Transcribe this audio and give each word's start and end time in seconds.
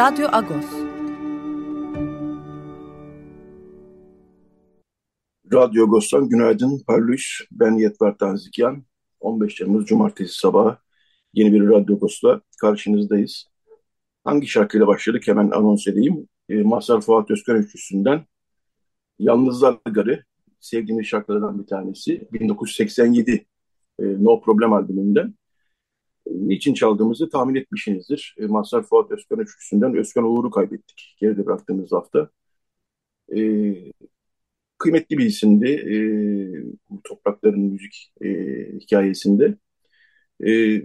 Radyo 0.00 0.28
Agos. 0.32 0.64
Radyo 5.52 5.84
Agos'tan 5.84 6.28
günaydın 6.28 6.82
Parlus. 6.86 7.40
Ben 7.52 7.72
Yetvar 7.72 8.18
Tanzikyan. 8.18 8.84
15 9.20 9.54
Temmuz 9.54 9.86
Cumartesi 9.86 10.38
sabahı 10.38 10.76
yeni 11.34 11.52
bir 11.52 11.68
Radyo 11.68 11.96
Agos'la 11.96 12.40
karşınızdayız. 12.60 13.46
Hangi 14.24 14.46
şarkıyla 14.46 14.86
başladık 14.86 15.22
hemen 15.26 15.50
anons 15.50 15.86
edeyim. 15.86 16.28
E, 16.48 16.62
Mazhar 16.62 17.00
Fuat 17.00 17.30
Özkan 17.30 17.56
Üçlüsü'nden 17.56 18.24
Yalnızlar 19.18 19.78
Garı 19.90 20.24
sevdiğimiz 20.60 21.06
şarkılardan 21.06 21.58
bir 21.62 21.66
tanesi. 21.66 22.28
1987 22.32 23.46
e, 23.98 24.04
No 24.04 24.40
Problem 24.40 24.72
albümünden 24.72 25.34
niçin 26.26 26.74
çaldığımızı 26.74 27.30
tahmin 27.30 27.54
etmişsinizdir. 27.54 28.36
E, 28.38 28.46
Mazhar 28.46 28.82
Fuat 28.82 29.10
Özkan 29.10 29.38
üçlüsünden 29.38 29.96
Özkan 29.96 30.24
Uğur'u 30.24 30.50
kaybettik 30.50 31.16
geride 31.20 31.46
bıraktığımız 31.46 31.92
hafta. 31.92 32.30
E, 33.36 33.40
kıymetli 34.78 35.18
bir 35.18 35.26
isimdi 35.26 35.66
e, 35.68 35.96
bu 36.90 37.02
toprakların 37.04 37.60
müzik 37.60 38.12
e, 38.20 38.28
hikayesinde. 38.80 39.58
E, 40.46 40.82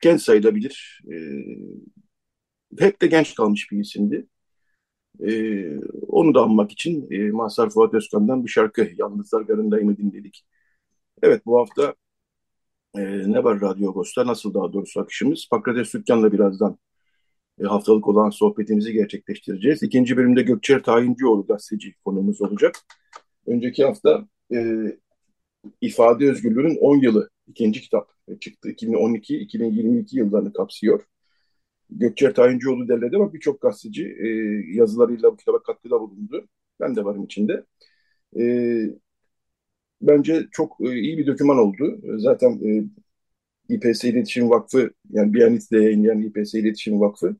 genç 0.00 0.22
sayılabilir. 0.22 1.02
E, 1.12 1.16
hep 2.78 3.02
de 3.02 3.06
genç 3.06 3.34
kalmış 3.34 3.72
bir 3.72 3.78
isimdi. 3.78 4.26
E, 5.20 5.32
onu 6.08 6.34
da 6.34 6.42
anmak 6.42 6.72
için 6.72 7.10
e, 7.10 7.30
Mazhar 7.30 7.70
Fuat 7.70 7.94
Özkan'dan 7.94 8.44
bir 8.44 8.50
şarkı 8.50 8.90
Yalnızlar 8.98 9.42
Garı'ndayımı 9.42 9.96
dinledik. 9.96 10.46
Evet 11.22 11.46
bu 11.46 11.58
hafta 11.60 11.94
e, 12.94 13.32
ne 13.32 13.44
var 13.44 13.60
Radyo 13.60 13.90
Agos'ta? 13.90 14.26
Nasıl 14.26 14.54
daha 14.54 14.72
doğrusu 14.72 15.00
akışımız? 15.00 15.48
Pakrates 15.50 15.94
Dükkan'la 15.94 16.32
birazdan 16.32 16.78
e, 17.60 17.64
haftalık 17.64 18.08
olan 18.08 18.30
sohbetimizi 18.30 18.92
gerçekleştireceğiz. 18.92 19.82
İkinci 19.82 20.16
bölümde 20.16 20.42
Gökçer 20.42 20.82
Tayincioğlu 20.82 21.46
gazeteci 21.46 21.94
konumuz 22.04 22.42
olacak. 22.42 22.74
Önceki 23.46 23.84
hafta 23.84 24.28
e, 24.54 24.76
İfade 25.80 26.30
Özgürlüğü'nün 26.30 26.78
10 26.80 26.96
yılı 26.96 27.30
ikinci 27.46 27.80
kitap 27.80 28.10
çıktı. 28.40 28.70
2012-2022 28.70 30.16
yıllarını 30.16 30.52
kapsıyor. 30.52 31.04
Gökçer 31.90 32.34
Tayincioğlu 32.34 32.88
derledi 32.88 33.16
ama 33.16 33.32
birçok 33.32 33.60
gazeteci 33.60 34.16
e, 34.20 34.28
yazılarıyla 34.76 35.32
bu 35.32 35.36
kitaba 35.36 35.62
katkıda 35.62 36.00
bulundu. 36.00 36.48
Ben 36.80 36.96
de 36.96 37.04
varım 37.04 37.24
içinde. 37.24 37.64
E, 38.38 38.44
bence 40.02 40.46
çok 40.52 40.76
e, 40.80 41.00
iyi 41.00 41.18
bir 41.18 41.26
doküman 41.26 41.58
oldu. 41.58 42.00
Zaten 42.18 42.50
e, 42.64 42.84
İPS 43.74 44.04
İletişim 44.04 44.50
Vakfı 44.50 44.90
yani 45.10 45.34
Biyanet'te 45.34 45.82
yayınlayan 45.82 46.22
İPS 46.22 46.54
İletişim 46.54 47.00
Vakfı 47.00 47.36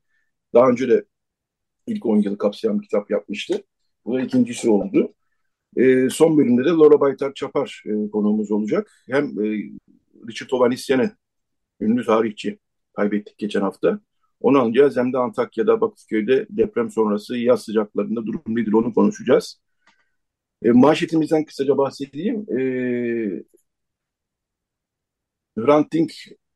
daha 0.53 0.69
önce 0.69 0.89
de 0.89 1.05
ilk 1.87 2.05
10 2.05 2.21
yılı 2.21 2.37
kapsayan 2.37 2.79
bir 2.79 2.83
kitap 2.83 3.11
yapmıştı. 3.11 3.63
Bu 4.05 4.13
da 4.17 4.21
ikincisi 4.21 4.69
oldu. 4.69 5.13
E, 5.77 6.09
son 6.09 6.37
bölümde 6.37 6.65
de 6.65 6.69
Laura 6.69 6.99
Baytar 6.99 7.33
Çapar 7.33 7.83
e, 7.85 8.11
konuğumuz 8.11 8.51
olacak. 8.51 8.91
Hem 9.09 9.25
e, 9.25 9.45
Richard 10.29 10.51
Ovanisyen'e 10.51 11.11
ünlü 11.81 12.05
tarihçi 12.05 12.59
kaybettik 12.93 13.37
geçen 13.37 13.61
hafta. 13.61 13.99
Onu 14.41 14.59
alacağız 14.59 14.97
hem 14.97 15.13
de 15.13 15.17
Antakya'da, 15.17 15.81
Bakırköy'de 15.81 16.47
deprem 16.49 16.91
sonrası 16.91 17.37
yaz 17.37 17.63
sıcaklarında 17.63 18.25
durum 18.25 18.41
nedir 18.47 18.73
onu 18.73 18.93
konuşacağız. 18.93 19.60
E, 20.63 20.71
manşetimizden 20.71 21.45
kısaca 21.45 21.77
bahsedeyim. 21.77 22.45
E, 22.59 22.61
Hrant 25.57 25.91
Dink 25.93 26.11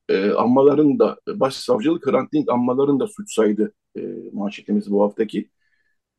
e, 0.09 0.31
anmaların 0.31 0.99
da, 0.99 1.17
başsavcılık 1.27 2.07
Hrant 2.07 2.33
Dink 2.33 2.49
anmaların 2.51 2.99
da 2.99 3.07
suç 3.07 3.33
saydı 3.33 3.73
e, 3.97 4.01
manşetimiz 4.33 4.91
bu 4.91 5.03
haftaki. 5.03 5.49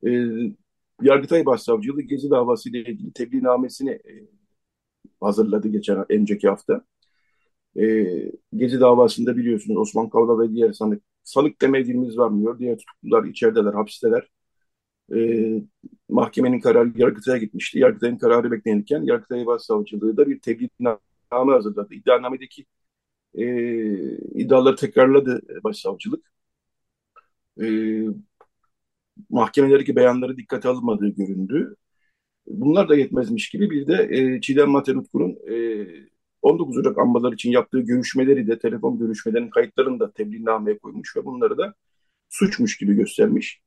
E, 0.06 0.10
Yargıtay 1.02 1.46
Başsavcılığı 1.46 2.02
Gezi 2.02 2.30
davası 2.30 2.70
ile 2.70 2.80
ilgili 2.80 3.12
tebliğnamesini 3.12 3.90
e, 3.90 4.12
hazırladı 5.20 5.68
geçen 5.68 6.12
önceki 6.12 6.48
hafta. 6.48 6.84
E, 7.80 8.06
Gezi 8.56 8.80
davasında 8.80 9.36
biliyorsunuz 9.36 9.78
Osman 9.78 10.08
Kavala 10.10 10.40
ve 10.42 10.52
diğer 10.54 10.72
sanık, 10.72 11.02
sanık 11.24 11.62
demediğimiz 11.62 12.18
varmıyor. 12.18 12.58
Diğer 12.58 12.78
tutuklular 12.78 13.24
içerideler, 13.24 13.74
hapisteler 13.74 14.28
e, 15.14 15.18
mahkemenin 16.08 16.60
kararı 16.60 16.92
Yargıtay'a 16.96 17.38
gitmişti. 17.38 17.78
Yargıtay'ın 17.78 18.18
kararı 18.18 18.50
beklenirken 18.50 19.02
Yargıtay 19.02 19.46
Başsavcılığı 19.46 20.16
da 20.16 20.28
bir 20.28 20.40
tebliğname 20.40 20.98
hazırladı. 21.30 21.94
İddianamedeki 21.94 22.66
e, 23.34 23.44
iddiaları 24.34 24.76
tekrarladı 24.76 25.42
Başsavcılık. 25.64 26.32
E, 27.62 27.66
mahkemelerdeki 29.30 29.96
beyanları 29.96 30.36
dikkate 30.36 30.68
alınmadığı 30.68 31.08
göründü. 31.08 31.76
Bunlar 32.46 32.88
da 32.88 32.96
yetmezmiş 32.96 33.50
gibi 33.50 33.70
bir 33.70 33.86
de 33.86 34.08
e, 34.10 34.40
Çiğdem 34.40 34.70
Materutkur'un 34.70 35.38
e, 35.50 35.86
19 36.42 36.78
Ocak 36.78 36.98
ambalar 36.98 37.32
için 37.32 37.50
yaptığı 37.50 37.80
görüşmeleri 37.80 38.46
de 38.46 38.58
telefon 38.58 38.98
görüşmelerinin 38.98 39.50
kayıtlarını 39.50 40.00
da 40.00 40.12
tebliğnameye 40.12 40.78
koymuş 40.78 41.16
ve 41.16 41.24
bunları 41.24 41.58
da 41.58 41.74
suçmuş 42.30 42.76
gibi 42.76 42.94
göstermiş. 42.94 43.60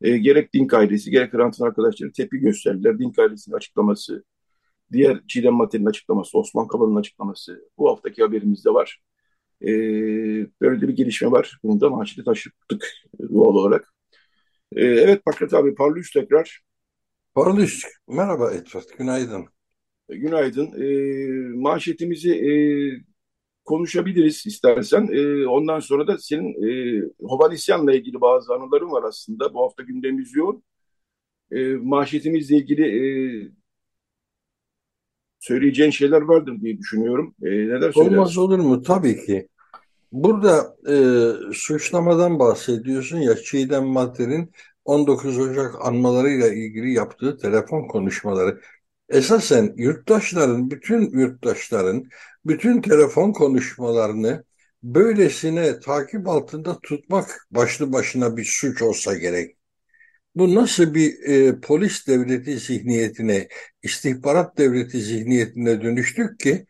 E, 0.00 0.18
gerek 0.18 0.54
Dink 0.54 0.74
ailesi 0.74 1.10
gerek 1.10 1.32
Hrant'ın 1.34 1.64
arkadaşları 1.64 2.12
tepki 2.12 2.38
gösterdiler. 2.38 2.98
Dink 2.98 3.18
ailesinin 3.18 3.56
açıklaması, 3.56 4.24
diğer 4.92 5.20
Çiğdem 5.28 5.54
Mater'in 5.54 5.86
açıklaması, 5.86 6.38
Osman 6.38 6.68
Kavala'nın 6.68 6.96
açıklaması 6.96 7.68
bu 7.78 7.90
haftaki 7.90 8.22
haberimizde 8.22 8.70
var. 8.70 9.00
E, 9.62 9.68
böyle 10.60 10.88
bir 10.88 10.96
gelişme 10.96 11.30
var. 11.30 11.58
Bunu 11.64 11.80
da 11.80 11.90
manşete 11.90 12.24
taşıttık 12.24 12.86
doğal 13.20 13.54
olarak. 13.54 13.94
E, 14.76 14.84
evet 14.84 15.24
Pakrat 15.24 15.54
abi 15.54 15.74
parlıyız 15.74 16.10
tekrar. 16.10 16.60
Parlıyız. 17.34 17.82
Merhaba 18.08 18.52
Edward, 18.52 18.98
günaydın. 18.98 19.46
E, 20.08 20.16
günaydın. 20.16 20.82
E, 20.82 20.86
manşetimizi 21.56 22.30
e, 22.34 22.50
konuşabiliriz 23.64 24.46
istersen. 24.46 25.08
E, 25.12 25.46
ondan 25.46 25.80
sonra 25.80 26.06
da 26.06 26.18
senin 26.18 26.48
e, 26.68 27.02
Hovanisyan'la 27.22 27.94
ilgili 27.94 28.20
bazı 28.20 28.54
anıların 28.54 28.90
var 28.90 29.02
aslında. 29.02 29.54
Bu 29.54 29.62
hafta 29.62 29.82
gündemimiz 29.82 30.36
yoğun. 30.36 30.62
E, 31.52 31.74
manşetimizle 31.74 32.56
ilgili 32.56 32.84
e, 32.84 33.02
söyleyeceğin 35.40 35.90
şeyler 35.90 36.22
vardır 36.22 36.60
diye 36.60 36.78
düşünüyorum. 36.78 37.34
E, 37.42 37.50
neler? 37.50 37.92
Olmaz 37.94 38.38
olur 38.38 38.58
mu? 38.58 38.82
Tabii 38.82 39.26
ki. 39.26 39.48
Burada 40.12 40.76
e, 40.88 40.96
suçlamadan 41.52 42.38
bahsediyorsun 42.38 43.18
ya 43.18 43.36
Çiğdem 43.36 43.84
Madder'in 43.84 44.52
19 44.84 45.38
Ocak 45.38 45.86
anmalarıyla 45.86 46.48
ilgili 46.48 46.92
yaptığı 46.92 47.36
telefon 47.36 47.88
konuşmaları. 47.88 48.60
Esasen 49.10 49.74
yurttaşların, 49.76 50.70
bütün 50.70 51.10
yurttaşların 51.18 52.04
bütün 52.44 52.82
telefon 52.82 53.32
konuşmalarını 53.32 54.44
böylesine 54.82 55.80
takip 55.80 56.28
altında 56.28 56.78
tutmak 56.82 57.46
başlı 57.50 57.92
başına 57.92 58.36
bir 58.36 58.44
suç 58.44 58.82
olsa 58.82 59.14
gerek. 59.14 59.56
Bu 60.34 60.54
nasıl 60.54 60.94
bir 60.94 61.22
e, 61.22 61.60
polis 61.60 62.06
devleti 62.06 62.58
zihniyetine, 62.58 63.48
istihbarat 63.82 64.58
devleti 64.58 65.00
zihniyetine 65.00 65.82
dönüştük 65.82 66.40
ki 66.40 66.66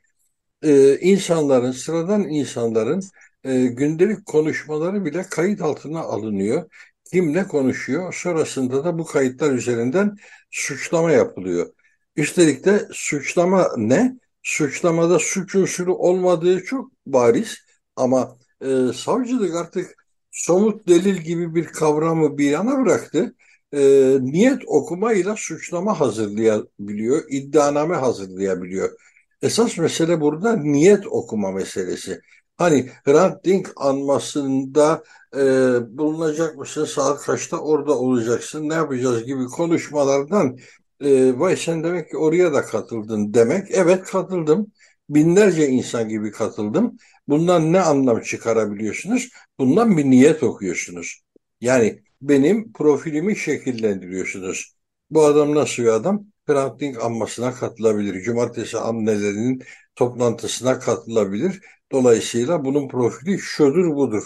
e, 0.63 0.99
insanların, 0.99 1.73
sıradan 1.73 2.29
insanların 2.29 3.03
e, 3.45 3.67
gündelik 3.67 4.27
konuşmaları 4.27 5.05
bile 5.05 5.23
kayıt 5.31 5.61
altına 5.63 6.01
alınıyor. 6.01 6.71
Kim 7.13 7.35
ne 7.35 7.49
konuşuyor, 7.49 8.15
sonrasında 8.15 8.85
da 8.85 8.99
bu 8.99 9.05
kayıtlar 9.07 9.53
üzerinden 9.53 10.17
suçlama 10.51 11.13
yapılıyor. 11.13 11.67
Üstelik 12.17 12.65
de 12.65 12.89
suçlama 12.93 13.69
ne? 13.77 14.17
Suçlamada 14.43 15.19
suç 15.19 15.55
unsuru 15.55 15.95
olmadığı 15.95 16.65
çok 16.65 16.91
bariz 17.07 17.59
ama 17.97 18.37
e, 18.61 18.67
savcılık 18.95 19.55
artık 19.55 19.95
somut 20.31 20.89
delil 20.89 21.17
gibi 21.17 21.55
bir 21.55 21.65
kavramı 21.67 22.39
bir 22.39 22.51
yana 22.51 22.79
bıraktı. 22.79 23.35
E, 23.73 23.81
niyet 24.21 24.63
okumayla 24.67 25.35
suçlama 25.39 26.01
hazırlayabiliyor, 26.01 27.23
iddianame 27.31 27.97
hazırlayabiliyor. 27.97 28.91
Esas 29.43 29.79
mesele 29.79 30.21
burada 30.21 30.57
niyet 30.57 31.07
okuma 31.07 31.53
meselesi. 31.53 32.21
Hani 32.57 32.91
Hrant 33.05 33.45
Dink 33.45 33.73
anmasında 33.77 35.03
e, 35.37 35.41
bulunacak 35.99 36.57
mısın, 36.57 36.85
saat 36.85 37.23
kaçta 37.23 37.59
orada 37.59 37.99
olacaksın, 37.99 38.69
ne 38.69 38.75
yapacağız 38.75 39.25
gibi 39.25 39.45
konuşmalardan 39.45 40.59
e, 41.01 41.39
vay 41.39 41.57
sen 41.57 41.85
demek 41.85 42.11
ki 42.11 42.17
oraya 42.17 42.53
da 42.53 42.63
katıldın 42.63 43.35
demek. 43.35 43.67
Evet 43.71 44.05
katıldım. 44.05 44.73
Binlerce 45.09 45.69
insan 45.69 46.09
gibi 46.09 46.31
katıldım. 46.31 46.97
Bundan 47.29 47.73
ne 47.73 47.81
anlam 47.81 48.21
çıkarabiliyorsunuz? 48.21 49.29
Bundan 49.59 49.97
bir 49.97 50.05
niyet 50.05 50.43
okuyorsunuz. 50.43 51.21
Yani 51.61 52.03
benim 52.23 52.73
profilimi 52.73 53.37
şekillendiriyorsunuz. 53.37 54.75
Bu 55.11 55.25
adam 55.25 55.55
nasıl 55.55 55.83
bir 55.83 55.89
adam? 55.89 56.27
Hrant 56.47 56.83
anmasına 57.03 57.55
katılabilir. 57.55 58.23
Cumartesi 58.23 58.79
annelerinin 58.79 59.63
toplantısına 59.97 60.79
katılabilir. 60.79 61.61
Dolayısıyla 61.93 62.65
bunun 62.65 62.89
profili 62.89 63.39
şudur 63.39 63.95
budur. 63.97 64.25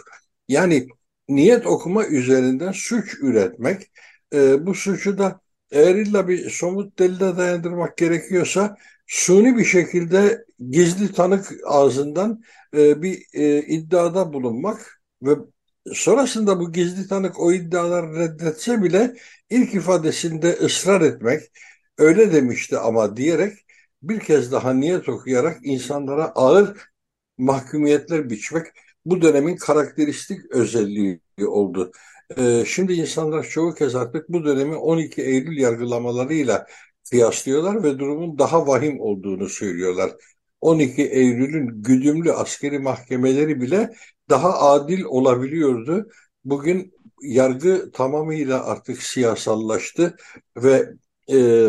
Yani 0.49 0.88
niyet 1.29 1.67
okuma 1.67 2.06
üzerinden 2.06 2.73
suç 2.73 3.15
üretmek, 3.20 3.91
e, 4.35 4.67
bu 4.67 4.75
suçu 4.75 5.19
da 5.19 5.41
eğer 5.75 5.94
illa 5.94 6.29
bir 6.29 6.50
somut 6.50 6.99
delile 6.99 7.37
dayandırmak 7.37 7.97
gerekiyorsa 7.97 8.76
suni 9.06 9.56
bir 9.59 9.65
şekilde 9.65 10.44
gizli 10.71 11.12
tanık 11.12 11.53
ağzından 11.67 12.43
e, 12.76 13.03
bir 13.03 13.26
e, 13.32 13.62
iddiada 13.62 14.32
bulunmak 14.32 15.03
ve 15.23 15.31
sonrasında 15.93 16.61
bu 16.61 16.73
gizli 16.73 17.09
tanık 17.09 17.41
o 17.41 17.53
iddiaları 17.53 18.17
reddetse 18.17 18.82
bile 18.82 19.15
ilk 19.50 19.75
ifadesinde 19.75 20.53
ısrar 20.53 21.00
etmek 21.00 21.43
öyle 21.99 22.32
demişti 22.32 22.79
ama 22.79 23.17
diyerek 23.17 23.53
bir 24.03 24.20
kez 24.20 24.53
daha 24.53 24.73
niyet 24.73 25.09
okuyarak 25.09 25.59
insanlara 25.62 26.25
ağır 26.25 26.79
mahkumiyetler 27.38 28.31
biçmek 28.31 28.67
bu 29.05 29.23
dönemin 29.23 29.56
karakteristik 29.56 30.50
özelliği 30.50 31.20
oldu. 31.47 31.93
Ee, 32.38 32.65
şimdi 32.67 32.93
insanlar 32.93 33.43
çoğu 33.43 33.75
kez 33.75 33.94
artık 33.94 34.29
bu 34.29 34.44
dönemi 34.44 34.76
12 34.76 35.23
Eylül 35.23 35.59
yargılamalarıyla 35.59 36.67
kıyaslıyorlar 37.11 37.82
ve 37.82 37.99
durumun 37.99 38.38
daha 38.38 38.67
vahim 38.67 39.00
olduğunu 39.00 39.49
söylüyorlar. 39.49 40.11
12 40.61 41.03
Eylül'ün 41.03 41.82
güdümlü 41.82 42.32
askeri 42.32 42.79
mahkemeleri 42.79 43.61
bile 43.61 43.91
daha 44.31 44.61
adil 44.61 45.03
olabiliyordu. 45.03 46.09
Bugün 46.44 46.93
yargı 47.23 47.91
tamamıyla 47.93 48.65
artık 48.65 49.03
siyasallaştı 49.03 50.17
ve 50.56 50.88
e, 51.32 51.69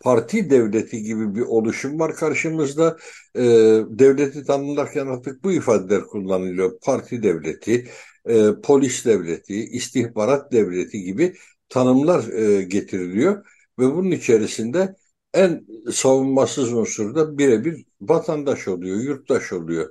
parti 0.00 0.50
devleti 0.50 1.02
gibi 1.02 1.34
bir 1.34 1.40
oluşum 1.40 1.98
var 2.00 2.14
karşımızda. 2.14 2.96
E, 3.34 3.42
devleti 3.88 4.44
tanımlarken 4.44 5.06
artık 5.06 5.44
bu 5.44 5.52
ifadeler 5.52 6.02
kullanılıyor. 6.02 6.80
Parti 6.80 7.22
devleti, 7.22 7.88
e, 8.28 8.60
polis 8.62 9.04
devleti, 9.04 9.54
istihbarat 9.54 10.52
devleti 10.52 11.02
gibi 11.02 11.36
tanımlar 11.68 12.28
e, 12.32 12.62
getiriliyor 12.62 13.46
ve 13.78 13.94
bunun 13.94 14.10
içerisinde 14.10 14.96
en 15.34 15.66
savunmasız 15.92 16.72
unsur 16.72 17.14
da 17.14 17.38
birebir 17.38 17.84
vatandaş 18.00 18.68
oluyor, 18.68 19.00
yurttaş 19.00 19.52
oluyor. 19.52 19.90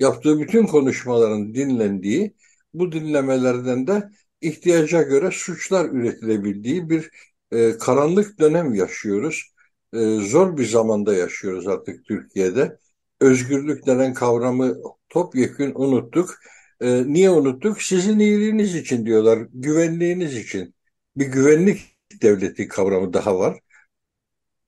Yaptığı 0.00 0.40
bütün 0.40 0.66
konuşmaların 0.66 1.54
dinlendiği, 1.54 2.34
bu 2.74 2.92
dinlemelerden 2.92 3.86
de 3.86 4.10
ihtiyaca 4.40 5.02
göre 5.02 5.30
suçlar 5.30 5.84
üretilebildiği 5.90 6.90
bir 6.90 7.10
e, 7.52 7.78
karanlık 7.78 8.38
dönem 8.40 8.74
yaşıyoruz. 8.74 9.52
E, 9.92 9.98
zor 10.16 10.56
bir 10.56 10.66
zamanda 10.66 11.14
yaşıyoruz 11.14 11.68
artık 11.68 12.04
Türkiye'de. 12.04 12.78
Özgürlük 13.20 13.86
denen 13.86 14.14
kavramı 14.14 14.76
topyekün 15.08 15.72
unuttuk. 15.74 16.38
E, 16.80 17.12
niye 17.12 17.30
unuttuk? 17.30 17.82
Sizin 17.82 18.18
iyiliğiniz 18.18 18.74
için 18.74 19.06
diyorlar, 19.06 19.38
güvenliğiniz 19.52 20.36
için. 20.36 20.74
Bir 21.16 21.26
güvenlik 21.26 21.98
devleti 22.22 22.68
kavramı 22.68 23.12
daha 23.12 23.38
var. 23.38 23.60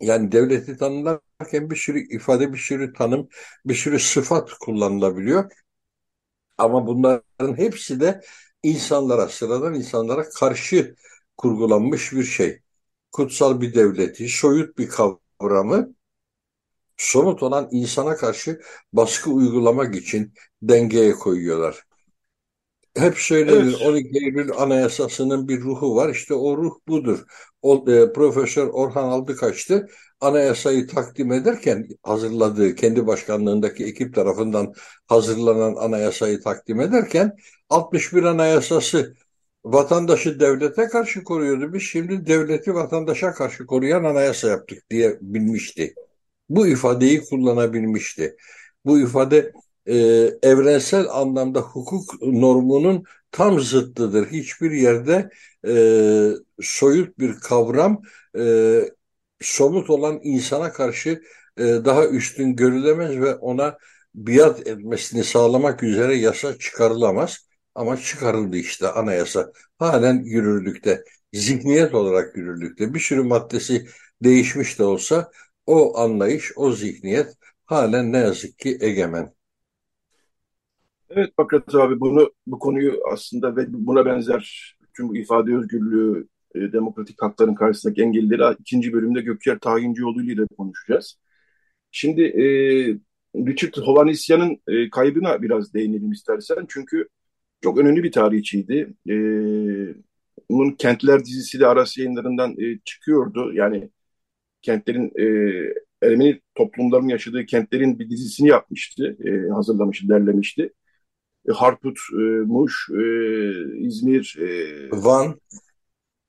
Yani 0.00 0.32
devleti 0.32 0.76
tanımlarken 0.76 1.70
bir 1.70 1.76
sürü 1.76 1.98
ifade, 2.16 2.52
bir 2.52 2.58
sürü 2.58 2.92
tanım, 2.92 3.28
bir 3.66 3.74
sürü 3.74 3.98
sıfat 4.00 4.50
kullanılabiliyor. 4.60 5.52
Ama 6.58 6.86
bunların 6.86 7.56
hepsi 7.58 8.00
de 8.00 8.20
insanlara, 8.62 9.28
sıradan 9.28 9.74
insanlara 9.74 10.28
karşı 10.30 10.96
kurgulanmış 11.36 12.12
bir 12.12 12.24
şey 12.24 12.62
kutsal 13.12 13.60
bir 13.60 13.74
devleti, 13.74 14.28
soyut 14.28 14.78
bir 14.78 14.88
kavramı 14.88 15.94
somut 16.96 17.42
olan 17.42 17.68
insana 17.72 18.16
karşı 18.16 18.60
baskı 18.92 19.30
uygulamak 19.30 19.94
için 19.96 20.34
dengeye 20.62 21.12
koyuyorlar. 21.12 21.84
Hep 22.96 23.18
söylenir 23.18 23.76
evet. 23.78 23.86
12 23.86 24.18
Eylül 24.24 24.50
Anayasası'nın 24.56 25.48
bir 25.48 25.60
ruhu 25.60 25.96
var. 25.96 26.08
İşte 26.08 26.34
o 26.34 26.56
ruh 26.56 26.74
budur. 26.88 27.24
O, 27.62 27.84
e, 27.90 28.12
Profesör 28.12 28.66
Orhan 28.66 29.08
Aldıkaç'tı 29.08 29.88
anayasayı 30.20 30.86
takdim 30.86 31.32
ederken 31.32 31.88
hazırladığı 32.02 32.74
kendi 32.74 33.06
başkanlığındaki 33.06 33.84
ekip 33.84 34.14
tarafından 34.14 34.72
hazırlanan 35.06 35.74
anayasayı 35.74 36.40
takdim 36.40 36.80
ederken 36.80 37.36
61 37.70 38.22
Anayasası 38.22 39.14
vatandaşı 39.64 40.40
devlete 40.40 40.86
karşı 40.86 41.24
koruyordu. 41.24 41.72
Biz 41.72 41.82
şimdi 41.82 42.26
devleti 42.26 42.74
vatandaşa 42.74 43.32
karşı 43.32 43.66
koruyan 43.66 44.04
anayasa 44.04 44.48
yaptık 44.48 44.90
diye 44.90 45.18
bilmişti. 45.20 45.94
Bu 46.48 46.66
ifadeyi 46.66 47.24
kullanabilmişti. 47.24 48.36
Bu 48.84 49.00
ifade 49.00 49.52
e, 49.86 49.94
evrensel 50.42 51.06
anlamda 51.10 51.60
hukuk 51.60 52.22
normunun 52.22 53.04
tam 53.30 53.60
zıttıdır. 53.60 54.26
Hiçbir 54.30 54.70
yerde 54.70 55.30
e, 55.66 55.72
soyut 56.60 57.18
bir 57.18 57.34
kavram 57.40 58.02
e, 58.38 58.42
somut 59.40 59.90
olan 59.90 60.20
insana 60.22 60.72
karşı 60.72 61.22
e, 61.58 61.62
daha 61.62 62.06
üstün 62.06 62.56
görülemez 62.56 63.20
ve 63.20 63.34
ona 63.34 63.78
biat 64.14 64.66
etmesini 64.66 65.24
sağlamak 65.24 65.82
üzere 65.82 66.14
yasa 66.16 66.58
çıkarılamaz. 66.58 67.38
Ama 67.74 67.96
çıkarıldı 67.96 68.56
işte 68.56 68.88
anayasa. 68.88 69.52
Halen 69.78 70.22
yürürlükte. 70.24 71.04
Zihniyet 71.32 71.94
olarak 71.94 72.36
yürürlükte. 72.36 72.94
Bir 72.94 73.00
sürü 73.00 73.22
maddesi 73.22 73.86
değişmiş 74.24 74.78
de 74.78 74.84
olsa 74.84 75.30
o 75.66 75.98
anlayış, 75.98 76.52
o 76.56 76.72
zihniyet 76.72 77.36
halen 77.66 78.12
ne 78.12 78.18
yazık 78.18 78.58
ki 78.58 78.78
egemen. 78.80 79.34
Evet 81.16 81.32
Fakat 81.36 81.74
abi 81.74 82.00
bunu 82.00 82.32
bu 82.46 82.58
konuyu 82.58 83.00
aslında 83.12 83.56
ve 83.56 83.66
buna 83.68 84.06
benzer 84.06 84.74
tüm 84.96 85.08
bu 85.08 85.16
ifade 85.16 85.56
özgürlüğü, 85.56 86.28
e, 86.54 86.60
demokratik 86.72 87.22
hakların 87.22 87.54
karşısındaki 87.54 88.02
engelleri 88.02 88.56
ikinci 88.60 88.92
bölümde 88.92 89.20
Gökçer 89.20 89.58
Tayincioğlu 89.58 90.22
ile 90.22 90.42
konuşacağız. 90.58 91.18
Şimdi 91.90 92.22
e, 92.22 92.44
Richard 93.36 93.76
Hovanesyan'ın 93.76 94.58
e, 94.68 94.90
kaybına 94.90 95.42
biraz 95.42 95.74
değinelim 95.74 96.12
istersen. 96.12 96.66
Çünkü 96.68 97.08
çok 97.62 97.78
önemli 97.78 98.02
bir 98.04 98.12
tarihçiydi. 98.12 98.94
E, 99.10 99.14
bunun 100.50 100.70
Kentler 100.72 101.24
dizisi 101.24 101.60
de 101.60 101.66
Aras 101.66 101.98
yayınlarından 101.98 102.56
e, 102.60 102.78
çıkıyordu. 102.84 103.52
Yani 103.54 103.90
kentlerin 104.62 105.12
e, 105.20 105.26
Ermeni 106.02 106.40
toplumların 106.54 107.08
yaşadığı 107.08 107.46
kentlerin 107.46 107.98
bir 107.98 108.10
dizisini 108.10 108.48
yapmıştı. 108.48 109.16
E, 109.24 109.50
hazırlamıştı, 109.50 110.08
derlemişti. 110.08 110.72
E, 111.48 111.52
Harput, 111.52 111.98
e, 112.12 112.22
Muş, 112.46 112.88
e, 112.90 113.02
İzmir, 113.78 114.36
e, 114.40 114.88
Van, 114.92 115.40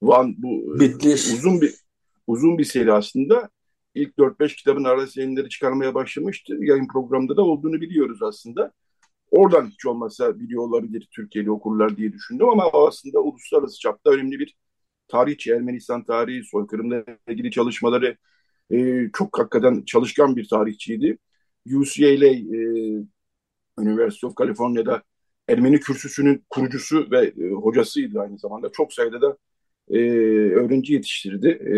Van 0.02 0.36
bu 0.38 0.76
e, 0.76 0.80
Bitlis. 0.80 1.34
uzun 1.34 1.62
bir 1.62 1.74
uzun 2.28 2.58
bir 2.58 2.64
seri 2.64 2.94
aslında. 2.94 3.50
İlk 3.96 4.18
4-5 4.18 4.56
kitabın 4.56 4.84
Aras 4.84 5.18
yayınları 5.18 5.50
çıkarmaya 5.50 5.94
başlamıştı. 5.94 6.58
Yayın 6.60 6.88
programında 6.88 7.38
da 7.38 7.42
olduğunu 7.42 7.82
biliyoruz 7.82 8.24
aslında. 8.24 8.72
Oradan 9.32 9.68
hiç 9.68 9.86
olmazsa 9.86 10.40
biliyor 10.40 10.64
olabilir 10.64 11.08
Türkiye'li 11.12 11.52
okurlar 11.52 11.98
diye 11.98 12.14
düşündüm 12.14 12.50
ama 12.50 12.72
aslında 12.88 13.20
uluslararası 13.20 13.80
çapta 13.80 14.12
önemli 14.12 14.40
bir 14.40 14.56
tarihçi, 15.08 15.52
Ermenistan 15.52 16.04
tarihi, 16.04 16.44
soykırımla 16.44 17.04
ilgili 17.30 17.52
çalışmaları 17.52 18.18
e, 18.72 19.10
çok 19.14 19.40
hakikaten 19.40 19.84
çalışkan 19.86 20.36
bir 20.36 20.48
tarihçiydi. 20.48 21.18
UCLA, 21.66 22.28
e, 22.28 22.60
University 23.78 24.26
of 24.26 24.38
California'da 24.38 25.04
Ermeni 25.48 25.80
kürsüsünün 25.80 26.46
kurucusu 26.50 27.08
ve 27.12 27.26
e, 27.28 27.50
hocasıydı 27.50 28.20
aynı 28.20 28.38
zamanda. 28.38 28.72
Çok 28.72 28.94
sayıda 28.94 29.22
da 29.22 29.38
e, 29.90 30.00
öğrenci 30.54 30.94
yetiştirdi. 30.94 31.48
E, 31.48 31.76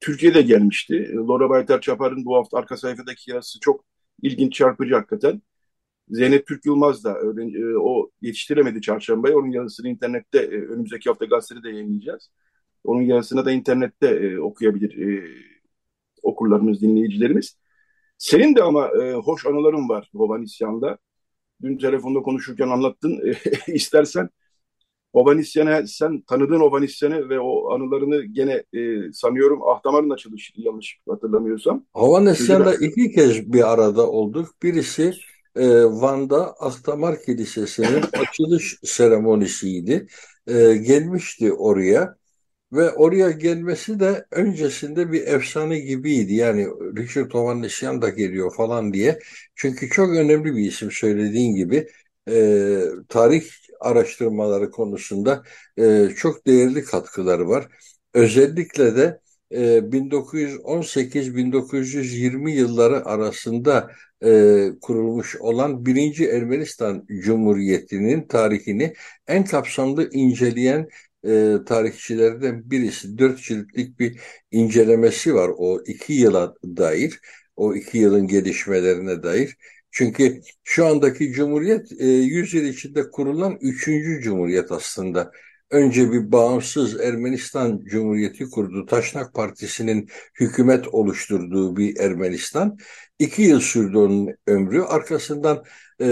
Türkiye'de 0.00 0.42
gelmişti. 0.42 1.12
Laura 1.14 1.50
Baytar 1.50 1.80
Çapar'ın 1.80 2.24
bu 2.24 2.36
hafta 2.36 2.58
arka 2.58 2.76
sayfadaki 2.76 3.30
yazısı 3.30 3.60
çok 3.60 3.84
ilginç, 4.22 4.52
çarpıcı 4.54 4.94
hakikaten. 4.94 5.42
Zeynep 6.10 6.46
Türk 6.46 6.66
Yılmaz 6.66 7.04
da 7.04 7.14
öğrenci, 7.14 7.58
e, 7.58 7.76
o 7.78 8.10
yetiştiremedi 8.22 8.80
çarşambaya. 8.80 9.36
Onun 9.36 9.50
yazısını 9.50 9.88
internette 9.88 10.38
e, 10.38 10.62
önümüzdeki 10.66 11.10
hafta 11.10 11.24
gazetede 11.24 11.62
de 11.62 11.70
yayınlayacağız. 11.70 12.30
Onun 12.84 13.02
yazısını 13.02 13.44
da 13.44 13.52
internette 13.52 14.06
e, 14.08 14.38
okuyabilir 14.38 15.08
e, 15.08 15.28
okurlarımız, 16.22 16.82
dinleyicilerimiz. 16.82 17.56
Senin 18.18 18.56
de 18.56 18.62
ama 18.62 18.88
e, 19.02 19.12
hoş 19.12 19.46
anıların 19.46 19.88
var 19.88 20.10
Hovan 20.14 20.42
İsyan'da. 20.42 20.98
dün 21.62 21.78
telefonda 21.78 22.22
konuşurken 22.22 22.68
anlattın. 22.68 23.20
İstersen 23.66 24.28
Ovanisyen'e 25.12 25.86
sen 25.86 26.20
tanıdığın 26.20 26.60
Ovanisyen'i 26.60 27.28
ve 27.28 27.40
o 27.40 27.70
anılarını 27.70 28.24
gene 28.24 28.52
e, 28.72 29.12
sanıyorum 29.12 29.68
Ahtamar'ın 29.68 30.10
açılışı 30.10 30.52
yanlış 30.56 31.00
hatırlamıyorsam. 31.08 31.84
Ovanisyen'le 31.94 32.72
iki 32.80 33.10
kez 33.10 33.52
bir 33.52 33.72
arada 33.72 34.10
olduk. 34.10 34.48
Birisi 34.62 35.14
e, 35.56 35.84
Van'da 35.84 36.54
Ahtamar 36.60 37.22
Kilisesi'nin 37.22 38.02
açılış 38.12 38.78
seremonisiydi. 38.84 40.06
E, 40.46 40.52
gelmişti 40.76 41.52
oraya. 41.52 42.16
Ve 42.72 42.90
oraya 42.90 43.30
gelmesi 43.30 44.00
de 44.00 44.26
öncesinde 44.30 45.12
bir 45.12 45.26
efsane 45.26 45.78
gibiydi. 45.78 46.34
Yani 46.34 46.66
Richard 46.96 47.32
Ovanesyan 47.32 48.02
da 48.02 48.08
geliyor 48.08 48.54
falan 48.54 48.92
diye. 48.92 49.18
Çünkü 49.54 49.88
çok 49.90 50.10
önemli 50.10 50.56
bir 50.56 50.68
isim 50.68 50.90
söylediğin 50.90 51.54
gibi. 51.54 51.88
E, 52.28 52.80
tarih 53.08 53.44
araştırmaları 53.80 54.70
konusunda 54.70 55.42
e, 55.78 56.08
çok 56.16 56.46
değerli 56.46 56.84
katkıları 56.84 57.48
var. 57.48 57.68
Özellikle 58.14 58.96
de 58.96 59.20
e, 59.50 59.92
1918-1920 59.92 62.50
yılları 62.50 63.04
arasında 63.06 63.90
e, 64.24 64.68
kurulmuş 64.82 65.36
olan 65.36 65.86
birinci 65.86 66.28
Ermenistan 66.28 67.06
Cumhuriyeti'nin 67.24 68.28
tarihini 68.28 68.94
en 69.26 69.44
kapsamlı 69.44 70.10
inceleyen 70.10 70.88
e, 71.28 71.64
tarihçilerden 71.64 72.70
birisi. 72.70 73.18
Dört 73.18 73.42
ciltlik 73.42 73.98
bir 73.98 74.20
incelemesi 74.50 75.34
var 75.34 75.50
o 75.58 75.82
iki 75.86 76.12
yıla 76.12 76.54
dair, 76.64 77.20
o 77.56 77.74
iki 77.74 77.98
yılın 77.98 78.26
gelişmelerine 78.26 79.22
dair. 79.22 79.56
Çünkü 79.90 80.40
şu 80.64 80.86
andaki 80.86 81.32
cumhuriyet 81.32 81.92
e, 82.00 82.06
100 82.06 82.54
yıl 82.54 82.64
içinde 82.64 83.10
kurulan 83.10 83.58
üçüncü 83.60 84.20
cumhuriyet 84.22 84.72
aslında. 84.72 85.32
Önce 85.70 86.12
bir 86.12 86.32
bağımsız 86.32 87.00
Ermenistan 87.00 87.84
Cumhuriyeti 87.84 88.50
kurdu. 88.50 88.86
Taşnak 88.86 89.34
Partisi'nin 89.34 90.08
hükümet 90.40 90.88
oluşturduğu 90.88 91.76
bir 91.76 91.96
Ermenistan. 91.96 92.78
İki 93.18 93.42
yıl 93.42 93.60
sürdü 93.60 93.96
onun 93.96 94.28
ömrü. 94.46 94.82
Arkasından 94.82 95.64
e, 96.00 96.06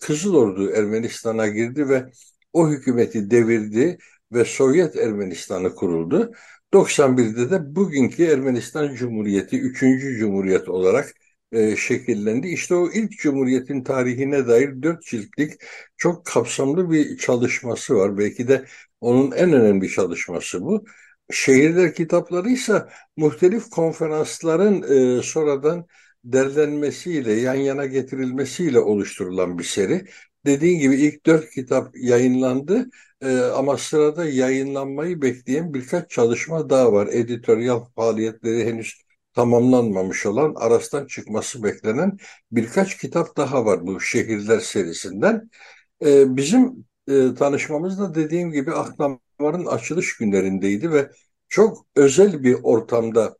Kızıl 0.00 0.34
Ordu 0.34 0.70
Ermenistan'a 0.70 1.48
girdi 1.48 1.88
ve 1.88 2.04
o 2.52 2.70
hükümeti 2.70 3.30
devirdi 3.30 3.98
ve 4.32 4.44
Sovyet 4.44 4.96
Ermenistan'ı 4.96 5.74
kuruldu. 5.74 6.32
91'de 6.72 7.50
de 7.50 7.76
bugünkü 7.76 8.24
Ermenistan 8.24 8.94
Cumhuriyeti 8.94 9.60
3. 9.60 10.18
Cumhuriyet 10.18 10.68
olarak 10.68 11.14
e, 11.52 11.76
şekillendi. 11.76 12.48
İşte 12.48 12.74
o 12.74 12.90
ilk 12.92 13.18
cumhuriyetin 13.18 13.84
tarihine 13.84 14.46
dair 14.48 14.82
dört 14.82 15.02
ciltlik 15.06 15.52
çok 15.96 16.26
kapsamlı 16.26 16.90
bir 16.90 17.16
çalışması 17.18 17.94
var. 17.96 18.18
Belki 18.18 18.48
de 18.48 18.64
onun 19.00 19.32
en 19.32 19.52
önemli 19.52 19.88
çalışması 19.88 20.62
bu. 20.62 20.84
Şehirler 21.32 21.94
kitapları 21.94 22.48
ise 22.50 22.82
muhtelif 23.16 23.70
konferansların 23.70 24.82
e, 25.18 25.22
sonradan 25.22 25.86
derlenmesiyle, 26.24 27.32
yan 27.32 27.54
yana 27.54 27.86
getirilmesiyle 27.86 28.80
oluşturulan 28.80 29.58
bir 29.58 29.64
seri. 29.64 30.04
Dediğin 30.46 30.80
gibi 30.80 30.94
ilk 30.96 31.26
dört 31.26 31.50
kitap 31.50 31.96
yayınlandı 31.96 32.90
e, 33.22 33.38
ama 33.38 33.76
sırada 33.78 34.24
yayınlanmayı 34.28 35.22
bekleyen 35.22 35.74
birkaç 35.74 36.10
çalışma 36.10 36.70
daha 36.70 36.92
var. 36.92 37.06
Editoryal 37.12 37.84
faaliyetleri 37.96 38.64
henüz 38.66 39.02
tamamlanmamış 39.34 40.26
olan 40.26 40.54
arastan 40.54 41.06
çıkması 41.06 41.62
beklenen 41.62 42.18
birkaç 42.52 42.96
kitap 42.98 43.36
daha 43.36 43.64
var 43.64 43.86
bu 43.86 44.00
şehirler 44.00 44.60
serisinden. 44.60 45.50
E, 46.04 46.36
bizim 46.36 46.84
e, 47.08 47.34
tanışmamız 47.34 47.98
da 48.00 48.14
dediğim 48.14 48.52
gibi 48.52 48.72
Aklamar'ın 48.72 49.66
açılış 49.66 50.16
günlerindeydi 50.16 50.92
ve 50.92 51.10
çok 51.48 51.86
özel 51.96 52.42
bir 52.42 52.56
ortamda 52.62 53.36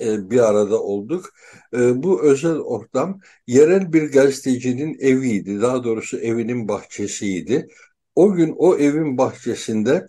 e, 0.00 0.30
bir 0.30 0.40
arada 0.40 0.82
olduk. 0.82 1.30
E, 1.74 2.02
bu 2.02 2.22
özel 2.22 2.56
ortam 2.56 3.20
yerel 3.46 3.92
bir 3.92 4.12
gazetecinin 4.12 4.98
eviydi. 5.00 5.60
Daha 5.60 5.84
doğrusu 5.84 6.18
evinin 6.18 6.68
bahçesiydi. 6.68 7.68
O 8.14 8.32
gün 8.32 8.54
o 8.58 8.76
evin 8.76 9.18
bahçesinde 9.18 10.06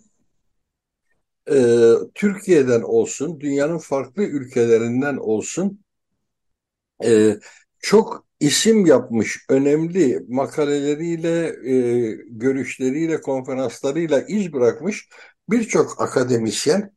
e, 1.52 1.56
Türkiye'den 2.16 2.82
olsun, 2.82 3.40
dünyanın 3.40 3.78
farklı 3.78 4.24
ülkelerinden 4.24 5.18
olsun 5.18 5.84
e, 7.06 7.40
çok 7.80 8.26
isim 8.40 8.86
yapmış, 8.86 9.46
önemli 9.50 10.26
makaleleriyle, 10.30 11.48
e, 11.72 12.12
görüşleriyle, 12.30 13.22
konferanslarıyla 13.22 14.22
iz 14.22 14.54
bırakmış 14.54 15.10
birçok 15.50 16.02
akademisyen 16.02 16.94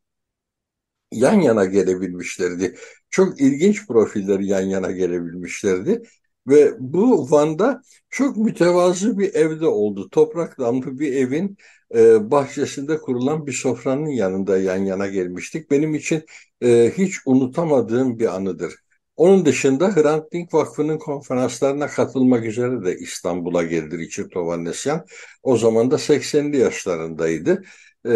yan 1.12 1.40
yana 1.40 1.64
gelebilmişlerdi. 1.64 2.74
Çok 3.10 3.40
ilginç 3.40 3.86
profilleri 3.86 4.46
yan 4.46 4.60
yana 4.60 4.90
gelebilmişlerdi. 4.90 6.02
Ve 6.46 6.74
bu 6.78 7.30
Van'da 7.30 7.82
çok 8.10 8.36
mütevazı 8.36 9.18
bir 9.18 9.34
evde 9.34 9.66
oldu. 9.66 10.08
Toprak 10.10 10.58
damlı 10.58 10.98
bir 10.98 11.12
evin 11.12 11.56
e, 11.94 12.30
bahçesinde 12.30 12.98
kurulan 12.98 13.46
bir 13.46 13.52
sofranın 13.52 14.06
yanında 14.06 14.58
yan 14.58 14.76
yana 14.76 15.06
gelmiştik. 15.06 15.70
Benim 15.70 15.94
için 15.94 16.24
e, 16.62 16.92
hiç 16.98 17.16
unutamadığım 17.26 18.18
bir 18.18 18.34
anıdır. 18.36 18.74
Onun 19.16 19.44
dışında 19.46 19.96
Hrant 19.96 20.32
Dink 20.32 20.54
Vakfı'nın 20.54 20.98
konferanslarına 20.98 21.86
katılmak 21.86 22.44
üzere 22.44 22.84
de 22.84 22.96
İstanbul'a 22.98 23.62
geldi 23.62 23.98
Richard 23.98 24.32
Ovanesyan. 24.32 25.06
O 25.42 25.56
zaman 25.56 25.90
da 25.90 25.98
80'li 25.98 26.56
yaşlarındaydı. 26.56 27.62
Ee, 28.06 28.10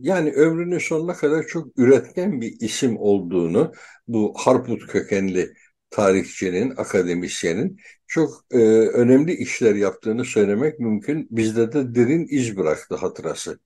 yani 0.00 0.32
ömrünün 0.32 0.78
sonuna 0.78 1.14
kadar 1.14 1.46
çok 1.46 1.78
üretken 1.78 2.40
bir 2.40 2.60
isim 2.60 2.96
olduğunu 2.98 3.72
bu 4.08 4.34
Harput 4.36 4.86
kökenli 4.86 5.54
tarihçinin, 5.94 6.70
akademisyenin 6.76 7.80
çok 8.06 8.44
e, 8.50 8.58
önemli 8.88 9.34
işler 9.34 9.74
yaptığını 9.74 10.24
söylemek 10.24 10.80
mümkün. 10.80 11.28
Bizde 11.30 11.72
de 11.72 11.94
derin 11.94 12.26
iz 12.30 12.56
bıraktı 12.56 12.94
hatırası. 12.94 13.58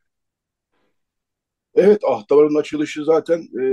Evet, 1.75 2.01
Ahtamar'ın 2.05 2.61
açılışı 2.61 3.05
zaten 3.05 3.39
e, 3.39 3.65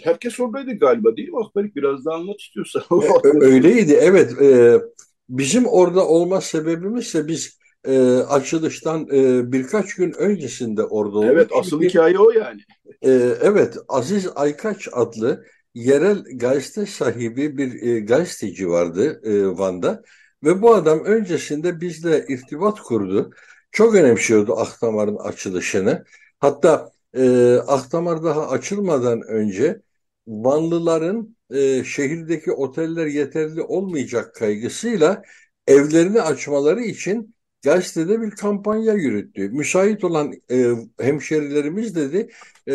herkes 0.00 0.40
oradaydı 0.40 0.78
galiba 0.78 1.16
değil 1.16 1.28
mi? 1.28 1.44
Ahtarik 1.44 1.76
biraz 1.76 2.04
daha 2.04 2.14
anlat 2.14 2.40
istiyorsan. 2.40 2.82
E, 3.24 3.44
öyleydi, 3.44 3.98
evet. 4.00 4.42
E, 4.42 4.80
bizim 5.28 5.66
orada 5.66 6.08
olma 6.08 6.40
sebebimiz 6.40 7.06
ise 7.06 7.28
biz 7.28 7.58
e, 7.84 7.98
açılıştan 8.16 9.08
e, 9.12 9.52
birkaç 9.52 9.94
gün 9.94 10.12
öncesinde 10.12 10.84
orada 10.84 11.18
olduk. 11.18 11.30
Evet, 11.32 11.48
asıl 11.54 11.70
Çünkü, 11.70 11.88
hikaye 11.88 12.18
o 12.18 12.30
yani. 12.30 12.60
E, 13.02 13.10
evet, 13.42 13.76
Aziz 13.88 14.28
Aykaç 14.34 14.88
adlı 14.92 15.44
yerel 15.78 16.24
gazete 16.34 16.86
sahibi 16.86 17.58
bir 17.58 17.82
e, 17.82 18.00
gazeteci 18.00 18.68
vardı 18.68 19.20
e, 19.24 19.58
Van'da 19.58 20.02
ve 20.44 20.62
bu 20.62 20.74
adam 20.74 21.04
öncesinde 21.04 21.80
bizle 21.80 22.26
irtibat 22.28 22.80
kurdu. 22.80 23.30
Çok 23.72 23.94
önemsiyordu 23.94 24.56
Ahtamar'ın 24.56 25.16
açılışını. 25.16 26.04
Hatta 26.38 26.90
e, 27.14 27.54
Ahtamar 27.66 28.24
daha 28.24 28.48
açılmadan 28.48 29.22
önce 29.22 29.80
Vanlıların 30.26 31.36
e, 31.50 31.84
şehirdeki 31.84 32.52
oteller 32.52 33.06
yeterli 33.06 33.62
olmayacak 33.62 34.34
kaygısıyla 34.34 35.22
evlerini 35.66 36.22
açmaları 36.22 36.80
için 36.80 37.34
gazetede 37.62 38.20
bir 38.20 38.30
kampanya 38.30 38.94
yürüttü. 38.94 39.48
Müsait 39.48 40.04
olan 40.04 40.32
e, 40.50 40.72
hemşerilerimiz 41.00 41.96
dedi 41.96 42.30
e, 42.68 42.74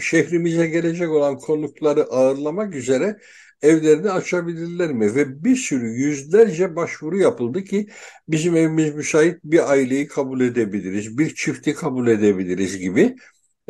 şehrimize 0.00 0.66
gelecek 0.66 1.10
olan 1.10 1.38
konukları 1.38 2.02
ağırlamak 2.04 2.74
üzere 2.74 3.18
evlerini 3.62 4.10
açabilirler 4.10 4.92
mi? 4.92 5.14
Ve 5.14 5.44
bir 5.44 5.56
sürü 5.56 5.88
yüzlerce 5.88 6.76
başvuru 6.76 7.18
yapıldı 7.18 7.64
ki 7.64 7.88
bizim 8.28 8.56
evimiz 8.56 8.94
müsait 8.94 9.40
bir 9.44 9.70
aileyi 9.70 10.06
kabul 10.08 10.40
edebiliriz, 10.40 11.18
bir 11.18 11.34
çifti 11.34 11.74
kabul 11.74 12.08
edebiliriz 12.08 12.78
gibi 12.78 13.16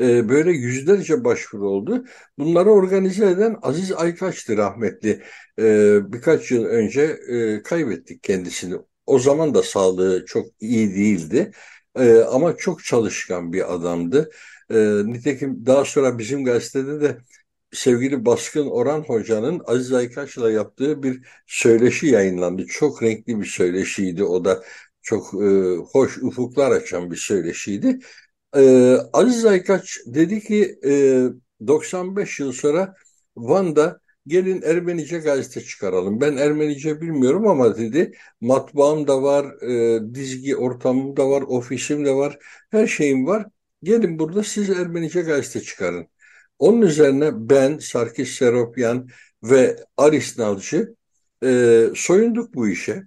e, 0.01 0.29
böyle 0.29 0.53
yüzlerce 0.53 1.25
başvuru 1.25 1.69
oldu. 1.69 2.05
Bunları 2.39 2.71
organize 2.71 3.27
eden 3.31 3.57
Aziz 3.63 3.93
Aykaç'tı 3.93 4.57
rahmetli. 4.57 5.23
E, 5.59 5.99
birkaç 6.13 6.51
yıl 6.51 6.65
önce 6.65 7.03
e, 7.29 7.63
kaybettik 7.63 8.23
kendisini. 8.23 8.75
O 9.07 9.19
zaman 9.19 9.55
da 9.55 9.63
sağlığı 9.63 10.25
çok 10.27 10.47
iyi 10.61 10.95
değildi. 10.95 11.51
E, 11.99 12.19
ama 12.19 12.57
çok 12.57 12.85
çalışkan 12.85 13.53
bir 13.53 13.75
adamdı. 13.75 14.31
E, 14.73 15.03
nitekim 15.07 15.67
daha 15.67 15.85
sonra 15.85 16.19
bizim 16.19 16.45
gazetede 16.45 17.01
de 17.01 17.19
sevgili 17.73 18.27
Baskın 18.27 18.67
Orhan 18.67 19.01
Hoca'nın 19.01 19.63
Aziz 19.67 19.93
Aykaç'la 19.93 20.51
yaptığı 20.51 21.03
bir 21.03 21.29
söyleşi 21.47 22.07
yayınlandı. 22.07 22.67
Çok 22.67 23.03
renkli 23.03 23.41
bir 23.41 23.47
söyleşiydi. 23.47 24.25
O 24.25 24.45
da 24.45 24.63
çok 25.03 25.35
e, 25.35 25.77
hoş 25.93 26.19
ufuklar 26.19 26.71
açan 26.71 27.11
bir 27.11 27.17
söyleşiydi. 27.17 27.99
E, 28.57 28.95
Aziz 29.13 29.45
Aykaç 29.45 29.99
dedi 30.07 30.41
ki 30.41 30.79
e, 30.85 31.23
95 31.67 32.41
yıl 32.41 32.53
sonra 32.53 32.95
Van'da 33.37 34.01
gelin 34.27 34.63
Ermenice 34.63 35.19
gazete 35.19 35.61
çıkaralım. 35.61 36.21
Ben 36.21 36.37
Ermenice 36.37 37.01
bilmiyorum 37.01 37.47
ama 37.49 37.77
dedi 37.79 38.13
matbaam 38.41 39.07
da 39.09 39.23
var, 39.23 39.63
e, 39.63 40.15
dizgi 40.15 40.57
ortamım 40.57 41.17
da 41.17 41.31
var, 41.31 41.43
ofisim 41.43 42.05
de 42.05 42.13
var, 42.15 42.39
her 42.71 42.87
şeyim 42.87 43.27
var. 43.27 43.47
Gelin 43.83 44.19
burada 44.19 44.43
siz 44.43 44.71
Ermenice 44.71 45.21
gazete 45.23 45.61
çıkarın. 45.61 46.09
Onun 46.59 46.83
üzerine 46.83 47.31
ben, 47.51 47.79
Sarkis 47.79 48.35
Seropyan 48.35 49.09
ve 49.43 49.77
Aris 49.97 50.39
Nalcı 50.39 50.95
e, 51.45 51.87
soyunduk 51.95 52.55
bu 52.55 52.69
işe. 52.69 53.03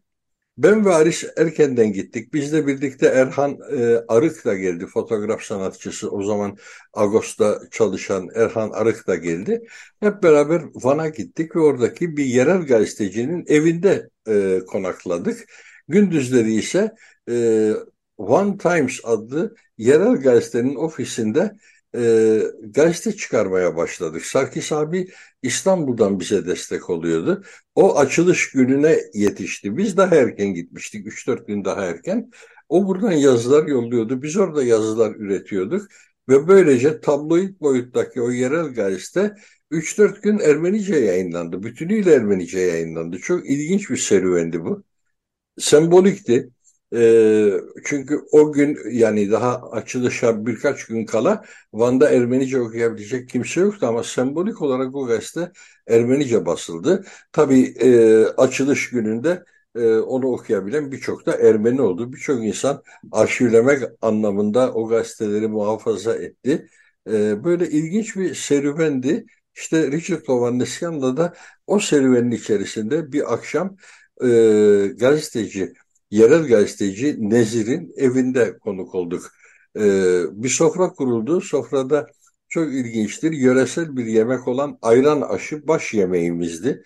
Ben 0.57 0.85
ve 0.85 0.93
Aris 0.93 1.23
erkenden 1.37 1.93
gittik. 1.93 2.33
Bizle 2.33 2.67
birlikte 2.67 3.05
Erhan 3.07 3.59
e, 3.71 3.97
Arık 4.07 4.45
da 4.45 4.55
geldi. 4.55 4.85
Fotoğraf 4.87 5.41
sanatçısı 5.41 6.11
o 6.11 6.23
zaman 6.23 6.57
Ağustos'ta 6.93 7.59
çalışan 7.71 8.29
Erhan 8.35 8.69
Arık 8.69 9.07
da 9.07 9.15
geldi. 9.15 9.61
Hep 9.99 10.23
beraber 10.23 10.61
Van'a 10.73 11.09
gittik 11.09 11.55
ve 11.55 11.59
oradaki 11.59 12.17
bir 12.17 12.25
yerel 12.25 12.61
gazetecinin 12.65 13.45
evinde 13.47 14.09
e, 14.27 14.59
konakladık. 14.67 15.45
Gündüzleri 15.87 16.53
ise 16.53 16.91
e, 17.29 17.71
One 18.17 18.57
Times 18.57 18.99
adlı 19.03 19.55
yerel 19.77 20.15
gazetenin 20.15 20.75
ofisinde 20.75 21.55
e, 21.95 22.41
gazete 22.63 23.11
çıkarmaya 23.15 23.75
başladık. 23.75 24.25
Sarkis 24.25 24.71
abi 24.71 25.07
İstanbul'dan 25.43 26.19
bize 26.19 26.45
destek 26.45 26.89
oluyordu. 26.89 27.43
O 27.75 27.97
açılış 27.97 28.51
gününe 28.51 28.97
yetişti. 29.13 29.77
Biz 29.77 29.97
daha 29.97 30.15
erken 30.15 30.53
gitmiştik. 30.53 31.07
3-4 31.07 31.47
gün 31.47 31.65
daha 31.65 31.85
erken. 31.85 32.31
O 32.69 32.87
buradan 32.87 33.11
yazılar 33.11 33.67
yolluyordu. 33.67 34.21
Biz 34.21 34.37
orada 34.37 34.63
yazılar 34.63 35.15
üretiyorduk. 35.15 35.87
Ve 36.29 36.47
böylece 36.47 37.01
tabloid 37.01 37.59
boyuttaki 37.59 38.21
o 38.21 38.31
yerel 38.31 38.73
gazete 38.73 39.33
3-4 39.71 40.21
gün 40.21 40.39
Ermenice 40.39 40.95
yayınlandı. 40.95 41.63
Bütünüyle 41.63 42.13
Ermenice 42.13 42.59
yayınlandı. 42.59 43.17
Çok 43.19 43.49
ilginç 43.49 43.89
bir 43.89 43.97
serüvendi 43.97 44.63
bu. 44.65 44.83
Sembolikti. 45.59 46.49
E, 46.95 47.51
çünkü 47.85 48.19
o 48.31 48.51
gün 48.51 48.77
yani 48.91 49.31
daha 49.31 49.71
açılışa 49.71 50.45
birkaç 50.45 50.85
gün 50.85 51.05
kala 51.05 51.45
Van'da 51.73 52.09
Ermenice 52.09 52.61
okuyabilecek 52.61 53.29
kimse 53.29 53.61
yoktu 53.61 53.87
ama 53.87 54.03
sembolik 54.03 54.61
olarak 54.61 54.95
o 54.95 55.05
gazete 55.07 55.51
Ermenice 55.87 56.45
basıldı. 56.45 57.05
Tabii 57.31 57.61
e, 57.79 58.25
açılış 58.25 58.89
gününde 58.89 59.43
e, 59.75 59.95
onu 59.97 60.27
okuyabilen 60.27 60.91
birçok 60.91 61.25
da 61.25 61.33
Ermeni 61.37 61.81
oldu. 61.81 62.13
Birçok 62.13 62.43
insan 62.43 62.83
arşivlemek 63.11 63.83
anlamında 64.01 64.73
o 64.73 64.87
gazeteleri 64.87 65.47
muhafaza 65.47 66.15
etti. 66.15 66.67
E, 67.07 67.43
böyle 67.43 67.69
ilginç 67.69 68.15
bir 68.15 68.35
serüvendi. 68.35 69.25
İşte 69.55 69.91
Richard 69.91 70.27
Ovannesyan'la 70.27 71.17
da 71.17 71.33
o 71.67 71.79
serüvenin 71.79 72.31
içerisinde 72.31 73.11
bir 73.11 73.33
akşam 73.33 73.77
e, 74.23 74.27
gazeteci 74.97 75.73
yerel 76.11 76.47
gazeteci 76.47 77.15
Nezir'in 77.19 77.93
evinde 77.97 78.57
konuk 78.57 78.95
olduk. 78.95 79.31
Ee, 79.77 80.23
bir 80.31 80.49
sofra 80.49 80.89
kuruldu. 80.93 81.41
Sofrada 81.41 82.07
çok 82.49 82.73
ilginçtir. 82.73 83.31
Yöresel 83.31 83.97
bir 83.97 84.05
yemek 84.05 84.47
olan 84.47 84.77
ayran 84.81 85.21
aşı 85.21 85.67
baş 85.67 85.93
yemeğimizdi. 85.93 86.83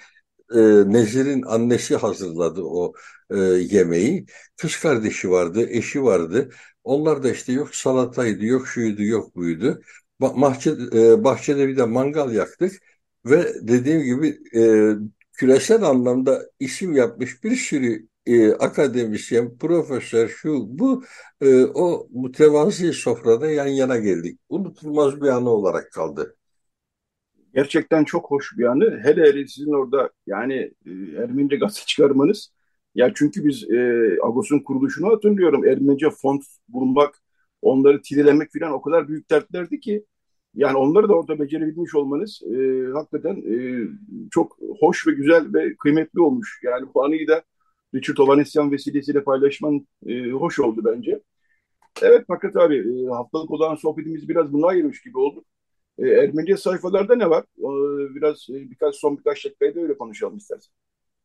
Ee, 0.56 0.60
Nezir'in 0.94 1.42
annesi 1.42 1.96
hazırladı 1.96 2.62
o 2.64 2.94
e, 3.30 3.38
yemeği. 3.40 4.26
Kız 4.58 4.80
kardeşi 4.80 5.32
vardı, 5.32 5.68
eşi 5.70 6.04
vardı. 6.04 6.50
Onlar 6.84 7.24
da 7.24 7.32
işte 7.32 7.52
yok 7.54 7.76
salataydı, 7.76 8.46
yok 8.46 8.68
şuydu, 8.68 9.04
yok 9.04 9.36
buydu. 9.36 9.82
Bahçe, 10.22 10.72
e, 10.94 11.24
bahçede 11.24 11.68
bir 11.68 11.78
de 11.78 11.86
mangal 11.86 12.34
yaktık 12.34 12.82
ve 13.26 13.54
dediğim 13.62 14.04
gibi 14.04 14.40
e, 14.56 14.94
küresel 15.34 15.84
anlamda 15.84 16.50
isim 16.60 16.96
yapmış 16.96 17.44
bir 17.44 17.56
sürü 17.56 18.08
e, 18.30 18.54
akademisyen, 18.54 19.58
profesör, 19.58 20.28
şu 20.28 20.66
bu 20.70 21.04
e, 21.42 21.64
o 21.64 22.08
mütevazi 22.12 22.94
sofrada 22.94 23.52
yan 23.52 23.68
yana 23.68 23.98
geldik. 23.98 24.40
Unutulmaz 24.50 25.22
bir 25.22 25.28
anı 25.28 25.50
olarak 25.50 25.92
kaldı. 25.92 26.36
Gerçekten 27.54 28.04
çok 28.04 28.32
hoş 28.32 28.58
bir 28.58 28.64
anı. 28.66 29.00
Hele 29.04 29.22
hele 29.22 29.48
sizin 29.48 29.74
orada 29.74 30.10
yani 30.28 30.54
e, 30.86 30.92
Ermenice 31.24 31.56
gazete 31.56 31.86
çıkarmanız. 31.86 32.54
Ya 32.96 33.12
çünkü 33.16 33.46
biz 33.46 33.72
e, 33.72 33.78
Agos'un 34.24 34.60
kuruluşunu 34.60 35.08
hatırlıyorum. 35.08 35.66
Ermenice 35.66 36.10
font 36.10 36.44
bulmak, 36.68 37.16
onları 37.62 38.02
tirilemek 38.02 38.50
falan 38.60 38.74
o 38.74 38.82
kadar 38.82 39.08
büyük 39.08 39.30
dertlerdi 39.32 39.80
ki 39.80 40.06
yani 40.56 40.78
onları 40.78 41.10
da 41.10 41.14
orada 41.14 41.40
becerebilmiş 41.40 41.96
olmanız 41.96 42.42
e, 42.44 42.58
hakikaten 42.94 43.36
e, 43.36 43.56
çok 44.32 44.58
hoş 44.80 45.08
ve 45.08 45.12
güzel 45.12 45.54
ve 45.54 45.76
kıymetli 45.76 46.22
olmuş. 46.22 46.60
Yani 46.64 46.88
bu 46.94 47.04
anıyı 47.04 47.28
da 47.28 47.44
Richard 47.96 48.18
Ovanesyan 48.18 48.72
vesilesiyle 48.72 49.24
paylaşman 49.24 49.88
e, 50.08 50.30
hoş 50.32 50.60
oldu 50.60 50.82
bence. 50.86 51.22
Evet 52.02 52.26
Fakat 52.28 52.56
abi 52.56 52.78
e, 52.78 53.08
haftalık 53.10 53.52
olan 53.52 53.76
sohbetimiz 53.76 54.30
biraz 54.30 54.54
buna 54.54 54.68
ayırmış 54.68 55.02
gibi 55.02 55.18
oldu. 55.18 55.46
E, 55.98 56.08
Ermenice 56.08 56.58
sayfalarda 56.58 57.16
ne 57.16 57.30
var? 57.30 57.44
E, 57.44 58.16
biraz 58.16 58.48
e, 58.50 58.54
birkaç 58.54 58.96
son 58.96 59.18
birkaç 59.18 59.46
dakikayı 59.46 59.76
da 59.76 59.80
öyle 59.80 59.98
konuşalım 59.98 60.38
istersen. 60.38 60.74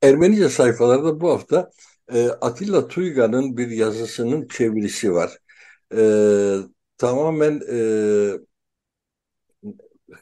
Ermenice 0.02 0.48
sayfalarda 0.48 1.20
bu 1.20 1.30
hafta 1.30 1.70
e, 2.12 2.28
Atilla 2.28 2.88
Tuyga'nın 2.88 3.56
bir 3.56 3.68
yazısının 3.68 4.48
çevirisi 4.48 5.12
var. 5.12 5.38
E, 5.96 6.00
tamamen 6.98 7.60
e, 7.72 7.78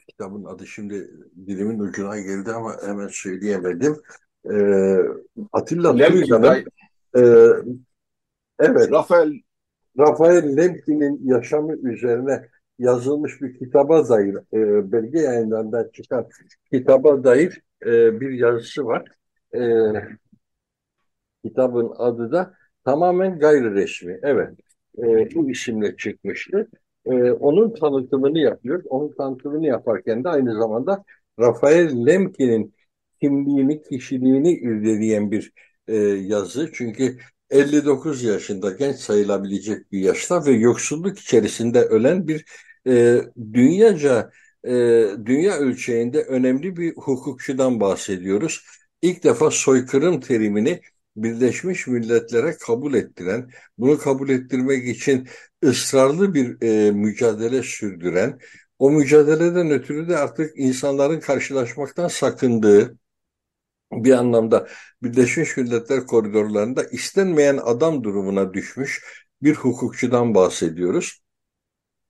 kitabın 0.09 0.45
adı 0.45 0.67
şimdi 0.67 1.11
dilimin 1.47 1.79
ucuna 1.79 2.21
geldi 2.21 2.53
ama 2.53 2.77
hemen 2.87 3.09
söyleyemedim 3.09 3.97
e, 4.51 4.55
Atilla 5.53 5.93
Tuğya'nın 5.93 6.65
e, 7.17 7.23
evet 8.59 8.93
Rafael 8.93 9.33
Rafael 9.99 10.57
Lemkin'in 10.57 11.21
yaşamı 11.25 11.77
üzerine 11.77 12.49
yazılmış 12.79 13.43
bir 13.43 13.59
kitaba 13.59 14.09
dair 14.09 14.35
e, 14.53 14.93
belge 14.93 15.19
yayınlarından 15.19 15.91
çıkan 15.93 16.29
kitaba 16.73 17.25
dair 17.25 17.63
e, 17.87 18.21
bir 18.21 18.31
yazısı 18.31 18.87
var. 18.87 19.05
E, 19.55 19.61
kitabın 21.45 21.93
adı 21.99 22.33
da 22.33 22.55
tamamen 22.85 23.39
gayri 23.39 23.75
resmi. 23.75 24.19
Evet. 24.23 24.51
E, 24.99 25.35
bu 25.35 25.51
isimle 25.51 25.97
çıkmıştı. 25.97 26.69
E, 27.05 27.33
onun 27.33 27.75
tanıtımını 27.75 28.39
yapıyor. 28.39 28.83
Onun 28.89 29.13
tanıtımını 29.13 29.67
yaparken 29.67 30.25
de 30.25 30.29
aynı 30.29 30.55
zamanda 30.59 31.05
Rafael 31.41 32.07
Lemkin'in 32.07 32.75
kimliğini, 33.23 33.83
kişiliğini 33.83 34.53
irdeleyen 34.53 35.31
bir 35.31 35.53
e, 35.89 35.97
yazı. 35.97 36.71
Çünkü 36.75 37.19
59 37.51 38.23
yaşında 38.25 38.71
genç 38.71 38.97
sayılabilecek 38.97 39.93
bir 39.93 40.01
yaşta 40.01 40.47
ve 40.47 40.53
yoksulluk 40.53 41.19
içerisinde 41.19 41.81
ölen 41.81 42.29
bir 42.29 42.45
e, 42.87 43.21
dünyaca 43.53 44.31
e, 44.65 44.71
dünya 45.27 45.55
ölçeğinde 45.59 46.23
önemli 46.23 46.77
bir 46.77 46.95
hukukçudan 46.97 47.81
bahsediyoruz. 47.81 48.65
İlk 49.03 49.25
defa 49.25 49.51
soykırım 49.51 50.21
terimini 50.21 50.81
Birleşmiş 51.17 51.87
Milletler'e 51.87 52.57
kabul 52.57 52.95
ettiren, 52.95 53.51
bunu 53.79 53.99
kabul 53.99 54.29
ettirmek 54.29 54.89
için 54.89 55.29
ısrarlı 55.65 56.35
bir 56.35 56.63
e, 56.63 56.91
mücadele 56.91 57.63
sürdüren, 57.63 58.39
o 58.79 58.91
mücadeleden 58.91 59.71
ötürü 59.71 60.09
de 60.09 60.17
artık 60.17 60.59
insanların 60.59 61.21
karşılaşmaktan 61.21 62.09
sakındığı, 62.09 62.99
bir 63.93 64.13
anlamda 64.13 64.69
Birleşmiş 65.03 65.57
Milletler 65.57 66.07
koridorlarında 66.07 66.85
istenmeyen 66.85 67.57
adam 67.65 68.05
durumuna 68.05 68.55
düşmüş 68.55 69.05
bir 69.43 69.55
hukukçudan 69.55 70.35
bahsediyoruz. 70.35 71.23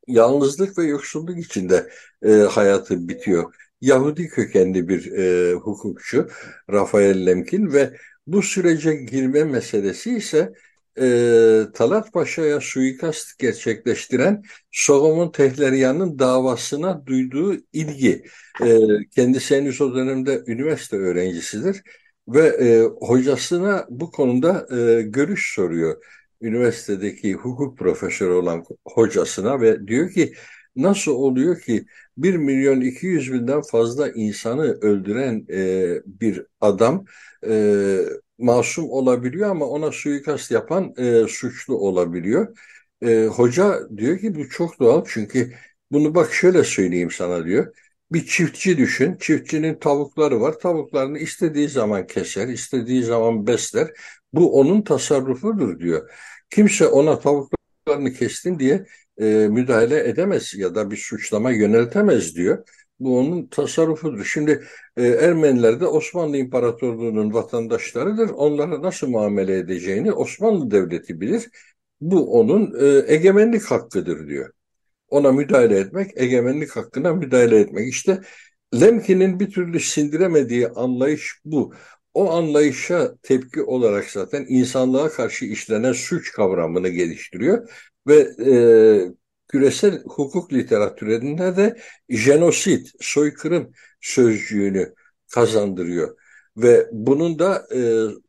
Yalnızlık 0.06 0.78
ve 0.78 0.84
yoksulluk 0.84 1.38
içinde 1.38 1.90
e, 2.22 2.30
hayatı 2.30 3.08
bitiyor. 3.08 3.54
Yahudi 3.80 4.28
kökenli 4.28 4.88
bir 4.88 5.12
e, 5.12 5.52
hukukçu 5.54 6.28
Rafael 6.72 7.26
Lemkin 7.26 7.72
ve 7.72 7.96
bu 8.26 8.42
sürece 8.42 8.94
girme 8.94 9.44
meselesi 9.44 10.16
ise 10.16 10.52
e, 11.00 11.66
Talat 11.74 12.12
Paşa'ya 12.12 12.60
suikast 12.60 13.38
gerçekleştiren 13.38 14.42
Solomon 14.70 15.32
Tehlerya'nın 15.32 16.18
davasına 16.18 17.06
duyduğu 17.06 17.54
ilgi. 17.72 18.24
E, 18.62 18.78
kendisi 19.10 19.56
henüz 19.56 19.80
o 19.80 19.94
dönemde 19.94 20.42
üniversite 20.46 20.96
öğrencisidir 20.96 21.82
ve 22.28 22.46
e, 22.48 22.82
hocasına 23.00 23.86
bu 23.90 24.10
konuda 24.10 24.66
e, 24.76 25.02
görüş 25.02 25.54
soruyor. 25.54 26.04
Üniversitedeki 26.40 27.34
hukuk 27.34 27.78
profesörü 27.78 28.32
olan 28.32 28.64
hocasına 28.84 29.60
ve 29.60 29.86
diyor 29.86 30.10
ki 30.10 30.32
nasıl 30.76 31.12
oluyor 31.12 31.60
ki 31.60 31.86
1 32.16 32.34
milyon 32.36 32.80
200 32.80 33.32
binden 33.32 33.62
fazla 33.62 34.08
insanı 34.08 34.62
öldüren 34.62 35.46
e, 35.50 36.02
bir 36.06 36.46
adam 36.60 37.04
e, 37.46 37.98
masum 38.42 38.90
olabiliyor 38.90 39.50
ama 39.50 39.66
ona 39.66 39.92
suikast 39.92 40.50
yapan 40.50 40.94
e, 40.98 41.24
suçlu 41.28 41.76
olabiliyor. 41.78 42.56
E, 43.02 43.26
hoca 43.26 43.88
diyor 43.96 44.18
ki 44.18 44.34
bu 44.34 44.48
çok 44.48 44.80
doğal 44.80 45.04
çünkü 45.08 45.52
bunu 45.92 46.14
bak 46.14 46.32
şöyle 46.34 46.64
söyleyeyim 46.64 47.10
sana 47.10 47.44
diyor. 47.44 47.74
Bir 48.12 48.26
çiftçi 48.26 48.78
düşün. 48.78 49.16
Çiftçinin 49.20 49.74
tavukları 49.74 50.40
var. 50.40 50.58
Tavuklarını 50.58 51.18
istediği 51.18 51.68
zaman 51.68 52.06
keser, 52.06 52.48
istediği 52.48 53.02
zaman 53.02 53.46
besler. 53.46 53.90
Bu 54.32 54.60
onun 54.60 54.82
tasarrufudur 54.82 55.80
diyor. 55.80 56.10
Kimse 56.50 56.86
ona 56.86 57.18
tavuklarını 57.18 58.12
kestin 58.12 58.58
diye 58.58 58.86
e, 59.18 59.24
müdahale 59.24 60.08
edemez 60.08 60.54
ya 60.54 60.74
da 60.74 60.90
bir 60.90 60.96
suçlama 60.96 61.50
yöneltemez 61.50 62.36
diyor. 62.36 62.68
Bu 63.00 63.18
onun 63.18 63.46
tasarrufudur. 63.46 64.24
Şimdi 64.24 64.64
e, 64.96 65.06
Ermeniler 65.06 65.80
de 65.80 65.86
Osmanlı 65.86 66.36
İmparatorluğu'nun 66.36 67.34
vatandaşlarıdır. 67.34 68.30
Onlara 68.30 68.82
nasıl 68.82 69.08
muamele 69.08 69.58
edeceğini 69.58 70.12
Osmanlı 70.12 70.70
Devleti 70.70 71.20
bilir. 71.20 71.48
Bu 72.00 72.38
onun 72.40 72.74
e, 72.80 73.14
egemenlik 73.14 73.64
hakkıdır 73.64 74.28
diyor. 74.28 74.52
Ona 75.08 75.32
müdahale 75.32 75.78
etmek, 75.78 76.10
egemenlik 76.16 76.70
hakkına 76.76 77.12
müdahale 77.14 77.60
etmek. 77.60 77.88
İşte 77.88 78.20
Lemkin'in 78.80 79.40
bir 79.40 79.50
türlü 79.50 79.80
sindiremediği 79.80 80.68
anlayış 80.68 81.40
bu. 81.44 81.74
O 82.14 82.30
anlayışa 82.32 83.14
tepki 83.22 83.62
olarak 83.62 84.04
zaten 84.10 84.46
insanlığa 84.48 85.08
karşı 85.08 85.44
işlenen 85.44 85.92
suç 85.92 86.32
kavramını 86.32 86.88
geliştiriyor 86.88 87.70
ve 88.06 88.16
e, 88.46 88.52
küresel 89.52 90.02
hukuk 90.04 90.52
literatüründe 90.52 91.56
de 91.56 91.76
jenosit, 92.08 92.92
soykırım 93.00 93.72
sözcüğünü 94.00 94.94
kazandırıyor. 95.34 96.16
Ve 96.56 96.86
bunun 96.92 97.38
da 97.38 97.66
e, 97.74 97.80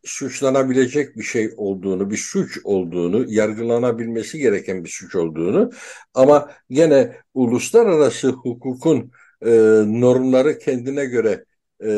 suçlanabilecek 0.04 1.16
bir 1.16 1.22
şey 1.22 1.50
olduğunu, 1.56 2.10
bir 2.10 2.16
suç 2.16 2.58
olduğunu, 2.64 3.24
yargılanabilmesi 3.28 4.38
gereken 4.38 4.84
bir 4.84 4.88
suç 4.90 5.14
olduğunu 5.14 5.70
ama 6.14 6.50
gene 6.70 7.16
uluslararası 7.34 8.28
hukukun 8.28 9.12
e, 9.46 9.50
normları 9.86 10.58
kendine 10.58 11.04
göre 11.04 11.44
e, 11.84 11.90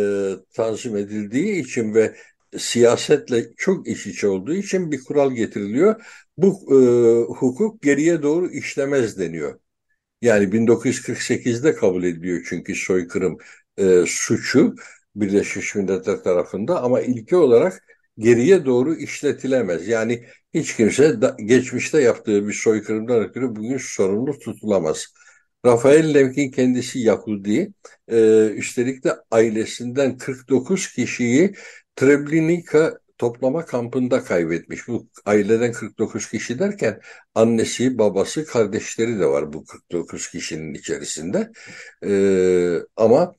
tanzim 0.54 0.96
edildiği 0.96 1.62
için 1.62 1.94
ve 1.94 2.16
siyasetle 2.58 3.54
çok 3.56 3.88
iç 3.88 4.06
içe 4.06 4.28
olduğu 4.28 4.54
için 4.54 4.92
bir 4.92 5.04
kural 5.04 5.32
getiriliyor. 5.32 6.02
Bu 6.38 6.48
e, 6.70 7.34
hukuk 7.34 7.82
geriye 7.82 8.22
doğru 8.22 8.50
işlemez 8.50 9.18
deniyor. 9.18 9.60
Yani 10.22 10.52
1948'de 10.52 11.74
kabul 11.74 12.04
ediliyor 12.04 12.46
çünkü 12.48 12.74
soykırım 12.74 13.38
e, 13.78 14.04
suçu 14.06 14.74
Birleşmiş 15.16 15.74
Milletler 15.74 16.16
tarafında 16.24 16.82
ama 16.82 17.00
ilke 17.00 17.36
olarak 17.36 17.84
geriye 18.18 18.64
doğru 18.66 18.94
işletilemez. 18.94 19.88
Yani 19.88 20.24
hiç 20.54 20.76
kimse 20.76 21.22
da, 21.22 21.36
geçmişte 21.44 22.02
yaptığı 22.02 22.48
bir 22.48 22.52
soykırımdan 22.52 23.20
ötürü 23.20 23.56
bugün 23.56 23.78
sorumlu 23.78 24.38
tutulamaz. 24.38 25.06
Rafael 25.66 26.14
Lemkin 26.14 26.50
kendisi 26.50 26.98
Yahudi, 26.98 27.72
e, 28.08 28.46
üstelik 28.56 29.04
de 29.04 29.16
ailesinden 29.30 30.18
49 30.18 30.92
kişiyi 30.92 31.54
Treblinka 31.96 32.98
toplama 33.18 33.66
kampında 33.66 34.24
kaybetmiş. 34.24 34.88
Bu 34.88 35.08
aileden 35.26 35.72
49 35.72 36.30
kişi 36.30 36.58
derken 36.58 37.00
annesi, 37.34 37.98
babası, 37.98 38.46
kardeşleri 38.46 39.20
de 39.20 39.26
var 39.26 39.52
bu 39.52 39.64
49 39.64 40.30
kişinin 40.30 40.74
içerisinde. 40.74 41.52
Ee, 42.04 42.78
ama 42.96 43.34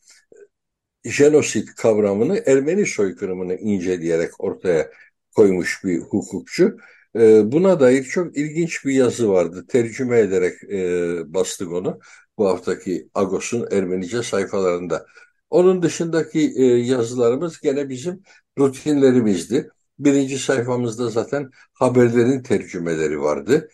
jenosit 1.05 1.75
kavramını 1.75 2.43
Ermeni 2.45 2.85
soykırımını 2.85 3.55
inceleyerek 3.55 4.39
ortaya 4.43 4.91
koymuş 5.35 5.83
bir 5.83 5.99
hukukçu. 5.99 6.77
Ee, 7.15 7.51
buna 7.51 7.79
dair 7.79 8.03
çok 8.03 8.37
ilginç 8.37 8.85
bir 8.85 8.93
yazı 8.93 9.29
vardı. 9.29 9.65
Tercüme 9.69 10.19
ederek 10.19 10.63
e, 10.63 11.33
bastık 11.33 11.71
onu 11.71 11.99
bu 12.37 12.47
haftaki 12.47 13.09
Agos'un 13.13 13.67
Ermenice 13.71 14.23
sayfalarında. 14.23 15.05
Onun 15.49 15.83
dışındaki 15.83 16.53
e, 16.57 16.63
yazılarımız 16.65 17.59
gene 17.61 17.89
bizim 17.89 18.23
rutinlerimizdi. 18.59 19.69
Birinci 19.99 20.39
sayfamızda 20.39 21.09
zaten 21.09 21.51
haberlerin 21.73 22.43
tercümeleri 22.43 23.21
vardı. 23.21 23.69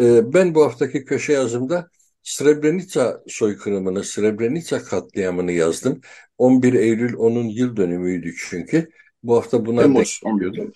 E, 0.00 0.32
ben 0.32 0.54
bu 0.54 0.64
haftaki 0.64 1.04
köşe 1.04 1.32
yazımda 1.32 1.90
Srebrenica 2.22 3.22
soykırımını, 3.28 4.04
Srebrenica 4.04 4.84
katliamını 4.84 5.52
yazdım. 5.52 6.00
11 6.38 6.74
Eylül 6.74 7.14
onun 7.16 7.44
yıl 7.44 7.76
dönümüydü 7.76 8.34
çünkü. 8.48 8.90
Bu 9.22 9.36
hafta 9.36 9.66
buna 9.66 9.80
Temmuz, 9.80 10.20
denk 10.24 10.40
geliyordum. 10.40 10.72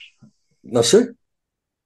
Nasıl? 0.65 1.07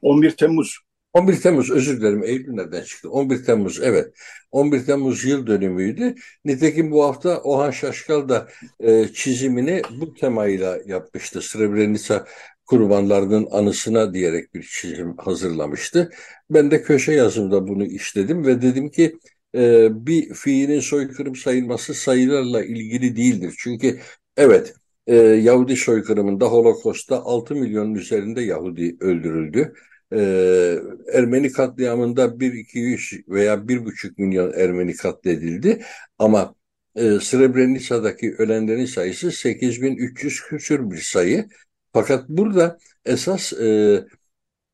11 0.03 0.31
Temmuz. 0.31 0.79
11 1.13 1.41
Temmuz 1.41 1.71
özür 1.71 2.01
dilerim 2.01 2.25
Eylül 2.25 2.53
nereden 2.53 2.83
çıktı? 2.83 3.11
11 3.11 3.45
Temmuz 3.45 3.81
evet. 3.83 4.15
11 4.51 4.87
Temmuz 4.87 5.25
yıl 5.25 5.47
dönümüydü. 5.47 6.15
Nitekim 6.45 6.91
bu 6.91 7.05
hafta 7.05 7.41
Ohan 7.43 7.71
Şaşkal 7.71 8.29
da 8.29 8.49
e, 8.81 9.09
çizimini 9.09 9.83
bu 10.01 10.15
temayla 10.15 10.79
yapmıştı. 10.87 11.43
Srebrenica 11.43 12.25
kurbanlarının 12.67 13.49
anısına 13.51 14.15
diyerek 14.15 14.55
bir 14.55 14.63
çizim 14.63 15.17
hazırlamıştı. 15.17 16.11
Ben 16.51 16.71
de 16.71 16.83
köşe 16.83 17.13
yazımda 17.13 17.69
bunu 17.69 17.85
işledim 17.85 18.47
ve 18.47 18.63
dedim 18.63 18.91
ki 18.91 19.17
e, 19.55 19.89
bir 20.07 20.35
fiilin 20.35 20.81
soykırım 20.81 21.37
sayılması 21.37 21.95
sayılarla 21.95 22.65
ilgili 22.65 23.17
değildir. 23.17 23.55
Çünkü 23.59 24.01
evet 24.37 24.75
e, 25.07 25.17
Yahudi 25.17 25.77
soykırımında 25.77 26.47
Holokost'ta 26.47 27.17
6 27.23 27.55
milyonun 27.55 27.95
üzerinde 27.95 28.43
Yahudi 28.43 28.97
öldürüldü 29.01 29.75
e, 30.13 30.19
Ermeni 31.13 31.53
katliamında 31.53 32.41
1-200 32.41 33.25
veya 33.29 33.69
1,5 33.69 34.19
milyon 34.19 34.53
Ermeni 34.53 34.97
katledildi 34.97 35.83
ama 36.19 36.55
e, 36.97 37.21
Srebrenica'daki 37.21 38.35
ölenlerin 38.39 38.87
sayısı 38.87 39.33
8300 39.33 40.41
küsür 40.41 40.91
bir 40.91 41.01
sayı. 41.01 41.49
Fakat 41.93 42.29
burada 42.29 42.79
esas 43.05 43.53
e, 43.53 44.05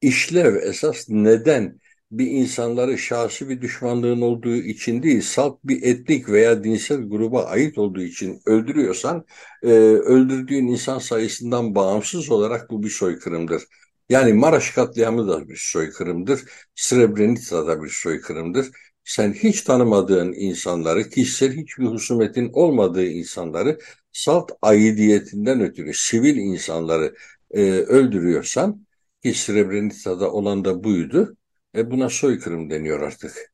işlev, 0.00 0.56
esas 0.56 1.08
neden 1.08 1.80
bir 2.10 2.26
insanları 2.26 2.98
şahsi 2.98 3.48
bir 3.48 3.60
düşmanlığın 3.60 4.20
olduğu 4.20 4.56
için 4.56 5.02
değil, 5.02 5.20
salt 5.20 5.58
bir 5.64 5.82
etnik 5.82 6.28
veya 6.28 6.64
dinsel 6.64 7.02
gruba 7.02 7.44
ait 7.44 7.78
olduğu 7.78 8.02
için 8.02 8.40
öldürüyorsan, 8.46 9.24
e, 9.62 9.68
öldürdüğün 9.68 10.66
insan 10.66 10.98
sayısından 10.98 11.74
bağımsız 11.74 12.30
olarak 12.30 12.70
bu 12.70 12.82
bir 12.82 12.90
soykırımdır. 12.90 13.62
Yani 14.08 14.32
Maraş 14.32 14.70
katliamı 14.70 15.28
da 15.28 15.48
bir 15.48 15.56
soykırımdır. 15.56 16.40
Srebrenica 16.74 17.66
da 17.66 17.82
bir 17.82 17.88
soykırımdır. 17.88 18.66
Sen 19.04 19.32
hiç 19.32 19.62
tanımadığın 19.62 20.32
insanları, 20.32 21.10
kişisel 21.10 21.52
hiçbir 21.52 21.84
husumetin 21.84 22.50
olmadığı 22.52 23.06
insanları 23.06 23.78
salt 24.12 24.52
aidiyetinden 24.62 25.60
ötürü 25.60 25.94
sivil 25.94 26.36
insanları 26.36 27.14
e, 27.50 27.62
öldürüyorsan 27.70 28.86
ki 29.22 29.34
Srebrenica'da 29.34 30.32
olan 30.32 30.64
da 30.64 30.84
buydu. 30.84 31.36
E 31.76 31.90
buna 31.90 32.08
soykırım 32.08 32.70
deniyor 32.70 33.00
artık. 33.00 33.52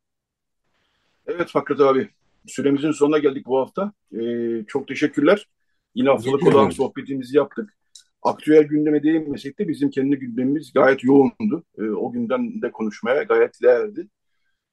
Evet 1.26 1.50
Fakret 1.50 1.80
abi. 1.80 2.08
Süremizin 2.46 2.90
sonuna 2.90 3.18
geldik 3.18 3.46
bu 3.46 3.58
hafta. 3.58 3.92
Ee, 4.12 4.64
çok 4.68 4.88
teşekkürler. 4.88 5.48
Yine 5.94 6.08
haftalık 6.08 6.46
olan 6.46 6.70
sohbetimizi 6.70 7.36
yaptık 7.36 7.74
aktüel 8.22 8.64
gündeme 8.64 9.02
değinmesek 9.02 9.58
de 9.58 9.68
bizim 9.68 9.90
kendi 9.90 10.16
gündemimiz 10.16 10.72
gayet 10.72 11.04
yoğundu. 11.04 11.64
E, 11.78 11.82
o 11.82 12.12
günden 12.12 12.62
de 12.62 12.70
konuşmaya 12.70 13.22
gayet 13.22 13.62
değerli. 13.62 14.08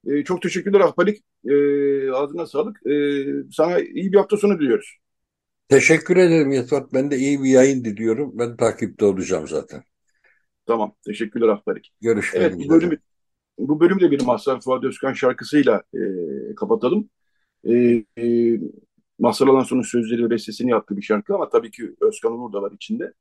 E, 0.08 0.24
çok 0.24 0.42
teşekkürler 0.42 0.80
Ahbalik. 0.80 1.24
E, 1.46 1.54
ağzına 2.12 2.46
sağlık. 2.46 2.88
E, 2.88 3.26
sana 3.52 3.80
iyi 3.80 4.12
bir 4.12 4.18
hafta 4.18 4.38
sonu 4.38 4.60
diliyoruz. 4.60 4.98
Teşekkür 5.70 6.18
ederim 6.18 6.52
Yetvat. 6.52 6.94
Ben 6.94 7.12
de 7.12 7.18
iyi 7.18 7.44
bir 7.44 7.50
yayın 7.50 7.84
diliyorum. 7.84 8.32
Ben 8.34 8.58
takipte 8.58 9.06
olacağım 9.06 9.48
zaten. 9.48 9.84
Tamam. 10.66 10.96
Teşekkürler 11.06 11.48
Ahbalik. 11.48 11.94
Görüşmek 12.02 12.44
evet, 12.44 12.54
üzere. 12.54 12.70
Bu 12.70 12.74
bölümü, 12.74 12.98
bu 13.60 13.80
bölümü 13.80 14.02
de 14.02 14.12
bir 14.12 14.22
Mazhar 14.22 14.62
Fuat 14.62 14.84
Özkan 14.84 15.14
şarkısıyla 15.14 15.84
e, 15.94 16.00
kapatalım. 16.56 17.10
E, 17.64 18.04
e, 18.18 18.60
Mazhar 19.20 19.48
Alanson'un 19.48 19.82
sözleri 19.82 20.26
ve 20.26 20.30
bestesini 20.30 20.72
yaptığı 20.72 20.98
bir 20.98 21.02
şarkı 21.02 21.36
ama 21.36 21.50
tabii 21.50 21.72
ki 21.72 21.96
Özkan 22.02 22.40
Uğur 22.40 22.54
da 22.54 22.62
var 22.62 22.72
içinde. 22.72 23.14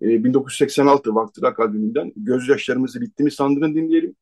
1986 0.00 1.10
ee, 1.10 1.14
Vaktırak 1.14 1.60
albümünden 1.60 2.12
Gözyaşlarımızı 2.16 3.00
Bitti 3.00 3.22
mi 3.22 3.30
sandığını 3.30 3.74
dinleyelim. 3.74 4.16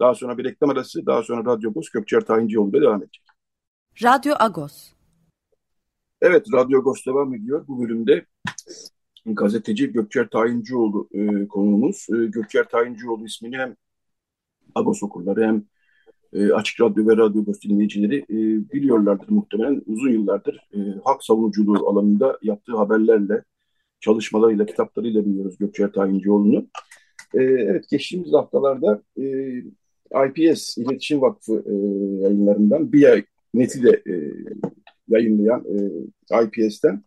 Daha 0.00 0.14
sonra 0.14 0.38
bir 0.38 0.44
reklam 0.44 0.70
arası, 0.70 1.06
daha 1.06 1.22
sonra 1.22 1.52
Radyo 1.52 1.70
Agos 1.70 1.88
Gökçer 1.88 2.20
Tayincioğlu 2.20 2.70
ile 2.70 2.80
devam 2.80 3.02
edecek. 3.02 3.24
Radyo 4.02 4.34
Agos. 4.38 4.92
Evet, 6.20 6.46
Radyo 6.52 6.78
Agos 6.78 7.06
devam 7.06 7.34
ediyor. 7.34 7.64
Bu 7.68 7.82
bölümde 7.82 8.26
gazeteci 9.26 9.92
Gökçer 9.92 10.28
Tayincioğlu 10.28 11.08
e, 11.12 11.48
konuğumuz. 11.48 12.06
E, 12.10 12.26
Gökçer 12.26 12.68
Tayincioğlu 12.68 13.24
ismini 13.24 13.56
hem 13.56 13.76
Agos 14.74 15.02
okurları 15.02 15.44
hem 15.44 15.64
e, 16.32 16.52
Açık 16.52 16.80
Radyo 16.80 17.06
ve 17.06 17.16
Radyo 17.16 17.42
Agos 17.42 17.60
dinleyicileri 17.60 18.18
e, 18.18 18.36
biliyorlardır 18.72 19.28
muhtemelen. 19.28 19.82
Uzun 19.86 20.10
yıllardır 20.10 20.68
e, 20.74 20.78
hak 21.04 21.24
savunuculuğu 21.24 21.88
alanında 21.88 22.38
yaptığı 22.42 22.76
haberlerle, 22.76 23.44
çalışmalarıyla, 24.00 24.66
kitaplarıyla 24.66 25.26
biliyoruz 25.26 25.58
Gökçer 25.58 25.92
Tayincioğlu'nu. 25.92 26.68
E, 27.34 27.42
evet, 27.42 27.84
geçtiğimiz 27.90 28.32
haftalarda 28.32 29.02
e, 29.18 29.24
IPS, 30.28 30.78
İletişim 30.78 31.20
Vakfı 31.20 31.64
e, 31.66 31.72
yayınlarından 32.22 32.92
bir 32.92 33.04
ay 33.04 33.24
neti 33.54 33.82
de 33.82 34.02
e, 34.06 34.14
yayınlayan 35.08 35.64
e, 35.64 36.44
IPS'ten 36.44 37.04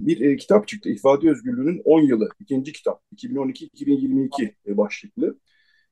bir 0.00 0.20
e, 0.20 0.36
kitap 0.36 0.68
çıktı. 0.68 0.90
İfade 0.90 1.30
Özgürlüğü'nün 1.30 1.82
10 1.84 2.00
yılı. 2.02 2.28
ikinci 2.40 2.72
kitap. 2.72 3.02
2012-2022 3.16 4.54
e, 4.66 4.76
başlıklı. 4.76 5.38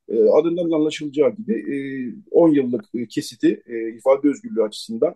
E, 0.09 0.23
adından 0.23 0.71
anlaşılacağı 0.71 1.37
gibi 1.37 1.55
e, 1.55 1.77
10 2.31 2.49
yıllık 2.49 2.85
e, 2.95 3.07
kesiti 3.09 3.63
e, 3.67 3.97
ifade 3.97 4.29
özgürlüğü 4.29 4.63
açısından 4.63 5.15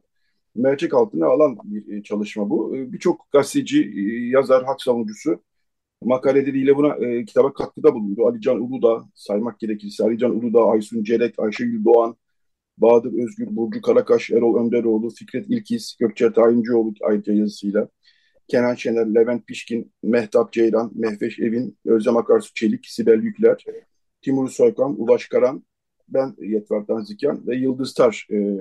mercek 0.59 0.95
altına 0.95 1.27
alan 1.27 1.59
bir 1.65 1.99
e, 1.99 2.03
çalışma 2.03 2.51
bu. 2.51 2.77
E, 2.77 2.93
Birçok 2.93 3.33
gazeteci, 3.33 3.83
e, 3.97 4.29
yazar, 4.29 4.65
hak 4.65 4.83
savunucusu 4.83 5.43
makaleleriyle 6.03 6.77
buna 6.77 6.95
e, 6.95 7.25
kitaba 7.25 7.53
katkıda 7.53 7.95
bulundu. 7.95 8.27
Ali 8.27 8.41
Can 8.41 8.61
Uludağ, 8.61 9.09
saymak 9.15 9.61
gerekirse 9.61 10.05
Ali 10.05 10.19
Can 10.19 10.31
Uludağ, 10.31 10.65
Aysun 10.65 11.05
Cerek, 11.05 11.35
Ayşegül 11.39 11.85
Doğan, 11.85 12.17
Bahadır 12.79 13.13
Özgür, 13.25 13.57
Burcu 13.57 13.83
Karakaş, 13.83 14.31
Erol 14.31 14.67
Önderoğlu, 14.67 15.11
Fikret 15.11 15.47
İlkiz, 15.51 15.97
Gökçer 16.01 16.35
Tayincioğlu 16.35 16.95
ayrıca 17.03 17.33
yazısıyla, 17.33 17.89
Kenan 18.49 18.75
Şener, 18.75 19.15
Levent 19.15 19.47
Pişkin, 19.47 19.93
Mehtap 20.03 20.53
Ceylan, 20.53 20.93
Mehveş 20.95 21.39
Evin, 21.39 21.79
Özlem 21.87 22.17
Akarsu 22.17 22.55
Çelik, 22.55 22.87
Sibel 22.87 23.23
Yükler, 23.23 23.65
Timur 24.23 24.49
Soykan, 24.49 25.01
Ulaş 25.01 25.29
Karan, 25.29 25.63
ben 26.09 26.35
Yetvar 26.39 26.89
Danzikyan 26.89 27.47
ve 27.47 27.57
Yıldız 27.57 27.95
Tar 27.95 28.27
e, 28.31 28.59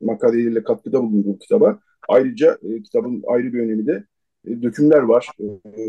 makaleleriyle 0.00 0.62
katkıda 0.62 1.02
bulunduğum 1.02 1.38
kitaba. 1.38 1.78
Ayrıca 2.08 2.58
e, 2.62 2.82
kitabın 2.82 3.22
ayrı 3.26 3.52
bir 3.52 3.60
önemi 3.60 3.86
de 3.86 4.04
e, 4.46 4.62
dökümler 4.62 4.98
var 4.98 5.28
e, 5.76 5.82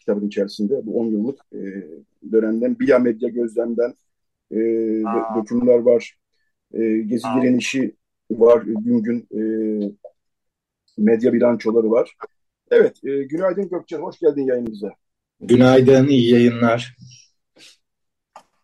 kitabın 0.00 0.26
içerisinde. 0.26 0.86
Bu 0.86 1.00
10 1.00 1.06
yıllık 1.06 1.40
e, 1.52 1.60
dönemden, 2.32 2.78
Biya 2.78 2.98
Medya 2.98 3.28
Gözlem'den 3.28 3.94
e, 4.50 4.56
dökümler 5.36 5.78
var. 5.78 6.18
E, 6.72 6.98
Gezi 6.98 7.26
Direnişi 7.36 7.94
var, 8.30 8.62
gün 8.62 9.02
gün 9.02 9.28
e, 9.34 9.40
medya 10.98 11.32
bilançoları 11.32 11.90
var. 11.90 12.16
Evet, 12.70 13.04
e, 13.04 13.22
günaydın 13.22 13.68
Gökçen, 13.68 14.00
hoş 14.00 14.18
geldin 14.18 14.46
yayınımıza. 14.46 14.90
Günaydın, 15.40 16.08
iyi 16.08 16.32
yayınlar. 16.32 16.96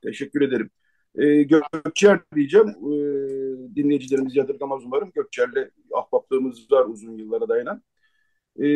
Teşekkür 0.03 0.41
ederim. 0.41 0.71
E, 1.15 1.43
Gökçer 1.43 2.21
diyeceğim, 2.35 2.69
e, 2.69 3.77
dinleyicilerimiz 3.77 4.37
yadırgamaz 4.37 4.85
umarım. 4.85 5.11
Gökçer'le 5.15 5.71
ahbaplığımız 5.95 6.73
var 6.73 6.85
uzun 6.85 7.19
yıllara 7.19 7.49
dayanan. 7.49 7.83
E, 8.57 8.67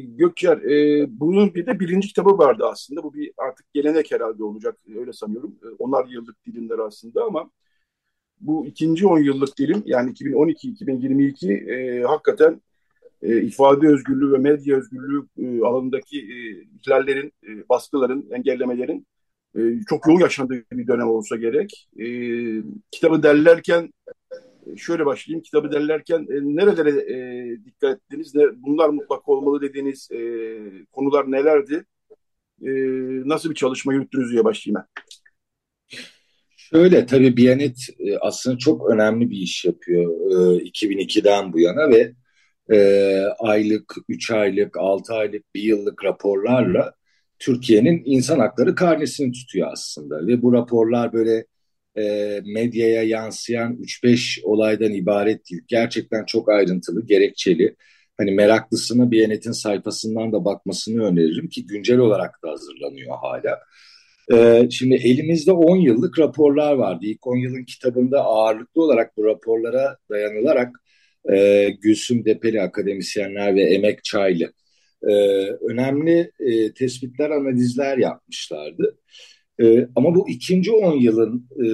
Gökçer, 0.00 0.56
e, 0.58 1.06
bunun 1.20 1.54
bir 1.54 1.66
de 1.66 1.80
birinci 1.80 2.08
kitabı 2.08 2.38
vardı 2.38 2.64
aslında. 2.66 3.02
Bu 3.02 3.14
bir 3.14 3.32
artık 3.36 3.72
gelenek 3.74 4.12
herhalde 4.12 4.44
olacak, 4.44 4.78
öyle 4.96 5.12
sanıyorum. 5.12 5.58
E, 5.64 5.66
onar 5.78 6.06
yıllık 6.08 6.46
dilimler 6.46 6.78
aslında 6.78 7.24
ama 7.24 7.50
bu 8.40 8.66
ikinci 8.66 9.06
on 9.06 9.18
yıllık 9.18 9.58
dilim 9.58 9.82
yani 9.86 10.10
2012-2022 10.10 11.52
e, 11.52 12.02
hakikaten 12.02 12.60
e, 13.22 13.42
ifade 13.42 13.88
özgürlüğü 13.88 14.32
ve 14.32 14.38
medya 14.38 14.76
özgürlüğü 14.76 15.26
e, 15.38 15.60
alanındaki 15.64 16.18
e, 16.18 16.36
ihlallerin, 16.80 17.32
e, 17.48 17.68
baskıların, 17.68 18.30
engellemelerin 18.30 19.06
e, 19.56 19.60
çok 19.88 20.06
yoğun 20.06 20.20
yaşandığı 20.20 20.64
bir 20.72 20.86
dönem 20.86 21.08
olsa 21.08 21.36
gerek. 21.36 21.88
E, 21.98 22.06
kitabı 22.90 23.22
derlerken 23.22 23.92
şöyle 24.76 25.06
başlayayım. 25.06 25.42
Kitabı 25.42 25.72
derlerken 25.72 26.18
e, 26.18 26.56
nerelere 26.56 26.90
e, 26.90 27.56
dikkat 27.64 27.96
ettiniz? 27.96 28.34
Ne, 28.34 28.44
bunlar 28.56 28.88
mutlaka 28.88 29.32
olmalı 29.32 29.60
dediğiniz 29.60 30.08
e, 30.12 30.18
konular 30.92 31.30
nelerdi? 31.30 31.84
E, 32.62 32.70
nasıl 33.28 33.50
bir 33.50 33.54
çalışma 33.54 33.94
yürüttünüz 33.94 34.32
diye 34.32 34.44
başlayayım 34.44 34.82
ben. 34.82 35.04
Şöyle 36.56 37.06
tabii 37.06 37.36
Biyanet 37.36 37.88
e, 37.98 38.18
aslında 38.18 38.58
çok 38.58 38.90
önemli 38.90 39.30
bir 39.30 39.36
iş 39.36 39.64
yapıyor 39.64 40.12
e, 40.30 40.64
2002'den 40.64 41.52
bu 41.52 41.60
yana 41.60 41.90
ve 41.90 42.12
e, 42.72 42.78
aylık, 43.38 43.94
3 44.08 44.30
aylık, 44.30 44.76
6 44.76 45.14
aylık, 45.14 45.54
1 45.54 45.62
yıllık 45.62 46.04
raporlarla 46.04 46.94
Türkiye'nin 47.40 48.02
insan 48.04 48.38
hakları 48.38 48.74
karnesini 48.74 49.32
tutuyor 49.32 49.68
aslında. 49.72 50.26
Ve 50.26 50.42
bu 50.42 50.52
raporlar 50.52 51.12
böyle 51.12 51.46
e, 51.98 52.02
medyaya 52.44 53.02
yansıyan 53.02 53.76
3-5 53.76 54.42
olaydan 54.42 54.92
ibaret 54.92 55.50
değil. 55.50 55.62
Gerçekten 55.68 56.24
çok 56.24 56.48
ayrıntılı, 56.48 57.06
gerekçeli. 57.06 57.76
Hani 58.18 58.30
meraklısını 58.30 59.10
Biyanet'in 59.10 59.52
sayfasından 59.52 60.32
da 60.32 60.44
bakmasını 60.44 61.04
öneririm 61.04 61.48
ki 61.48 61.66
güncel 61.66 61.98
olarak 61.98 62.42
da 62.44 62.50
hazırlanıyor 62.50 63.16
hala. 63.20 63.58
Ee, 64.32 64.68
şimdi 64.70 64.94
elimizde 64.94 65.52
10 65.52 65.76
yıllık 65.76 66.18
raporlar 66.18 66.72
vardı. 66.72 67.00
İlk 67.06 67.26
10 67.26 67.36
yılın 67.36 67.64
kitabında 67.64 68.20
ağırlıklı 68.20 68.82
olarak 68.82 69.16
bu 69.16 69.24
raporlara 69.24 69.96
dayanılarak 70.10 70.76
e, 71.32 71.68
Gülsüm 71.82 72.24
Depeli 72.24 72.62
akademisyenler 72.62 73.54
ve 73.54 73.62
Emek 73.62 74.04
Çaylı 74.04 74.52
e, 75.08 75.12
önemli 75.70 76.30
e, 76.40 76.72
tespitler, 76.72 77.30
analizler 77.30 77.98
yapmışlardı. 77.98 78.98
E, 79.62 79.88
ama 79.96 80.14
bu 80.14 80.28
ikinci 80.28 80.72
10 80.72 80.96
yılın 81.00 81.48
e, 81.56 81.66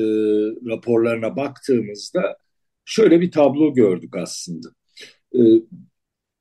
raporlarına 0.71 1.37
baktığımızda 1.37 2.37
şöyle 2.85 3.21
bir 3.21 3.31
tablo 3.31 3.75
gördük 3.75 4.17
aslında. 4.17 4.69
E, 5.35 5.41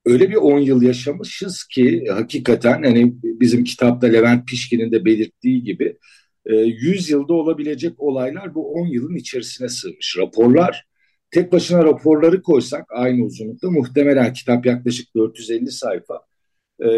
öyle 0.06 0.30
bir 0.30 0.36
10 0.36 0.60
yıl 0.60 0.82
yaşamışız 0.82 1.64
ki 1.64 2.06
hakikaten 2.12 2.84
hani 2.84 3.14
bizim 3.24 3.64
kitapta 3.64 4.08
Levent 4.08 4.48
Pişkin'in 4.48 4.92
de 4.92 5.06
belirttiği 5.06 5.64
gibi 5.64 5.98
100 6.46 7.10
yılda 7.10 7.34
olabilecek 7.34 8.00
olaylar 8.00 8.56
bu 8.56 8.74
10 8.74 8.88
yılın 8.88 9.16
içerisine 9.16 9.70
sığmış. 9.70 10.18
Raporlar 10.18 10.86
tek 11.32 11.52
başına 11.52 11.84
raporları 11.84 12.42
koysak 12.42 12.86
aynı 12.90 13.24
uzunlukta 13.26 13.72
muhtemelen 13.72 14.34
kitap 14.34 14.66
yaklaşık 14.66 15.16
450 15.16 15.72
sayfa. 15.72 16.22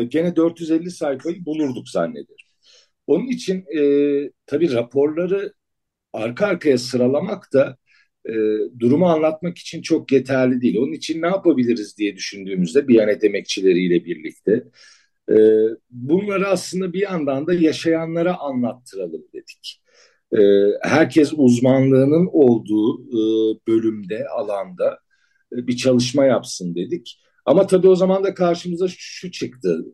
Gene 0.07 0.35
450 0.35 0.91
sayfayı 0.91 1.45
bulurduk 1.45 1.89
zannederim. 1.89 2.47
Onun 3.07 3.27
için 3.27 3.65
e, 3.77 3.81
tabii 4.45 4.73
raporları 4.73 5.53
arka 6.13 6.47
arkaya 6.47 6.77
sıralamak 6.77 7.53
da 7.53 7.77
e, 8.25 8.33
durumu 8.79 9.05
anlatmak 9.09 9.57
için 9.57 9.81
çok 9.81 10.11
yeterli 10.11 10.61
değil. 10.61 10.77
Onun 10.77 10.91
için 10.91 11.21
ne 11.21 11.27
yapabiliriz 11.27 11.97
diye 11.97 12.15
düşündüğümüzde 12.15 12.87
Biyanet 12.87 13.23
emekçileriyle 13.23 14.05
birlikte 14.05 14.63
e, 15.29 15.35
bunları 15.89 16.47
aslında 16.47 16.93
bir 16.93 17.01
yandan 17.01 17.47
da 17.47 17.53
yaşayanlara 17.53 18.37
anlattıralım 18.37 19.23
dedik. 19.33 19.81
E, 20.33 20.39
herkes 20.81 21.33
uzmanlığının 21.37 22.29
olduğu 22.31 23.01
e, 23.01 23.19
bölümde, 23.67 24.27
alanda 24.27 24.99
e, 25.53 25.67
bir 25.67 25.77
çalışma 25.77 26.25
yapsın 26.25 26.75
dedik. 26.75 27.19
Ama 27.47 27.67
tabii 27.67 27.89
o 27.89 27.95
zaman 27.95 28.23
da 28.23 28.33
karşımıza 28.33 28.87
şu 28.89 29.31
çıktı. 29.31 29.85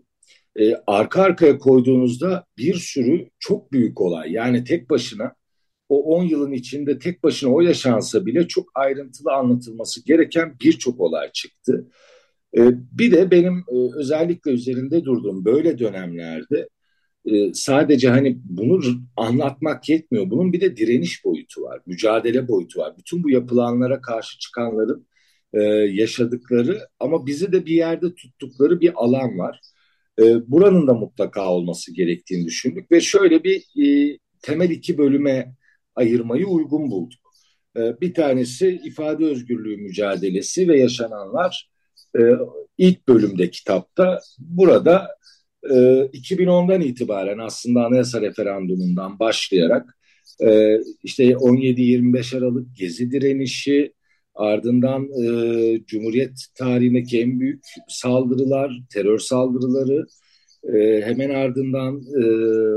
E, 0.60 0.74
arka 0.88 1.22
arkaya 1.22 1.58
koyduğunuzda 1.58 2.46
bir 2.58 2.76
sürü 2.76 3.30
çok 3.40 3.72
büyük 3.72 4.02
olay. 4.02 4.32
Yani 4.32 4.64
tek 4.64 4.90
başına 4.90 5.34
o 5.90 6.02
10 6.18 6.24
yılın 6.24 6.52
içinde 6.52 7.00
tek 7.00 7.24
başına 7.24 7.54
o 7.54 7.62
yaşansa 7.62 8.26
bile 8.26 8.48
çok 8.48 8.70
ayrıntılı 8.76 9.34
anlatılması 9.34 10.06
gereken 10.06 10.56
birçok 10.64 11.00
olay 11.00 11.32
çıktı. 11.34 11.88
Ee, 12.58 12.62
bir 12.92 13.12
de 13.12 13.32
benim 13.32 13.58
e, 13.58 13.76
özellikle 13.96 14.52
üzerinde 14.52 15.06
durduğum 15.06 15.46
böyle 15.46 15.80
dönemlerde 15.80 16.70
e, 17.26 17.54
sadece 17.54 18.10
hani 18.10 18.40
bunu 18.44 18.82
anlatmak 19.18 19.90
yetmiyor. 19.90 20.30
Bunun 20.30 20.54
bir 20.54 20.62
de 20.62 20.78
direniş 20.78 21.26
boyutu 21.26 21.62
var, 21.62 21.80
mücadele 21.86 22.48
boyutu 22.48 22.80
var. 22.80 22.94
Bütün 22.98 23.24
bu 23.24 23.30
yapılanlara 23.30 24.02
karşı 24.02 24.40
çıkanların 24.40 25.08
e, 25.54 25.62
yaşadıkları 25.92 26.88
ama 27.00 27.26
bizi 27.26 27.52
de 27.52 27.66
bir 27.66 27.76
yerde 27.76 28.16
tuttukları 28.16 28.82
bir 28.82 28.92
alan 28.96 29.38
var. 29.38 29.60
Buranın 30.48 30.88
da 30.88 30.94
mutlaka 30.94 31.50
olması 31.50 31.94
gerektiğini 31.94 32.46
düşündük 32.46 32.92
ve 32.92 33.02
şöyle 33.02 33.44
bir 33.44 33.64
temel 34.42 34.70
iki 34.70 34.98
bölüme 34.98 35.56
ayırmayı 35.96 36.48
uygun 36.48 36.92
bulduk. 36.92 37.24
Ee, 37.78 38.02
bir 38.02 38.14
tanesi 38.14 38.82
ifade 38.84 39.26
özgürlüğü 39.26 39.78
mücadelesi 39.78 40.68
ve 40.68 40.80
yaşananlar 40.80 41.70
e, 42.18 42.22
ilk 42.78 43.08
bölümde 43.08 43.50
kitapta. 43.50 44.20
Burada 44.40 45.08
2010'dan 45.64 46.82
e, 46.82 46.86
itibaren 46.86 47.38
aslında 47.38 47.86
anayasa 47.86 48.22
referandumundan 48.22 49.20
başlayarak 49.20 49.98
e, 50.44 50.78
işte 51.04 51.24
17-25 51.32 52.38
Aralık 52.38 52.76
Gezi 52.78 53.12
direnişi, 53.12 53.94
ardından 54.36 55.10
Cumhuriyet 55.86 56.46
tarihindeki 56.56 57.22
en 57.22 57.40
büyük 57.40 57.64
saldırılar, 57.88 58.80
terör 58.94 59.20
saldırıları, 59.20 60.06
hemen 61.06 61.30
ardından 61.30 62.02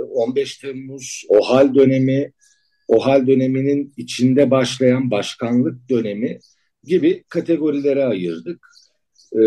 15 0.09 0.59
Temmuz, 0.59 1.25
OHAL 1.29 1.75
dönemi, 1.75 2.33
o 2.89 3.07
hal 3.07 3.27
döneminin 3.27 3.93
içinde 3.97 4.51
başlayan 4.51 5.11
başkanlık 5.11 5.89
dönemi 5.91 6.39
gibi 6.85 7.25
kategorilere 7.29 8.05
ayırdık. 8.05 8.69
Ee, 9.33 9.39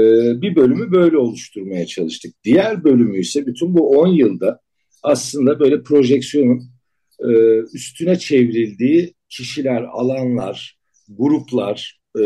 bir 0.42 0.56
bölümü 0.56 0.92
böyle 0.92 1.18
oluşturmaya 1.18 1.86
çalıştık. 1.86 2.34
Diğer 2.44 2.84
bölümü 2.84 3.20
ise 3.20 3.46
bütün 3.46 3.74
bu 3.74 3.98
10 4.00 4.08
yılda 4.08 4.60
aslında 5.04 5.60
böyle 5.60 5.84
projeksiyonun 5.84 6.62
e, 7.20 7.30
üstüne 7.74 8.20
çevrildiği 8.20 9.14
kişiler, 9.30 9.82
alanlar, 9.92 10.78
gruplar 11.10 11.99
e, 12.16 12.22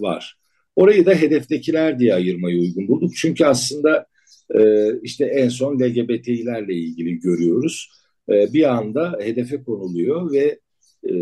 var. 0.00 0.36
Orayı 0.76 1.06
da 1.06 1.14
hedeftekiler 1.14 1.98
diye 1.98 2.14
ayırmayı 2.14 2.60
uygun 2.60 2.88
bulduk. 2.88 3.12
Çünkü 3.16 3.44
aslında 3.44 4.06
e, 4.54 4.90
işte 5.02 5.24
en 5.24 5.48
son 5.48 5.80
LGBT'lerle 5.80 6.74
ilgili 6.74 7.18
görüyoruz. 7.18 7.90
E, 8.28 8.52
bir 8.52 8.64
anda 8.64 9.18
hedefe 9.22 9.62
konuluyor 9.62 10.32
ve 10.32 10.58
e, 11.08 11.14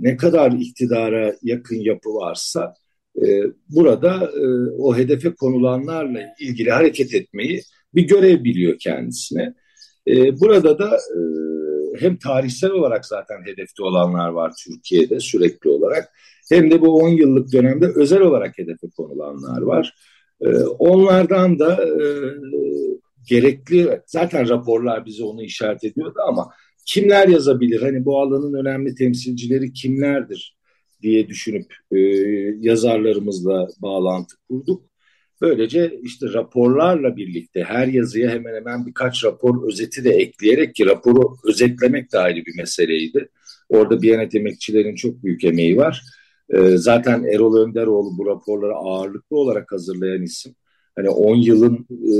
ne 0.00 0.16
kadar 0.16 0.52
iktidara 0.52 1.36
yakın 1.42 1.76
yapı 1.76 2.08
varsa 2.14 2.74
e, 3.16 3.42
burada 3.68 4.30
e, 4.36 4.70
o 4.78 4.96
hedefe 4.96 5.34
konulanlarla 5.34 6.20
ilgili 6.40 6.70
hareket 6.70 7.14
etmeyi 7.14 7.62
bir 7.94 8.06
görev 8.06 8.44
biliyor 8.44 8.78
kendisine. 8.78 9.54
E, 10.06 10.40
burada 10.40 10.78
da 10.78 10.96
e, 10.96 11.20
hem 12.00 12.16
tarihsel 12.16 12.70
olarak 12.70 13.06
zaten 13.06 13.42
hedefte 13.46 13.82
olanlar 13.82 14.28
var 14.28 14.52
Türkiye'de 14.64 15.20
sürekli 15.20 15.70
olarak 15.70 16.12
hem 16.52 16.70
de 16.70 16.80
bu 16.80 16.94
10 16.96 17.08
yıllık 17.08 17.52
dönemde 17.52 17.86
özel 17.96 18.20
olarak 18.20 18.58
hedefe 18.58 18.86
konulanlar 18.96 19.62
var. 19.62 19.94
E, 20.40 20.48
onlardan 20.64 21.58
da 21.58 21.84
e, 21.84 22.04
gerekli 23.28 24.00
zaten 24.06 24.48
raporlar 24.48 25.06
bize 25.06 25.24
onu 25.24 25.42
işaret 25.42 25.84
ediyordu 25.84 26.18
ama 26.28 26.50
kimler 26.86 27.28
yazabilir? 27.28 27.82
Hani 27.82 28.04
bu 28.04 28.20
alanın 28.20 28.54
önemli 28.54 28.94
temsilcileri 28.94 29.72
kimlerdir 29.72 30.56
diye 31.02 31.28
düşünüp 31.28 31.74
e, 31.92 31.98
yazarlarımızla 32.60 33.68
bağlantı 33.78 34.36
kurduk. 34.48 34.92
Böylece 35.40 35.98
işte 36.02 36.26
raporlarla 36.32 37.16
birlikte 37.16 37.62
her 37.62 37.86
yazıya 37.86 38.30
hemen 38.30 38.54
hemen 38.54 38.86
birkaç 38.86 39.24
rapor 39.24 39.68
özeti 39.68 40.04
de 40.04 40.10
ekleyerek 40.10 40.74
ki 40.74 40.86
raporu 40.86 41.36
özetlemek 41.44 42.12
de 42.12 42.18
ayrı 42.18 42.36
bir 42.36 42.56
meseleydi. 42.56 43.28
Orada 43.68 44.02
Biyanet 44.02 44.34
emekçilerin 44.34 44.94
çok 44.94 45.24
büyük 45.24 45.44
emeği 45.44 45.76
var. 45.76 46.02
Ee, 46.50 46.76
zaten 46.76 47.24
Erol 47.24 47.56
Önderoğlu 47.56 48.18
bu 48.18 48.26
raporları 48.26 48.74
ağırlıklı 48.74 49.36
olarak 49.36 49.72
hazırlayan 49.72 50.22
isim. 50.22 50.54
Hani 50.96 51.10
10 51.10 51.36
yılın 51.36 51.86
e, 51.90 52.14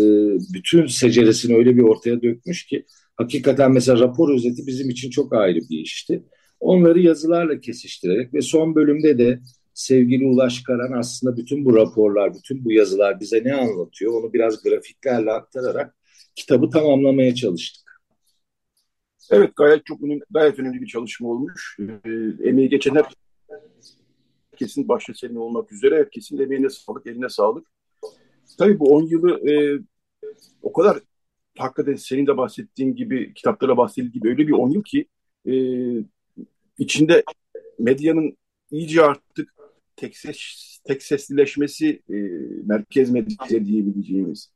bütün 0.54 0.86
seceresini 0.86 1.56
öyle 1.56 1.76
bir 1.76 1.82
ortaya 1.82 2.22
dökmüş 2.22 2.66
ki 2.66 2.86
hakikaten 3.16 3.72
mesela 3.72 4.00
rapor 4.00 4.34
özeti 4.34 4.66
bizim 4.66 4.90
için 4.90 5.10
çok 5.10 5.32
ayrı 5.32 5.58
bir 5.70 5.78
işti. 5.78 6.22
Onları 6.60 7.00
yazılarla 7.00 7.60
kesiştirerek 7.60 8.34
ve 8.34 8.42
son 8.42 8.74
bölümde 8.74 9.18
de 9.18 9.40
sevgili 9.74 10.26
Ulaş 10.26 10.62
Karan 10.62 10.92
aslında 10.98 11.36
bütün 11.36 11.64
bu 11.64 11.76
raporlar, 11.76 12.34
bütün 12.34 12.64
bu 12.64 12.72
yazılar 12.72 13.20
bize 13.20 13.44
ne 13.44 13.54
anlatıyor 13.54 14.12
onu 14.12 14.32
biraz 14.32 14.62
grafiklerle 14.62 15.30
aktararak 15.30 15.94
kitabı 16.34 16.70
tamamlamaya 16.70 17.34
çalıştık. 17.34 17.82
Evet 19.30 19.56
gayet 19.56 19.86
çok 19.86 20.02
önemli, 20.02 20.22
gayet 20.30 20.58
önemli 20.58 20.80
bir 20.80 20.86
çalışma 20.86 21.28
olmuş. 21.28 21.76
Ee, 21.80 22.48
emeği 22.48 22.68
geçen 22.68 22.94
herkesin 24.62 24.88
başta 24.88 25.14
senin 25.14 25.36
olmak 25.36 25.72
üzere 25.72 25.96
herkesin 25.96 26.38
emeğine 26.38 26.70
sağlık, 26.70 27.06
eline 27.06 27.28
sağlık. 27.28 27.66
Tabii 28.58 28.78
bu 28.78 28.94
10 28.94 29.02
yılı 29.02 29.50
e, 29.50 29.82
o 30.62 30.72
kadar 30.72 30.98
hakikaten 31.58 31.94
senin 31.94 32.26
de 32.26 32.36
bahsettiğin 32.36 32.94
gibi 32.94 33.34
kitaplara 33.34 33.76
bahsettiğin 33.76 34.12
gibi 34.12 34.28
öyle 34.28 34.48
bir 34.48 34.52
10 34.52 34.70
yıl 34.70 34.82
ki 34.82 35.06
e, 35.46 35.54
içinde 36.78 37.24
medyanın 37.78 38.36
iyice 38.70 39.02
artık 39.02 39.54
tek, 39.96 40.16
ses, 40.16 40.36
tek 40.84 41.02
seslileşmesi 41.02 42.02
e, 42.10 42.14
merkez 42.64 43.10
medya 43.10 43.64
diyebileceğimiz 43.64 44.52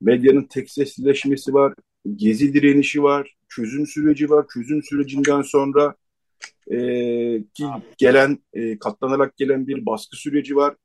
medyanın 0.00 0.44
tek 0.50 0.70
seslileşmesi 0.70 1.54
var, 1.54 1.74
gezi 2.16 2.54
direnişi 2.54 3.02
var, 3.02 3.36
çözüm 3.48 3.86
süreci 3.86 4.30
var. 4.30 4.46
Çözüm 4.54 4.82
sürecinden 4.82 5.42
sonra 5.42 5.94
e, 6.70 6.76
ki 7.54 7.64
gelen 7.98 8.38
e, 8.52 8.78
katlanarak 8.78 9.36
gelen 9.36 9.66
bir 9.66 9.86
baskı 9.86 10.16
süreci 10.16 10.56
var. 10.56 10.76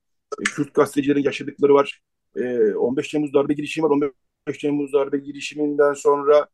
E, 0.41 0.43
Kürt 0.43 0.73
gazetecilerin 0.73 1.23
yaşadıkları 1.23 1.73
var. 1.73 2.01
E, 2.35 2.73
15 2.73 3.07
Temmuz 3.07 3.33
darbe 3.33 3.53
girişimi 3.53 3.89
var. 3.89 4.09
15 4.47 4.57
Temmuz 4.61 4.93
darbe 4.93 5.17
girişiminden 5.17 5.93
sonra 5.93 6.47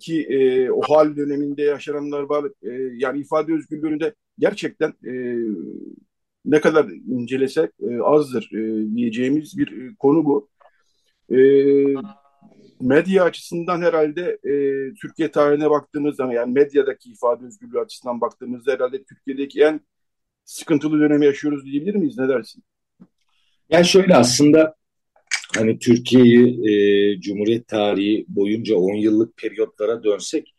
ki 0.00 0.22
e, 0.22 0.70
o 0.70 0.80
hal 0.80 1.16
döneminde 1.16 1.62
yaşananlar 1.62 2.22
var. 2.22 2.44
E, 2.62 2.70
yani 2.96 3.20
ifade 3.20 3.54
özgürlüğünde 3.54 4.14
gerçekten 4.38 4.92
e, 5.06 5.12
ne 6.44 6.60
kadar 6.60 6.86
incelesek 7.08 7.70
e, 7.90 8.00
azdır 8.02 8.50
e, 8.52 8.96
diyeceğimiz 8.96 9.58
bir 9.58 9.72
e, 9.72 9.94
konu 9.98 10.24
bu. 10.24 10.48
E, 11.30 11.38
medya 12.80 13.24
açısından 13.24 13.82
herhalde 13.82 14.38
e, 14.44 14.54
Türkiye 14.94 15.30
tarihine 15.30 15.70
baktığımız 15.70 16.16
zaman 16.16 16.32
yani 16.32 16.52
medyadaki 16.52 17.10
ifade 17.10 17.46
özgürlüğü 17.46 17.80
açısından 17.80 18.20
baktığımızda 18.20 18.72
herhalde 18.72 19.04
Türkiye'deki 19.04 19.62
en 19.62 19.80
sıkıntılı 20.44 21.00
dönemi 21.00 21.26
yaşıyoruz 21.26 21.64
diyebilir 21.64 21.94
miyiz? 21.94 22.18
Ne 22.18 22.28
dersin? 22.28 22.64
Yani 23.70 23.84
şöyle 23.84 24.16
aslında 24.16 24.74
hani 25.56 25.78
Türkiye'yi 25.78 26.70
e, 26.70 27.20
Cumhuriyet 27.20 27.68
tarihi 27.68 28.24
boyunca 28.28 28.76
10 28.76 28.94
yıllık 28.94 29.36
periyotlara 29.36 30.04
dönsek 30.04 30.54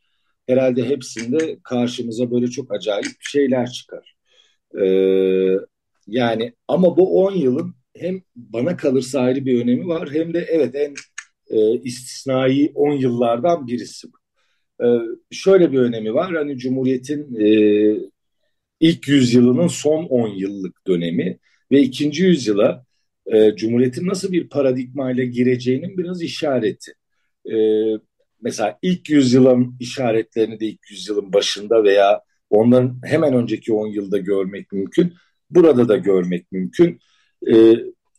herhalde 0.47 0.89
hepsinde 0.89 1.59
karşımıza 1.63 2.31
böyle 2.31 2.47
çok 2.47 2.73
acayip 2.73 3.15
şeyler 3.19 3.71
çıkar. 3.71 4.15
E, 4.81 4.85
yani 6.07 6.53
ama 6.67 6.97
bu 6.97 7.23
10 7.25 7.31
yılın 7.31 7.75
hem 7.95 8.21
bana 8.35 8.77
kalırsa 8.77 9.19
ayrı 9.19 9.45
bir 9.45 9.61
önemi 9.61 9.87
var 9.87 10.09
hem 10.11 10.33
de 10.33 10.39
evet 10.39 10.75
en 10.75 10.93
e, 11.51 11.81
istisnai 11.83 12.71
10 12.75 12.93
yıllardan 12.93 13.67
birisi. 13.67 14.07
E, 14.83 14.85
şöyle 15.31 15.71
bir 15.71 15.79
önemi 15.79 16.13
var 16.13 16.35
hani 16.35 16.57
Cumhuriyet'in 16.57 17.35
e, 17.35 17.47
ilk 18.79 19.07
yüzyılının 19.07 19.67
son 19.67 20.03
10 20.03 20.27
yıllık 20.27 20.87
dönemi 20.87 21.37
ve 21.71 21.81
ikinci 21.81 22.23
yüzyıla 22.23 22.85
e, 23.25 23.55
Cumhuriyet'in 23.55 24.07
nasıl 24.07 24.31
bir 24.31 24.49
paradigmayla 24.49 25.23
gireceğinin 25.23 25.97
biraz 25.97 26.21
işareti. 26.21 26.93
E, 27.51 27.55
mesela 28.41 28.79
ilk 28.81 29.09
yüzyılın 29.09 29.75
işaretlerini 29.79 30.59
de 30.59 30.65
ilk 30.65 30.91
yüzyılın 30.91 31.33
başında 31.33 31.83
veya 31.83 32.21
onların 32.49 33.01
hemen 33.03 33.33
önceki 33.33 33.73
10 33.73 33.87
yılda 33.87 34.17
görmek 34.17 34.71
mümkün. 34.71 35.13
Burada 35.49 35.87
da 35.87 35.97
görmek 35.97 36.51
mümkün. 36.51 36.99
E, 37.51 37.75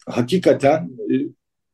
hakikaten 0.07 0.91
e, 1.13 1.15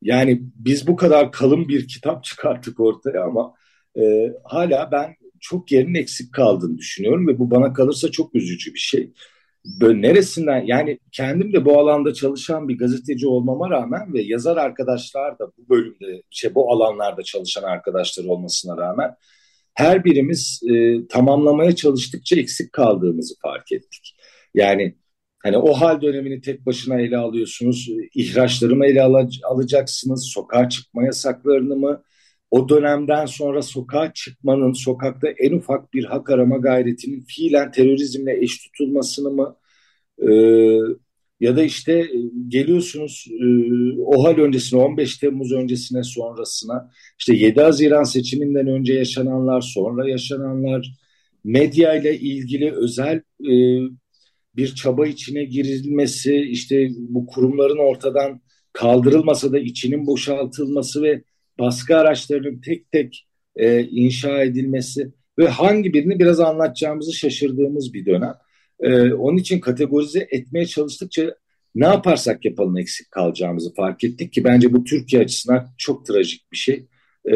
yani 0.03 0.43
biz 0.55 0.87
bu 0.87 0.97
kadar 0.97 1.33
kalın 1.33 1.69
bir 1.69 1.89
kitap 1.89 2.25
çıkarttık 2.25 2.81
ortaya 2.81 3.25
ama 3.25 3.55
e, 4.01 4.33
hala 4.45 4.89
ben 4.93 5.17
çok 5.41 5.73
yerin 5.73 5.95
eksik 5.95 6.33
kaldığını 6.33 6.79
düşünüyorum 6.79 7.29
ve 7.29 7.39
bu 7.39 7.51
bana 7.51 7.73
kalırsa 7.73 8.11
çok 8.11 8.35
üzücü 8.35 8.75
bir 8.75 8.79
şey 8.79 9.13
böyle 9.81 10.03
neresinden 10.03 10.65
yani 10.67 10.99
kendim 11.13 11.53
de 11.53 11.65
bu 11.65 11.81
alanda 11.81 12.15
çalışan 12.15 12.69
bir 12.69 12.79
gazeteci 12.79 13.27
olmama 13.27 13.71
rağmen 13.71 14.15
ve 14.15 14.23
yazar 14.23 14.57
arkadaşlar 14.57 15.39
da 15.39 15.47
bu 15.59 15.69
bölümde 15.69 16.23
şey 16.31 16.55
bu 16.55 16.73
alanlarda 16.73 17.23
çalışan 17.23 17.63
arkadaşlar 17.63 18.25
olmasına 18.25 18.77
rağmen 18.77 19.15
her 19.75 20.05
birimiz 20.05 20.61
e, 20.71 21.07
tamamlamaya 21.09 21.77
çalıştıkça 21.77 22.37
eksik 22.37 22.73
kaldığımızı 22.73 23.35
fark 23.43 23.73
ettik. 23.73 24.17
Yani 24.55 24.95
hani 25.43 25.59
o 25.59 25.73
hal 25.73 26.03
dönemini 26.03 26.41
tek 26.41 26.67
başına 26.67 27.01
ele 27.01 27.17
alıyorsunuz, 27.17 27.89
ihraçları 28.15 28.77
mı 28.77 28.87
ele 28.87 29.03
al 29.03 29.29
alacaksınız, 29.45 30.27
sokağa 30.35 30.69
çıkma 30.69 31.05
yasaklarını 31.05 31.77
mı, 31.77 32.03
o 32.51 32.69
dönemden 32.69 33.27
sonra 33.27 33.63
sokağa 33.63 34.13
çıkmanın, 34.13 34.73
sokakta 34.73 35.29
en 35.29 35.53
ufak 35.53 35.95
bir 35.95 36.05
hak 36.05 36.31
arama 36.31 36.57
gayretinin 36.57 37.25
fiilen 37.29 37.71
terörizmle 37.71 38.41
eş 38.41 38.59
tutulmasını 38.59 39.31
mı? 39.31 39.57
E, 40.23 40.31
ya 41.41 41.57
da 41.57 41.63
işte 41.63 41.93
e, 41.93 42.07
geliyorsunuz 42.49 43.27
e, 43.31 43.45
o 44.01 44.25
hal 44.25 44.39
öncesine 44.39 44.81
15 44.81 45.19
Temmuz 45.19 45.53
öncesine 45.53 46.03
sonrasına 46.03 46.91
işte 47.19 47.35
7 47.35 47.61
Haziran 47.61 48.03
seçiminden 48.03 48.67
önce 48.67 48.95
yaşananlar 48.95 49.61
sonra 49.61 50.09
yaşananlar 50.11 50.93
medya 51.45 51.95
ile 51.95 52.19
ilgili 52.19 52.73
özel 52.73 53.23
e, 53.51 53.53
bir 54.59 54.75
çaba 54.75 55.07
içine 55.07 55.45
girilmesi 55.45 56.37
işte 56.37 56.89
bu 56.99 57.27
kurumların 57.27 57.79
ortadan 57.79 58.41
kaldırılmasa 58.73 59.53
da 59.53 59.59
içinin 59.59 60.07
boşaltılması 60.07 61.03
ve 61.03 61.23
baskı 61.59 61.97
araçlarının 61.97 62.61
tek 62.61 62.93
tek 62.93 63.29
e, 63.57 63.83
inşa 63.83 64.43
edilmesi 64.43 65.13
ve 65.39 65.49
hangi 65.49 65.93
birini 65.95 66.19
biraz 66.19 66.41
anlatacağımızı 66.41 67.13
şaşırdığımız 67.13 67.95
bir 67.95 68.07
dönem. 68.07 68.35
E, 68.81 69.13
onun 69.13 69.37
için 69.37 69.61
kategorize 69.61 70.29
etmeye 70.31 70.67
çalıştıkça 70.67 71.35
ne 71.75 71.87
yaparsak 71.87 72.45
yapalım 72.45 72.79
eksik 72.79 73.11
kalacağımızı 73.11 73.75
fark 73.75 74.05
ettik 74.05 74.33
ki 74.33 74.45
bence 74.45 74.73
bu 74.73 74.85
Türkiye 74.85 75.23
açısından 75.23 75.69
çok 75.79 76.07
trajik 76.07 76.53
bir 76.53 76.57
şey. 76.57 76.87
E, 77.33 77.35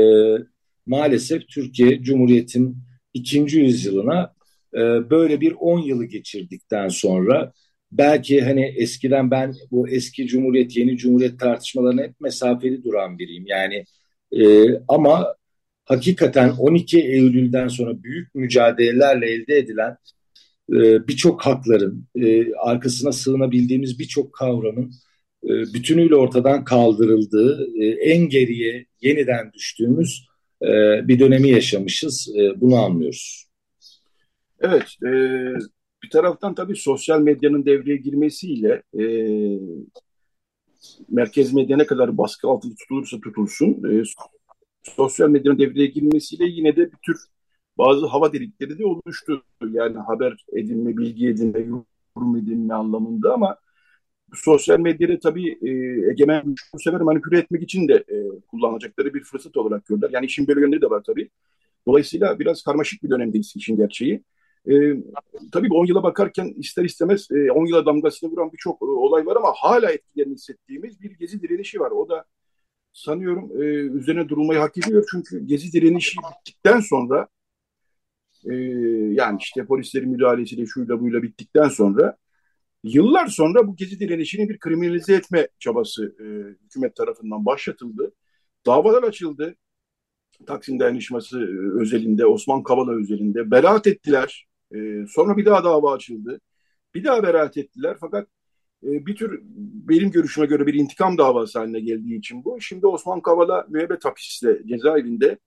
maalesef 0.87 1.49
Türkiye 1.49 2.03
Cumhuriyet'in 2.03 2.77
ikinci 3.15 3.61
yüzyılına 3.61 4.35
e, 4.75 5.11
böyle 5.11 5.41
bir 5.41 5.53
10 5.61 5.79
yılı 5.79 6.05
geçirdikten 6.05 6.89
sonra 6.89 7.53
belki 7.93 8.41
hani 8.41 8.65
eskiden 8.77 9.31
ben 9.31 9.55
bu 9.71 9.89
eski 9.89 10.27
cumhuriyet 10.27 10.77
yeni 10.77 10.97
cumhuriyet 10.97 11.41
tartışmalarına 11.41 12.03
hep 12.03 12.21
mesafeli 12.21 12.85
duran 12.85 13.19
biriyim. 13.19 13.45
Yani 13.47 13.85
e, 14.33 14.69
ama 14.89 15.35
hakikaten 15.85 16.51
12 16.51 16.99
Eylül'den 17.01 17.69
sonra 17.69 18.03
büyük 18.03 18.35
mücadelelerle 18.35 19.31
elde 19.31 19.59
edilen 19.59 19.97
e, 20.73 21.09
birçok 21.09 21.47
hakların, 21.47 22.07
e, 22.17 22.55
arkasına 22.55 23.13
sığınabildiğimiz 23.13 23.99
birçok 23.99 24.33
kavramın 24.33 24.93
e, 25.45 25.49
bütünüyle 25.49 26.17
ortadan 26.17 26.65
kaldırıldığı, 26.65 27.69
e, 27.81 27.87
en 27.87 28.29
geriye 28.29 28.87
yeniden 29.01 29.53
düştüğümüz 29.53 30.27
e, 30.63 30.69
bir 31.09 31.19
dönemi 31.19 31.51
yaşamışız. 31.51 32.29
E, 32.39 32.61
bunu 32.61 32.77
anlıyoruz. 32.77 33.42
Evet, 34.63 34.97
e, 35.03 35.09
bir 36.03 36.11
taraftan 36.11 36.55
tabii 36.55 36.77
sosyal 36.77 37.21
medyanın 37.21 37.65
devreye 37.67 37.97
girmesiyle 37.97 38.83
e, 38.99 39.05
merkez 41.09 41.53
medya 41.55 41.77
ne 41.77 41.87
kadar 41.87 42.19
baskı 42.19 42.49
altında 42.49 42.75
tutulursa 42.75 43.21
tutulsun, 43.21 44.01
e, 44.01 44.03
sosyal 44.83 45.29
medyanın 45.29 45.59
devreye 45.59 45.87
girmesiyle 45.87 46.45
yine 46.47 46.77
de 46.77 46.93
bir 46.93 46.99
tür 47.07 47.17
bazı 47.79 48.07
hava 48.07 48.33
delikleri 48.33 48.79
de 48.79 48.87
oluştu. 48.87 49.45
Yani 49.73 49.99
haber 49.99 50.45
edinme, 50.53 50.97
bilgi 50.97 51.29
edinme, 51.29 51.59
yorum 51.61 52.37
edinme 52.37 52.75
anlamında 52.75 53.35
ama 53.35 53.57
sosyal 54.35 54.81
medyada 54.81 55.19
tabii 55.19 55.59
e, 55.63 55.71
egemen 56.11 56.55
bu 56.75 56.79
sefer 56.79 57.01
manipüle 57.01 57.39
etmek 57.39 57.63
için 57.63 57.89
de 57.89 57.95
e, 57.95 58.17
kullanacakları 58.51 59.15
bir 59.15 59.23
fırsat 59.25 59.57
olarak 59.57 59.87
gördüler. 59.87 60.11
Yani 60.13 60.27
işin 60.27 60.49
böyle 60.49 60.61
yönleri 60.61 60.83
de 60.83 60.91
var 60.91 61.03
tabii. 61.07 61.31
Dolayısıyla 61.89 62.39
biraz 62.39 62.63
karmaşık 62.63 63.03
bir 63.03 63.11
dönemdeyiz 63.11 63.53
işin 63.57 63.77
gerçeği. 63.77 64.23
E, 64.69 64.73
tabii 65.53 65.69
10 65.73 65.87
yıla 65.87 66.03
bakarken 66.03 66.55
ister 66.59 66.85
istemez 66.85 67.29
e, 67.31 67.53
10 67.53 67.67
yıla 67.67 67.87
damgasını 67.87 68.31
vuran 68.31 68.53
birçok 68.53 68.83
e, 68.83 68.85
olay 68.85 69.27
var 69.27 69.37
ama 69.37 69.53
hala 69.57 69.93
etkilerini 69.93 70.35
hissettiğimiz 70.35 71.01
bir 71.01 71.11
gezi 71.11 71.43
direnişi 71.43 71.81
var. 71.81 71.91
O 71.91 72.09
da 72.09 72.25
sanıyorum 72.93 73.63
e, 73.63 73.65
üzerine 73.99 74.29
durulmayı 74.29 74.61
hak 74.61 74.79
ediyor. 74.79 75.09
Çünkü 75.11 75.47
gezi 75.47 75.73
direnişi 75.73 76.17
bittikten 76.19 76.81
sonra 76.81 77.29
e, 78.51 78.55
yani 79.15 79.39
işte 79.41 79.67
polislerin 79.67 80.11
müdahalesiyle 80.11 80.67
şuyla 80.67 81.01
buyla 81.01 81.23
bittikten 81.23 81.69
sonra 81.69 82.17
yıllar 82.85 83.27
sonra 83.27 83.67
bu 83.69 83.77
gezi 83.77 84.01
direnişini 84.01 84.49
bir 84.49 84.59
kriminalize 84.59 85.15
etme 85.15 85.49
çabası 85.59 86.17
e, 86.21 86.25
hükümet 86.65 86.97
tarafından 86.97 87.47
başlatıldı. 87.47 88.13
Davalar 88.67 89.03
açıldı. 89.03 89.57
Taksim 90.47 90.81
Dayanışması 90.81 91.41
e, 91.41 91.81
özelinde, 91.81 92.27
Osman 92.27 92.63
Kavala 92.63 92.93
özelinde 92.93 93.51
beraat 93.51 93.87
ettiler. 93.87 94.47
E, 94.75 95.07
sonra 95.09 95.37
bir 95.37 95.45
daha 95.45 95.65
dava 95.65 95.95
açıldı. 95.95 96.41
Bir 96.95 97.05
daha 97.05 97.23
beraat 97.23 97.57
ettiler 97.57 97.97
fakat 98.01 98.29
e, 98.85 99.07
bir 99.07 99.17
tür 99.17 99.41
benim 99.89 100.11
görüşüme 100.11 100.47
göre 100.47 100.67
bir 100.67 100.75
intikam 100.75 101.19
davası 101.19 101.59
haline 101.59 101.81
geldiği 101.81 102.19
için 102.19 102.45
bu. 102.45 102.61
Şimdi 102.61 102.87
Osman 102.87 103.21
Kavala 103.21 103.67
müebbet 103.69 104.05
hapiste 104.05 104.63
cezaevinde 104.67 105.39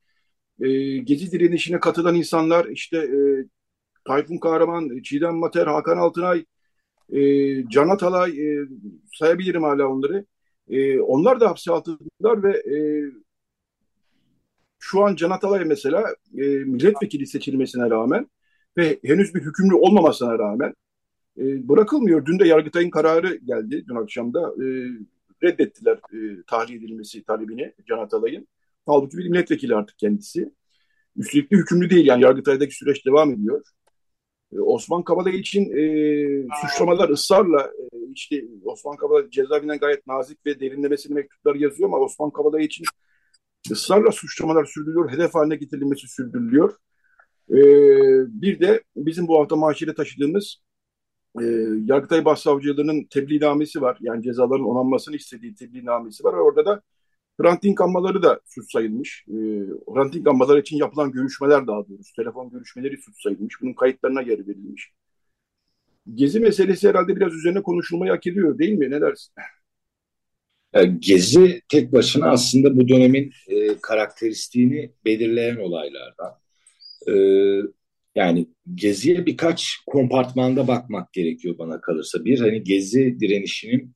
e, 0.61 0.97
gezi 0.97 1.31
direnişine 1.31 1.79
katılan 1.79 2.15
insanlar 2.15 2.65
işte 2.65 2.97
e, 2.97 3.19
Tayfun 4.05 4.37
Kahraman, 4.37 5.01
Çiğdem 5.03 5.35
Mater, 5.35 5.67
Hakan 5.67 5.97
Altınay, 5.97 6.45
e, 7.13 7.19
Can 7.69 7.89
Atalay 7.89 8.31
e, 8.31 8.67
sayabilirim 9.13 9.63
hala 9.63 9.87
onları. 9.87 10.25
E, 10.69 10.99
onlar 10.99 11.39
da 11.39 11.49
hapse 11.49 11.73
atıldılar 11.73 12.43
ve 12.43 12.51
e, 12.51 12.77
şu 14.79 15.05
an 15.05 15.15
Can 15.15 15.29
Atalay 15.29 15.65
mesela 15.65 16.15
e, 16.37 16.41
milletvekili 16.45 17.27
seçilmesine 17.27 17.89
rağmen 17.89 18.27
ve 18.77 18.99
henüz 19.03 19.35
bir 19.35 19.41
hükümlü 19.41 19.75
olmamasına 19.75 20.39
rağmen 20.39 20.73
e, 21.37 21.67
bırakılmıyor. 21.69 22.25
Dün 22.25 22.39
de 22.39 22.47
Yargıtay'ın 22.47 22.89
kararı 22.89 23.35
geldi 23.35 23.85
dün 23.89 23.95
akşamda. 23.95 24.53
E, 24.63 24.65
reddettiler 25.43 25.97
e, 25.97 26.43
tahliye 26.47 26.77
edilmesi 26.79 27.23
talebini 27.23 27.73
Can 27.87 27.97
Atalay'ın. 27.97 28.47
Halbuki 28.85 29.17
bir 29.17 29.27
milletvekili 29.29 29.75
artık 29.75 29.99
kendisi. 29.99 30.51
Üstelik 31.17 31.51
de 31.51 31.55
hükümlü 31.55 31.89
değil 31.89 32.05
yani 32.05 32.23
Yargıtay'daki 32.23 32.75
süreç 32.75 33.05
devam 33.05 33.33
ediyor. 33.33 33.63
E, 34.53 34.59
Osman 34.59 35.03
Kavala 35.03 35.29
için 35.29 35.77
e, 35.77 36.47
suçlamalar 36.61 37.09
ısrarla 37.09 37.61
e, 37.61 37.97
işte 38.13 38.45
Osman 38.63 38.95
Kavala 38.95 39.29
cezaevinden 39.29 39.79
gayet 39.79 40.07
nazik 40.07 40.45
ve 40.45 40.59
derinlemesine 40.59 41.13
mektuplar 41.13 41.55
yazıyor 41.55 41.89
ama 41.89 41.99
Osman 41.99 42.31
Kavala 42.31 42.59
için 42.59 42.85
ısrarla 43.71 44.11
suçlamalar 44.11 44.65
sürdürülüyor, 44.65 45.11
hedef 45.11 45.35
haline 45.35 45.55
getirilmesi 45.55 46.07
sürdürülüyor. 46.07 46.75
E, 47.51 47.57
bir 48.41 48.59
de 48.59 48.83
bizim 48.95 49.27
bu 49.27 49.39
hafta 49.39 49.55
maaşıyla 49.55 49.93
taşıdığımız 49.93 50.57
e, 51.41 51.43
Yargıtay 51.85 52.25
Başsavcılığı'nın 52.25 53.03
tebliğnamesi 53.03 53.81
var. 53.81 53.97
Yani 54.01 54.23
cezaların 54.23 54.65
onanmasını 54.65 55.15
istediği 55.15 55.55
tebliğnamesi 55.55 56.23
var. 56.23 56.33
Ve 56.33 56.41
orada 56.41 56.65
da 56.65 56.81
ranting 57.43 57.81
anmaları 57.81 58.23
da 58.23 58.39
suç 58.45 58.71
sayılmış. 58.71 59.25
E, 59.27 59.35
ranting 59.95 60.27
anmaları 60.27 60.59
için 60.59 60.77
yapılan 60.77 61.11
görüşmeler 61.11 61.67
daha 61.67 61.87
doğrusu. 61.89 62.13
Telefon 62.15 62.49
görüşmeleri 62.49 62.97
suç 62.97 63.21
sayılmış. 63.23 63.61
Bunun 63.61 63.73
kayıtlarına 63.73 64.21
yer 64.21 64.39
verilmiş. 64.47 64.91
Gezi 66.13 66.39
meselesi 66.39 66.89
herhalde 66.89 67.15
biraz 67.15 67.33
üzerine 67.33 67.63
konuşulmayı 67.63 68.11
hak 68.11 68.27
ediyor 68.27 68.57
değil 68.57 68.73
mi? 68.77 68.91
Ne 68.91 69.01
dersin? 69.01 69.33
Gezi 70.99 71.61
tek 71.69 71.93
başına 71.93 72.29
aslında 72.29 72.77
bu 72.77 72.87
dönemin 72.87 73.31
e, 73.47 73.77
karakteristiğini 73.81 74.91
belirleyen 75.05 75.55
olaylardan. 75.55 76.44
E, 77.07 77.15
yani 78.15 78.47
geziye 78.75 79.25
birkaç 79.25 79.77
kompartmanda 79.87 80.67
bakmak 80.67 81.13
gerekiyor 81.13 81.57
bana 81.57 81.81
kalırsa. 81.81 82.25
Bir 82.25 82.39
hani 82.39 82.63
gezi 82.63 83.19
direnişinin 83.19 83.95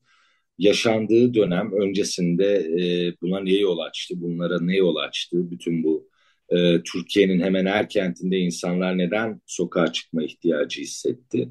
yaşandığı 0.57 1.33
dönem 1.33 1.71
öncesinde 1.73 2.45
e, 2.55 3.13
buna 3.21 3.39
ne 3.39 3.53
yol 3.53 3.79
açtı, 3.79 4.21
bunlara 4.21 4.61
ne 4.61 4.77
yol 4.77 4.95
açtı, 4.95 5.51
bütün 5.51 5.83
bu 5.83 6.09
e, 6.49 6.83
Türkiye'nin 6.83 7.39
hemen 7.39 7.65
her 7.65 7.89
kentinde 7.89 8.37
insanlar 8.37 8.97
neden 8.97 9.41
sokağa 9.45 9.91
çıkma 9.91 10.23
ihtiyacı 10.23 10.81
hissetti. 10.81 11.49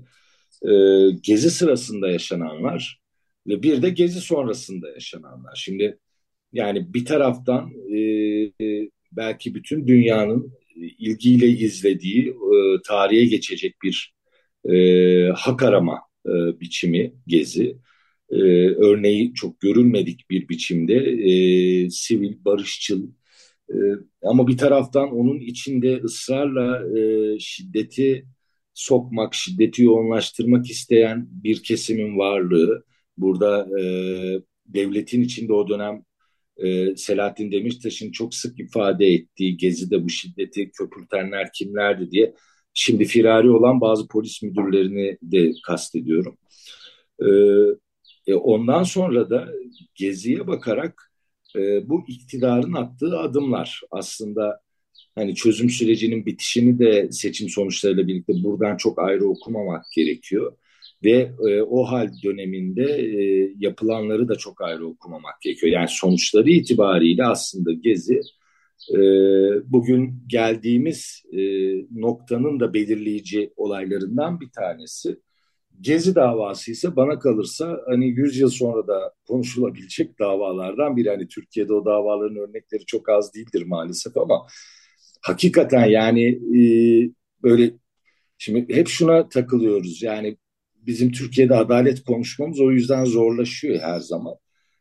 E, 0.62 0.70
gezi 1.22 1.50
sırasında 1.50 2.10
yaşananlar 2.10 3.00
ve 3.46 3.62
bir 3.62 3.82
de 3.82 3.90
gezi 3.90 4.20
sonrasında 4.20 4.90
yaşananlar. 4.90 5.54
Şimdi 5.56 5.98
yani 6.52 6.94
bir 6.94 7.04
taraftan 7.04 7.72
e, 7.90 7.98
e 8.64 8.90
belki 9.12 9.54
bütün 9.54 9.86
dünyanın 9.86 10.52
ilgiyle 10.98 11.48
izlediği 11.48 12.28
e, 12.28 12.82
tarihe 12.86 13.24
geçecek 13.24 13.76
bir 13.82 14.14
e, 14.70 14.74
hak 15.36 15.62
arama 15.62 16.00
e, 16.26 16.60
biçimi 16.60 17.14
Gezi. 17.26 17.78
E, 18.30 18.36
örneği 18.68 19.34
çok 19.34 19.60
görülmedik 19.60 20.30
bir 20.30 20.48
biçimde 20.48 20.94
e, 20.96 21.90
sivil, 21.90 22.44
barışçıl 22.44 23.08
e, 23.70 23.76
ama 24.22 24.48
bir 24.48 24.58
taraftan 24.58 25.12
onun 25.12 25.40
içinde 25.40 25.96
ısrarla 25.96 26.98
e, 26.98 27.38
şiddeti 27.40 28.26
sokmak, 28.74 29.34
şiddeti 29.34 29.82
yoğunlaştırmak 29.82 30.70
isteyen 30.70 31.28
bir 31.30 31.62
kesimin 31.62 32.18
varlığı. 32.18 32.84
Burada 33.16 33.80
e, 33.80 33.82
devletin 34.66 35.22
içinde 35.22 35.52
o 35.52 35.68
dönem 35.68 36.02
e, 36.58 36.96
Selahattin 36.96 37.52
Demirtaş'ın 37.52 38.10
çok 38.10 38.34
sık 38.34 38.60
ifade 38.60 39.06
ettiği 39.06 39.56
Gezi'de 39.56 40.04
bu 40.04 40.08
şiddeti 40.08 40.70
köpürtenler 40.70 41.48
kimlerdi 41.54 42.10
diye 42.10 42.34
şimdi 42.74 43.04
firari 43.04 43.50
olan 43.50 43.80
bazı 43.80 44.08
polis 44.08 44.42
müdürlerini 44.42 45.18
de 45.22 45.52
kastediyorum. 45.66 46.38
E, 47.20 47.28
e, 48.26 48.34
ondan 48.34 48.82
sonra 48.82 49.30
da 49.30 49.48
Gezi'ye 49.94 50.46
bakarak 50.46 51.12
e, 51.56 51.88
bu 51.88 52.04
iktidarın 52.08 52.72
attığı 52.72 53.18
adımlar 53.18 53.80
aslında 53.90 54.60
hani 55.14 55.34
çözüm 55.34 55.70
sürecinin 55.70 56.26
bitişini 56.26 56.78
de 56.78 57.08
seçim 57.12 57.48
sonuçlarıyla 57.48 58.08
birlikte 58.08 58.32
buradan 58.42 58.76
çok 58.76 58.98
ayrı 58.98 59.28
okumamak 59.28 59.84
gerekiyor 59.96 60.56
ve 61.04 61.32
e, 61.48 61.62
o 61.62 61.84
hal 61.84 62.10
döneminde 62.24 62.84
e, 62.84 63.52
yapılanları 63.58 64.28
da 64.28 64.34
çok 64.34 64.62
ayrı 64.62 64.86
okumamak 64.86 65.40
gerekiyor. 65.42 65.72
Yani 65.72 65.88
sonuçları 65.88 66.50
itibariyle 66.50 67.24
aslında 67.24 67.72
Gezi 67.72 68.20
e, 68.94 68.98
bugün 69.72 70.22
geldiğimiz 70.26 71.22
e, 71.32 71.40
noktanın 72.00 72.60
da 72.60 72.74
belirleyici 72.74 73.52
olaylarından 73.56 74.40
bir 74.40 74.50
tanesi. 74.50 75.16
Gezi 75.80 76.14
davası 76.14 76.70
ise 76.70 76.96
bana 76.96 77.18
kalırsa 77.18 77.80
hani 77.86 78.08
100 78.08 78.38
yıl 78.38 78.50
sonra 78.50 78.86
da 78.86 79.14
konuşulabilecek 79.28 80.18
davalardan 80.18 80.96
biri. 80.96 81.08
Hani 81.08 81.28
Türkiye'de 81.28 81.72
o 81.72 81.84
davaların 81.84 82.36
örnekleri 82.36 82.86
çok 82.86 83.08
az 83.08 83.34
değildir 83.34 83.62
maalesef 83.66 84.16
ama 84.16 84.46
hakikaten 85.22 85.86
yani 85.86 86.24
e, 86.28 86.60
böyle 87.42 87.74
şimdi 88.38 88.74
hep 88.74 88.88
şuna 88.88 89.28
takılıyoruz. 89.28 90.02
Yani 90.02 90.36
bizim 90.88 91.12
Türkiye'de 91.12 91.54
adalet 91.56 92.04
konuşmamız 92.04 92.60
o 92.60 92.70
yüzden 92.70 93.04
zorlaşıyor 93.04 93.80
her 93.80 94.00
zaman. 94.00 94.34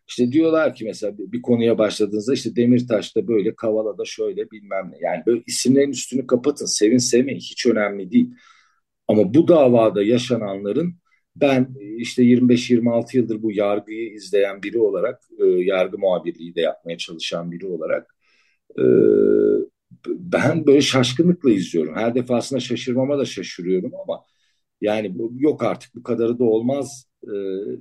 İşte 0.10 0.32
diyorlar 0.32 0.76
ki 0.76 0.86
mesela 0.86 1.18
bir 1.18 1.42
konuya 1.42 1.78
başladığınızda 1.78 2.34
işte 2.34 2.56
Demirtaş'ta 2.56 3.28
böyle, 3.28 3.56
Kavala'da 3.56 4.06
şöyle 4.06 4.52
bilmem 4.52 4.92
ne. 4.92 4.98
Yani 5.02 5.24
böyle 5.26 5.44
isimlerin 5.48 5.92
üstünü 5.92 6.28
kapatın, 6.28 6.66
sevin 6.66 6.98
sevmeyin 6.98 7.40
hiç 7.40 7.66
önemli 7.66 8.12
değil. 8.12 8.30
Ama 9.08 9.34
bu 9.34 9.48
davada 9.48 10.04
yaşananların 10.04 10.96
ben 11.36 11.76
işte 11.98 12.24
25-26 12.24 13.18
yıldır 13.18 13.44
bu 13.44 13.52
yargıyı 13.52 14.14
izleyen 14.14 14.64
biri 14.64 14.80
olarak, 14.80 15.22
e, 15.40 15.46
yargı 15.46 15.98
muhabirliği 15.98 16.56
de 16.56 16.62
yapmaya 16.62 16.98
çalışan 16.98 17.52
biri 17.52 17.66
olarak 17.66 18.16
e, 18.80 18.84
ben 20.08 20.66
böyle 20.68 20.82
şaşkınlıkla 20.82 21.52
izliyorum. 21.52 21.96
Her 21.96 22.16
defasında 22.16 22.60
şaşırmama 22.60 23.20
da 23.20 23.26
şaşırıyorum 23.26 23.92
ama 24.04 24.24
yani 24.82 25.16
yok 25.38 25.64
artık 25.64 25.96
bu 25.96 26.04
kadarı 26.04 26.40
da 26.40 26.44
olmaz 26.44 27.08
e, 27.24 27.34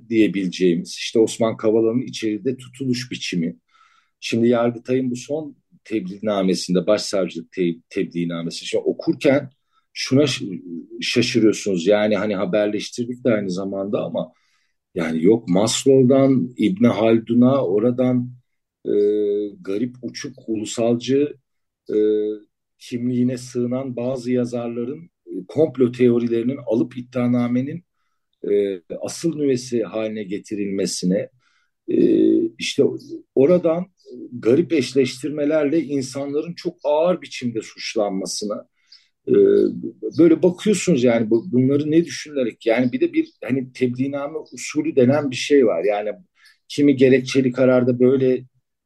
diyebileceğimiz 0.09 0.95
işte 0.97 1.19
Osman 1.19 1.57
Kavala'nın 1.57 2.01
içeride 2.01 2.57
tutuluş 2.57 3.11
biçimi. 3.11 3.57
Şimdi 4.19 4.47
Yargıtay'ın 4.47 5.11
bu 5.11 5.15
son 5.15 5.55
tebliğnamesinde 5.83 6.87
başsavcılık 6.87 7.51
te 7.51 7.75
tebliğnamesi 7.89 8.65
şimdi 8.65 8.83
okurken 8.83 9.49
şuna 9.93 10.25
şaşırıyorsunuz 11.01 11.87
yani 11.87 12.17
hani 12.17 12.35
haberleştirdik 12.35 13.23
de 13.25 13.33
aynı 13.33 13.51
zamanda 13.51 14.01
ama 14.01 14.31
yani 14.95 15.23
yok 15.23 15.47
Maslow'dan 15.49 16.53
İbn 16.57 16.85
Haldun'a 16.85 17.65
oradan 17.65 18.31
e, 18.85 18.91
garip 19.61 19.95
uçuk 20.01 20.33
ulusalcı 20.47 21.37
e, 21.89 21.97
kimliğine 22.79 23.37
sığınan 23.37 23.95
bazı 23.95 24.31
yazarların 24.31 25.09
komplo 25.47 25.91
teorilerinin 25.91 26.59
alıp 26.67 26.97
iddianamenin 26.97 27.83
e, 28.51 28.81
asıl 29.01 29.35
nüvesi 29.35 29.83
haline 29.83 30.23
getirilmesine 30.23 31.29
e, 31.87 31.97
işte 32.57 32.83
oradan 33.35 33.85
garip 34.31 34.73
eşleştirmelerle 34.73 35.83
insanların 35.83 36.53
çok 36.53 36.77
ağır 36.83 37.21
biçimde 37.21 37.61
suçlanmasına 37.61 38.67
e, 39.27 39.33
böyle 40.19 40.43
bakıyorsunuz 40.43 41.03
yani 41.03 41.29
bunları 41.29 41.91
ne 41.91 42.05
düşünerek 42.05 42.65
yani 42.65 42.91
bir 42.91 43.01
de 43.01 43.13
bir 43.13 43.31
hani 43.43 43.73
tebliğname 43.73 44.37
usulü 44.53 44.95
denen 44.95 45.31
bir 45.31 45.35
şey 45.35 45.65
var. 45.65 45.83
Yani 45.83 46.11
kimi 46.67 46.95
gerekçeli 46.95 47.51
kararda 47.51 47.99
böyle 47.99 48.45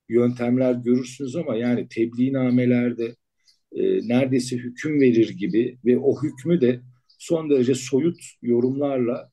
yöntemler 0.09 0.73
görürsünüz 0.73 1.35
ama 1.35 1.55
yani 1.55 1.87
tebliğnamelerde 1.87 3.15
e, 3.75 4.07
neredeyse 4.07 4.57
hüküm 4.57 5.01
verir 5.01 5.29
gibi 5.29 5.77
ve 5.85 5.97
o 5.97 6.23
hükmü 6.23 6.61
de 6.61 6.81
son 7.17 7.49
derece 7.49 7.75
soyut 7.75 8.19
yorumlarla 8.41 9.31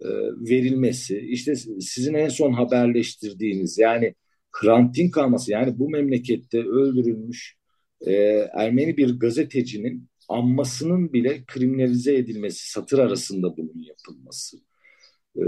e, 0.00 0.08
verilmesi. 0.50 1.18
İşte 1.18 1.56
sizin 1.80 2.14
en 2.14 2.28
son 2.28 2.52
haberleştirdiğiniz 2.52 3.78
yani 3.78 4.14
Hrant 4.52 4.96
Dink 4.96 5.14
kalması 5.14 5.50
yani 5.52 5.78
bu 5.78 5.90
memlekette 5.90 6.58
öldürülmüş 6.58 7.56
e, 8.00 8.12
Ermeni 8.52 8.96
bir 8.96 9.18
gazetecinin 9.18 10.08
anmasının 10.28 11.12
bile 11.12 11.44
kriminalize 11.46 12.16
edilmesi, 12.16 12.70
satır 12.70 12.98
arasında 12.98 13.56
bunun 13.56 13.84
yapılması. 13.88 14.56
E, 15.36 15.44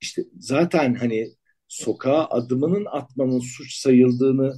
işte 0.00 0.24
zaten 0.38 0.94
hani 0.94 1.28
sokağa 1.68 2.26
adımının 2.30 2.86
atmanın 2.90 3.40
suç 3.40 3.74
sayıldığını 3.74 4.54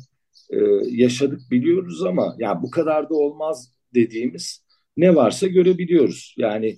e, 0.52 0.56
yaşadık 0.90 1.40
biliyoruz 1.50 2.02
ama 2.02 2.36
ya 2.38 2.62
bu 2.62 2.70
kadar 2.70 3.10
da 3.10 3.14
olmaz 3.14 3.72
dediğimiz 3.94 4.64
ne 4.96 5.14
varsa 5.14 5.46
görebiliyoruz. 5.46 6.34
Yani 6.38 6.68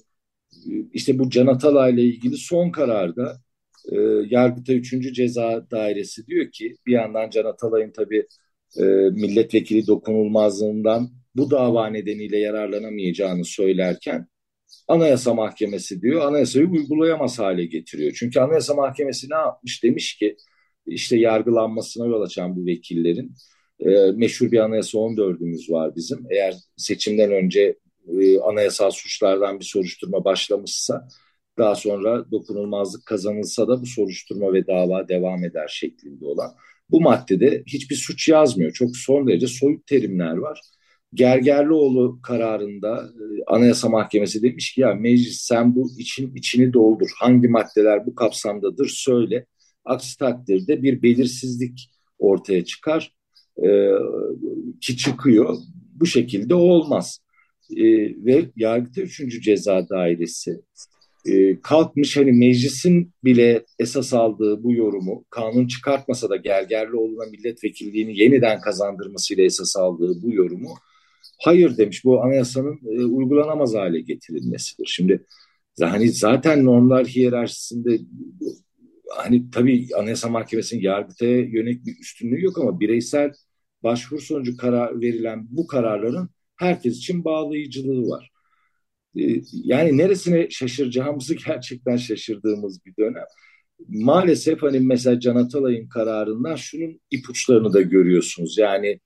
e, 0.52 0.72
işte 0.92 1.18
bu 1.18 1.30
Can 1.30 1.46
Atalay 1.46 1.94
ile 1.94 2.02
ilgili 2.02 2.36
son 2.36 2.70
kararda 2.70 3.40
e, 3.92 3.96
Yargıtay 4.30 4.76
3. 4.76 5.14
Ceza 5.14 5.66
Dairesi 5.70 6.26
diyor 6.26 6.50
ki 6.52 6.76
bir 6.86 6.92
yandan 6.92 7.30
Can 7.30 7.44
Atalay'ın 7.44 7.92
tabii 7.92 8.26
e, 8.78 8.84
milletvekili 9.10 9.86
dokunulmazlığından 9.86 11.10
bu 11.36 11.50
dava 11.50 11.86
nedeniyle 11.86 12.38
yararlanamayacağını 12.38 13.44
söylerken 13.44 14.28
Anayasa 14.88 15.34
Mahkemesi 15.34 16.02
diyor 16.02 16.26
anayasayı 16.26 16.68
uygulayamaz 16.68 17.38
hale 17.38 17.64
getiriyor. 17.66 18.12
Çünkü 18.18 18.40
Anayasa 18.40 18.74
Mahkemesi 18.74 19.30
ne 19.30 19.34
yapmış 19.34 19.82
demiş 19.82 20.16
ki 20.16 20.36
işte 20.86 21.18
yargılanmasına 21.18 22.06
yol 22.06 22.22
açan 22.22 22.56
bu 22.56 22.66
vekillerin 22.66 23.34
e, 23.80 24.12
meşhur 24.12 24.50
bir 24.50 24.58
anayasa 24.58 24.98
14'ümüz 24.98 25.72
var 25.72 25.96
bizim. 25.96 26.26
Eğer 26.30 26.54
seçimden 26.76 27.32
önce 27.32 27.78
e, 28.20 28.38
anayasal 28.40 28.90
suçlardan 28.90 29.60
bir 29.60 29.64
soruşturma 29.64 30.24
başlamışsa 30.24 31.08
daha 31.58 31.74
sonra 31.74 32.30
dokunulmazlık 32.30 33.06
kazanılsa 33.06 33.68
da 33.68 33.80
bu 33.82 33.86
soruşturma 33.86 34.52
ve 34.52 34.66
dava 34.66 35.08
devam 35.08 35.44
eder 35.44 35.68
şeklinde 35.68 36.26
olan. 36.26 36.54
Bu 36.90 37.00
maddede 37.00 37.62
hiçbir 37.66 37.96
suç 37.96 38.28
yazmıyor. 38.28 38.72
Çok 38.72 38.96
son 38.96 39.28
derece 39.28 39.46
soyut 39.46 39.86
terimler 39.86 40.36
var. 40.36 40.60
Gergerlioğlu 41.14 42.20
kararında 42.22 42.96
e, 42.98 43.24
Anayasa 43.46 43.88
Mahkemesi 43.88 44.42
demiş 44.42 44.74
ki 44.74 44.80
ya 44.80 44.94
meclis 44.94 45.40
sen 45.40 45.74
bu 45.74 45.90
için 45.98 46.34
içini 46.34 46.72
doldur. 46.72 47.10
Hangi 47.18 47.48
maddeler 47.48 48.06
bu 48.06 48.14
kapsamdadır 48.14 48.88
söyle. 48.88 49.46
Aksi 49.84 50.18
takdirde 50.18 50.82
bir 50.82 51.02
belirsizlik 51.02 51.90
ortaya 52.18 52.64
çıkar 52.64 53.14
e, 53.58 53.68
ki 54.80 54.96
çıkıyor. 54.96 55.56
Bu 55.94 56.06
şekilde 56.06 56.54
olmaz. 56.54 57.20
E, 57.76 57.84
ve 58.24 58.50
Yargıta 58.56 59.02
3. 59.02 59.42
Ceza 59.42 59.88
Dairesi 59.88 60.60
e, 61.26 61.60
kalkmış 61.60 62.16
hani 62.16 62.32
meclisin 62.32 63.12
bile 63.24 63.64
esas 63.78 64.14
aldığı 64.14 64.62
bu 64.62 64.72
yorumu 64.72 65.24
kanun 65.30 65.66
çıkartmasa 65.66 66.30
da 66.30 66.36
Gergerlioğlu'na 66.36 67.24
milletvekilliğini 67.30 68.18
yeniden 68.18 68.60
kazandırmasıyla 68.60 69.44
esas 69.44 69.76
aldığı 69.76 70.22
bu 70.22 70.32
yorumu 70.32 70.74
hayır 71.44 71.76
demiş 71.76 72.04
bu 72.04 72.22
anayasanın 72.22 72.80
e, 72.90 73.04
uygulanamaz 73.04 73.74
hale 73.74 74.00
getirilmesidir. 74.00 74.86
Şimdi 74.86 75.24
hani 75.80 76.08
zaten 76.08 76.64
normlar 76.64 77.06
hiyerarşisinde 77.06 77.98
hani 79.10 79.50
tabii 79.50 79.88
Anayasa 79.96 80.28
Mahkemesi'nin 80.28 80.82
yargıtaya 80.82 81.38
yönelik 81.38 81.86
bir 81.86 82.00
üstünlüğü 82.00 82.44
yok 82.44 82.58
ama 82.58 82.80
bireysel 82.80 83.32
başvuru 83.82 84.20
sonucu 84.20 84.56
karar 84.56 85.00
verilen 85.00 85.46
bu 85.50 85.66
kararların 85.66 86.30
herkes 86.56 86.96
için 86.96 87.24
bağlayıcılığı 87.24 88.08
var. 88.08 88.30
Ee, 89.18 89.40
yani 89.52 89.98
neresine 89.98 90.50
şaşıracağımızı 90.50 91.34
gerçekten 91.46 91.96
şaşırdığımız 91.96 92.86
bir 92.86 92.96
dönem. 92.98 93.24
Maalesef 93.88 94.62
hani 94.62 94.80
mesela 94.80 95.20
Can 95.20 95.36
Atalay'ın 95.36 95.88
kararından 95.88 96.56
şunun 96.56 97.00
ipuçlarını 97.10 97.72
da 97.72 97.82
görüyorsunuz. 97.82 98.58
Yani 98.58 99.00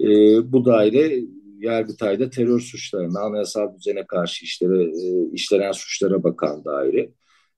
e, 0.00 0.06
bu 0.52 0.64
daire 0.64 1.20
Yargıtay'da 1.58 2.30
terör 2.30 2.60
suçlarına, 2.60 3.20
anayasal 3.20 3.76
düzene 3.78 4.06
karşı 4.06 4.44
işlere, 4.44 4.84
e, 4.84 5.32
işlenen 5.32 5.72
suçlara 5.72 6.22
bakan 6.24 6.64
daire. 6.64 7.10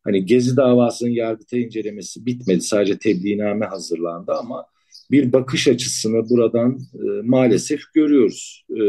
Hani 0.04 0.26
Gezi 0.26 0.56
davasının 0.56 1.10
Yargıtay 1.10 1.62
incelemesi 1.62 2.26
bitmedi. 2.26 2.60
Sadece 2.60 2.98
tebliğname 2.98 3.66
hazırlandı 3.66 4.32
ama 4.32 4.66
bir 5.10 5.32
bakış 5.32 5.68
açısını 5.68 6.30
buradan 6.30 6.78
e, 6.94 7.22
maalesef 7.22 7.80
görüyoruz. 7.94 8.66
E, 8.70 8.82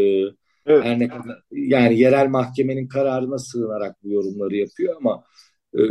evet. 0.65 0.83
Her 0.83 0.99
ne 0.99 1.07
kadar 1.07 1.41
yani 1.51 1.99
yerel 1.99 2.27
mahkemenin 2.27 2.87
kararına 2.87 3.37
sığınarak 3.37 4.03
bu 4.03 4.09
yorumları 4.09 4.55
yapıyor 4.55 4.95
ama 4.97 5.23
e, 5.77 5.81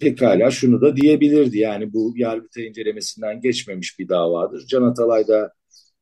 pekala 0.00 0.50
şunu 0.50 0.80
da 0.80 0.96
diyebilirdi. 0.96 1.58
Yani 1.58 1.92
bu 1.92 2.14
Yargıtay 2.16 2.66
incelemesinden 2.66 3.40
geçmemiş 3.40 3.98
bir 3.98 4.08
davadır. 4.08 4.66
Can 4.66 4.82
Atalay'da 4.82 5.52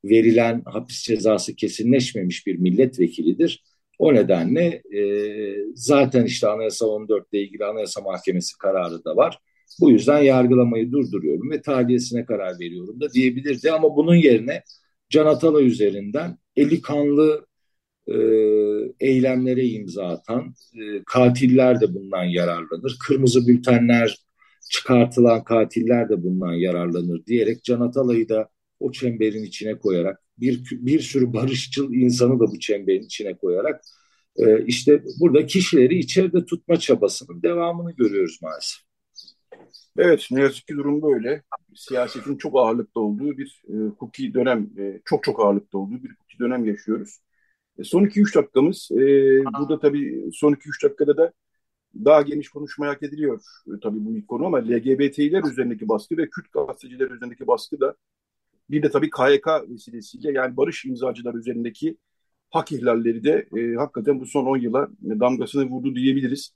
verilen 0.04 0.62
hapis 0.64 1.02
cezası 1.02 1.54
kesinleşmemiş 1.56 2.46
bir 2.46 2.58
milletvekilidir. 2.58 3.64
O 3.98 4.14
nedenle 4.14 4.82
e, 4.96 5.00
zaten 5.74 6.24
işte 6.24 6.48
Anayasa 6.48 6.86
14 6.86 7.26
ile 7.32 7.42
ilgili 7.42 7.64
Anayasa 7.64 8.00
Mahkemesi 8.00 8.58
kararı 8.58 9.04
da 9.04 9.16
var. 9.16 9.38
Bu 9.80 9.90
yüzden 9.90 10.18
yargılamayı 10.18 10.92
durduruyorum 10.92 11.50
ve 11.50 11.62
tahliyesine 11.62 12.24
karar 12.26 12.60
veriyorum 12.60 13.00
da 13.00 13.12
diyebilirdi. 13.12 13.72
Ama 13.72 13.96
bunun 13.96 14.14
yerine 14.14 14.62
Can 15.08 15.26
Atalay 15.26 15.66
üzerinden 15.66 16.38
eli 16.56 16.80
kanlı 16.80 17.46
e, 18.08 18.14
eylemlere 19.00 19.66
imza 19.66 20.06
atan 20.06 20.54
e, 20.74 21.02
katiller 21.06 21.80
de 21.80 21.94
bundan 21.94 22.24
yararlanır. 22.24 22.96
Kırmızı 23.06 23.48
bültenler 23.48 24.18
çıkartılan 24.70 25.44
katiller 25.44 26.08
de 26.08 26.22
bundan 26.22 26.52
yararlanır 26.52 27.26
diyerek 27.26 27.64
Can 27.64 27.80
Atalay'ı 27.80 28.28
da 28.28 28.48
o 28.80 28.92
çemberin 28.92 29.44
içine 29.44 29.78
koyarak 29.78 30.23
bir, 30.38 30.64
bir 30.70 31.00
sürü 31.00 31.32
barışçıl 31.32 31.92
insanı 31.92 32.40
da 32.40 32.46
bu 32.46 32.58
çemberin 32.58 33.02
içine 33.02 33.36
koyarak 33.36 33.84
e, 34.36 34.64
işte 34.64 35.02
burada 35.20 35.46
kişileri 35.46 35.98
içeride 35.98 36.44
tutma 36.44 36.76
çabasının 36.76 37.42
devamını 37.42 37.92
görüyoruz 37.92 38.38
maalesef. 38.42 38.84
Evet, 39.98 40.26
ne 40.30 40.40
yazık 40.40 40.66
ki 40.66 40.74
durum 40.74 41.02
böyle. 41.02 41.42
Siyasetin 41.74 42.36
çok 42.36 42.56
ağırlıkta 42.56 43.00
olduğu 43.00 43.38
bir 43.38 43.62
e, 43.68 43.72
hukuki 43.72 44.34
dönem, 44.34 44.70
e, 44.78 45.00
çok 45.04 45.24
çok 45.24 45.40
ağırlıkta 45.40 45.78
olduğu 45.78 46.02
bir 46.04 46.10
hukuki 46.10 46.38
dönem 46.38 46.64
yaşıyoruz. 46.64 47.18
E, 47.78 47.84
son 47.84 48.04
2-3 48.04 48.34
dakikamız, 48.34 48.88
e, 48.92 48.96
burada 49.58 49.80
tabii 49.80 50.30
son 50.32 50.52
2-3 50.52 50.84
dakikada 50.84 51.16
da 51.16 51.32
daha 52.04 52.22
geniş 52.22 52.48
konuşmaya 52.48 52.92
hak 52.92 53.02
ediliyor 53.02 53.42
e, 53.66 53.80
tabii 53.82 54.04
bu 54.04 54.16
ilk 54.16 54.28
konu 54.28 54.46
ama 54.46 54.58
LGBT'ler 54.58 55.52
üzerindeki 55.52 55.88
baskı 55.88 56.16
ve 56.16 56.30
Kürt 56.30 56.52
gazeteciler 56.52 57.10
üzerindeki 57.10 57.46
baskı 57.46 57.80
da 57.80 57.94
bir 58.70 58.82
de 58.82 58.90
tabii 58.90 59.10
KYK 59.10 59.46
vesilesiyle 59.68 60.32
yani 60.32 60.56
barış 60.56 60.84
imzacılar 60.84 61.34
üzerindeki 61.34 61.96
hak 62.50 62.72
ihlalleri 62.72 63.24
de 63.24 63.48
e, 63.56 63.74
hakikaten 63.74 64.20
bu 64.20 64.26
son 64.26 64.46
10 64.46 64.56
yıla 64.56 64.88
damgasını 65.02 65.64
vurdu 65.64 65.94
diyebiliriz. 65.94 66.54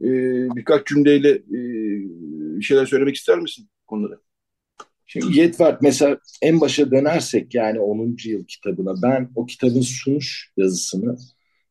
E, 0.00 0.08
birkaç 0.56 0.86
cümleyle 0.86 1.30
e, 1.30 1.60
bir 2.58 2.62
şeyler 2.62 2.86
söylemek 2.86 3.16
ister 3.16 3.38
misin 3.38 3.68
konuda? 3.86 4.20
Şimdi 5.06 5.38
Yetvart 5.38 5.82
mesela 5.82 6.18
en 6.42 6.60
başa 6.60 6.90
dönersek 6.90 7.54
yani 7.54 7.80
10. 7.80 8.16
yıl 8.24 8.44
kitabına 8.44 8.94
ben 9.02 9.30
o 9.34 9.46
kitabın 9.46 9.80
sunuş 9.80 10.52
yazısını 10.56 11.16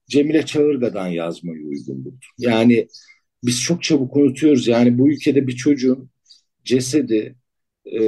Cemile 0.10 0.46
Çağırga'dan 0.46 1.08
yazmayı 1.08 1.66
uygun 1.66 2.06
buldum. 2.06 2.20
Yani 2.38 2.88
biz 3.44 3.62
çok 3.62 3.84
çabuk 3.84 4.16
unutuyoruz. 4.16 4.68
Yani 4.68 4.98
bu 4.98 5.10
ülkede 5.10 5.48
bir 5.48 5.56
çocuğun 5.56 6.10
cesedi 6.64 7.36
e, 7.86 8.02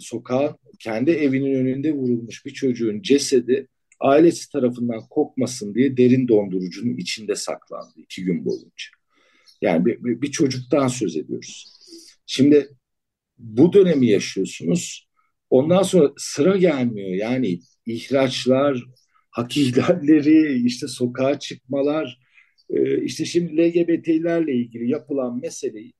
sokağın 0.00 0.56
kendi 0.84 1.10
evinin 1.10 1.54
önünde 1.54 1.92
vurulmuş 1.92 2.46
bir 2.46 2.50
çocuğun 2.50 3.02
cesedi 3.02 3.68
ailesi 4.00 4.50
tarafından 4.52 5.00
kokmasın 5.10 5.74
diye 5.74 5.96
derin 5.96 6.28
dondurucunun 6.28 6.96
içinde 6.96 7.34
saklandı 7.34 7.92
iki 7.96 8.24
gün 8.24 8.44
boyunca. 8.44 8.86
Yani 9.62 9.86
bir, 9.86 10.04
bir, 10.04 10.22
bir 10.22 10.30
çocuktan 10.30 10.88
söz 10.88 11.16
ediyoruz. 11.16 11.66
Şimdi 12.26 12.68
bu 13.38 13.72
dönemi 13.72 14.06
yaşıyorsunuz. 14.06 15.08
Ondan 15.50 15.82
sonra 15.82 16.12
sıra 16.16 16.56
gelmiyor. 16.56 17.08
Yani 17.08 17.60
ihraçlar, 17.86 18.84
hak 19.30 19.56
ihlalleri, 19.56 20.66
işte 20.66 20.88
sokağa 20.88 21.38
çıkmalar, 21.38 22.20
e, 22.70 23.04
işte 23.04 23.24
şimdi 23.24 23.56
LGBT'lerle 23.56 24.54
ilgili 24.54 24.90
yapılan 24.90 25.40
meseleyi 25.40 25.92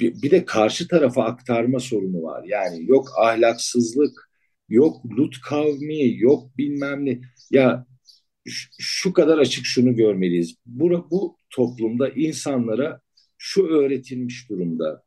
bir, 0.00 0.22
bir 0.22 0.30
de 0.30 0.44
karşı 0.44 0.88
tarafa 0.88 1.24
aktarma 1.24 1.80
sorunu 1.80 2.22
var. 2.22 2.44
Yani 2.44 2.84
yok 2.88 3.08
ahlaksızlık, 3.18 4.30
yok 4.68 5.04
Lut 5.18 5.40
kavmi, 5.40 6.18
yok 6.18 6.58
bilmem 6.58 7.06
ne. 7.06 7.20
Ya 7.50 7.86
şu 8.78 9.12
kadar 9.12 9.38
açık 9.38 9.66
şunu 9.66 9.96
görmeliyiz. 9.96 10.54
Bu, 10.66 11.08
bu 11.10 11.36
toplumda 11.50 12.08
insanlara 12.08 13.00
şu 13.38 13.66
öğretilmiş 13.66 14.50
durumda. 14.50 15.02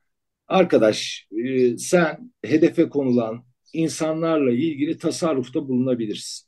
Arkadaş 0.47 1.27
e, 1.45 1.77
sen 1.77 2.33
hedefe 2.43 2.89
konulan 2.89 3.45
insanlarla 3.73 4.51
ilgili 4.51 4.97
tasarrufta 4.97 5.67
bulunabilirsin. 5.67 6.47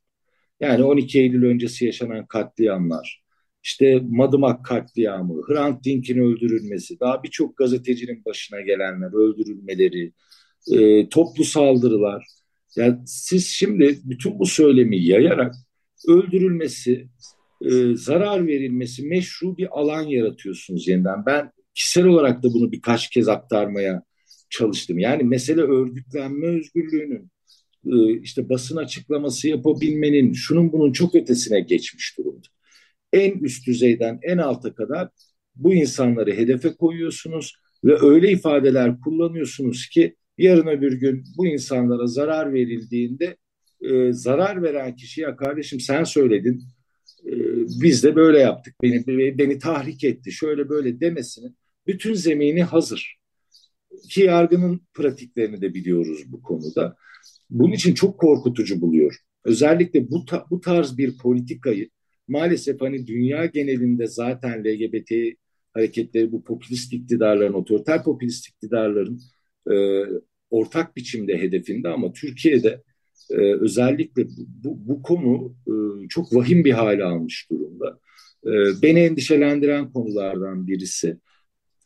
Yani 0.60 0.84
12 0.84 1.20
Eylül 1.20 1.46
öncesi 1.46 1.86
yaşanan 1.86 2.26
katliamlar, 2.26 3.23
işte 3.64 4.02
Madımak 4.10 4.66
katliamı, 4.66 5.42
Hrant 5.48 5.86
Dink'in 5.86 6.18
öldürülmesi, 6.18 7.00
daha 7.00 7.24
birçok 7.24 7.58
gazetecinin 7.58 8.26
başına 8.26 8.62
gelenler, 8.62 9.14
öldürülmeleri, 9.14 10.14
e, 10.72 11.10
toplu 11.10 11.44
saldırılar. 11.44 12.28
Yani 12.76 12.98
siz 13.06 13.48
şimdi 13.48 14.00
bütün 14.04 14.40
bu 14.40 14.46
söylemi 14.46 15.06
yayarak 15.06 15.56
öldürülmesi, 16.08 17.08
e, 17.62 17.96
zarar 17.96 18.48
verilmesi 18.48 19.08
meşru 19.08 19.58
bir 19.58 19.80
alan 19.80 20.04
yaratıyorsunuz 20.04 20.88
yeniden. 20.88 21.26
Ben 21.26 21.52
kişisel 21.74 22.06
olarak 22.06 22.44
da 22.44 22.54
bunu 22.54 22.72
birkaç 22.72 23.10
kez 23.10 23.28
aktarmaya 23.28 24.04
çalıştım. 24.50 25.00
Yani 25.00 25.24
mesele 25.24 25.62
örgütlenme 25.62 26.48
özgürlüğünün, 26.48 27.32
e, 27.86 28.22
işte 28.22 28.50
basın 28.50 28.78
açıklaması 28.78 29.48
yapabilmenin, 29.48 30.34
şunun 30.34 30.72
bunun 30.72 30.92
çok 30.92 31.16
ötesine 31.16 31.60
geçmiş 31.60 32.18
durumda 32.18 32.48
en 33.14 33.40
üst 33.40 33.68
düzeyden 33.68 34.20
en 34.22 34.38
alta 34.38 34.76
kadar 34.76 35.10
bu 35.56 35.74
insanları 35.74 36.32
hedefe 36.32 36.74
koyuyorsunuz 36.74 37.56
ve 37.84 37.98
öyle 38.02 38.32
ifadeler 38.32 39.00
kullanıyorsunuz 39.00 39.88
ki 39.88 40.16
yarın 40.38 40.68
öbür 40.68 41.00
gün 41.00 41.24
bu 41.38 41.48
insanlara 41.48 42.08
zarar 42.08 42.54
verildiğinde 42.54 43.38
e, 43.82 44.14
zarar 44.14 44.64
veren 44.64 44.96
kişi 44.96 45.22
ya 45.22 45.36
kardeşim 45.36 45.80
sen 45.80 46.04
söyledin 46.04 46.64
e, 47.26 47.34
biz 47.82 48.04
de 48.04 48.16
böyle 48.16 48.40
yaptık 48.40 48.76
beni 48.84 49.38
beni 49.38 49.60
tahrik 49.60 50.04
etti 50.04 50.32
şöyle 50.32 50.70
böyle 50.70 51.00
demesinin 51.00 51.58
bütün 51.88 52.14
zemini 52.14 52.64
hazır 52.64 53.24
ki 54.10 54.22
yargının 54.22 54.82
pratiklerini 54.94 55.62
de 55.62 55.74
biliyoruz 55.74 56.24
bu 56.28 56.42
konuda. 56.42 56.96
Bunun 57.50 57.72
için 57.72 57.94
çok 57.94 58.20
korkutucu 58.20 58.82
buluyor. 58.82 59.18
Özellikle 59.44 60.12
bu, 60.12 60.26
ta, 60.26 60.46
bu 60.50 60.62
tarz 60.62 60.98
bir 60.98 61.18
politikayı 61.18 61.90
maalesef 62.28 62.82
hani 62.82 63.08
dünya 63.08 63.46
genelinde 63.46 64.08
zaten 64.08 64.64
LGBT 64.64 65.12
hareketleri 65.74 66.32
bu 66.32 66.44
popülist 66.44 66.94
iktidarların, 66.94 67.54
otoriter 67.54 68.04
popülist 68.04 68.50
iktidarların 68.50 69.22
e, 69.72 69.76
ortak 70.50 70.96
biçimde 70.96 71.42
hedefinde 71.42 71.90
ama 71.90 72.14
Türkiye'de 72.14 72.82
e, 73.30 73.36
özellikle 73.36 74.28
bu, 74.28 74.32
bu, 74.64 74.88
bu 74.88 75.02
konu 75.02 75.56
e, 75.68 75.74
çok 76.08 76.36
vahim 76.36 76.66
bir 76.66 76.72
hale 76.72 77.04
almış 77.04 77.48
durumda. 77.52 78.00
E, 78.46 78.52
beni 78.82 79.00
endişelendiren 79.00 79.92
konulardan 79.92 80.68
birisi. 80.68 81.18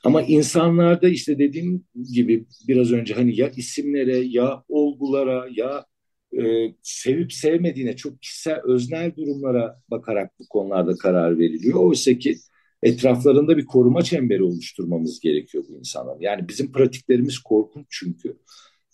Ama 0.04 0.22
insanlarda 0.22 1.10
işte 1.10 1.40
dediğim 1.40 1.84
gibi 2.14 2.46
biraz 2.68 2.92
önce 2.92 3.14
hani 3.14 3.40
ya 3.40 3.50
isimlere 3.50 4.18
ya 4.18 4.64
olgulara 4.68 5.48
ya 5.56 5.86
e, 6.34 6.74
sevip 6.84 7.34
sevmediğine 7.34 7.96
çok 7.96 8.22
kişisel 8.22 8.62
öznel 8.64 9.16
durumlara 9.16 9.82
bakarak 9.92 10.32
bu 10.40 10.48
konularda 10.50 10.96
karar 10.96 11.40
veriliyor. 11.40 11.80
Oysa 11.80 12.18
ki 12.18 12.38
etraflarında 12.84 13.58
bir 13.58 13.66
koruma 13.66 14.02
çemberi 14.02 14.44
oluşturmamız 14.44 15.20
gerekiyor 15.20 15.64
bu 15.70 15.78
insanlar. 15.80 16.18
Yani 16.20 16.48
bizim 16.48 16.72
pratiklerimiz 16.72 17.40
korkunç 17.40 17.86
çünkü. 17.90 18.38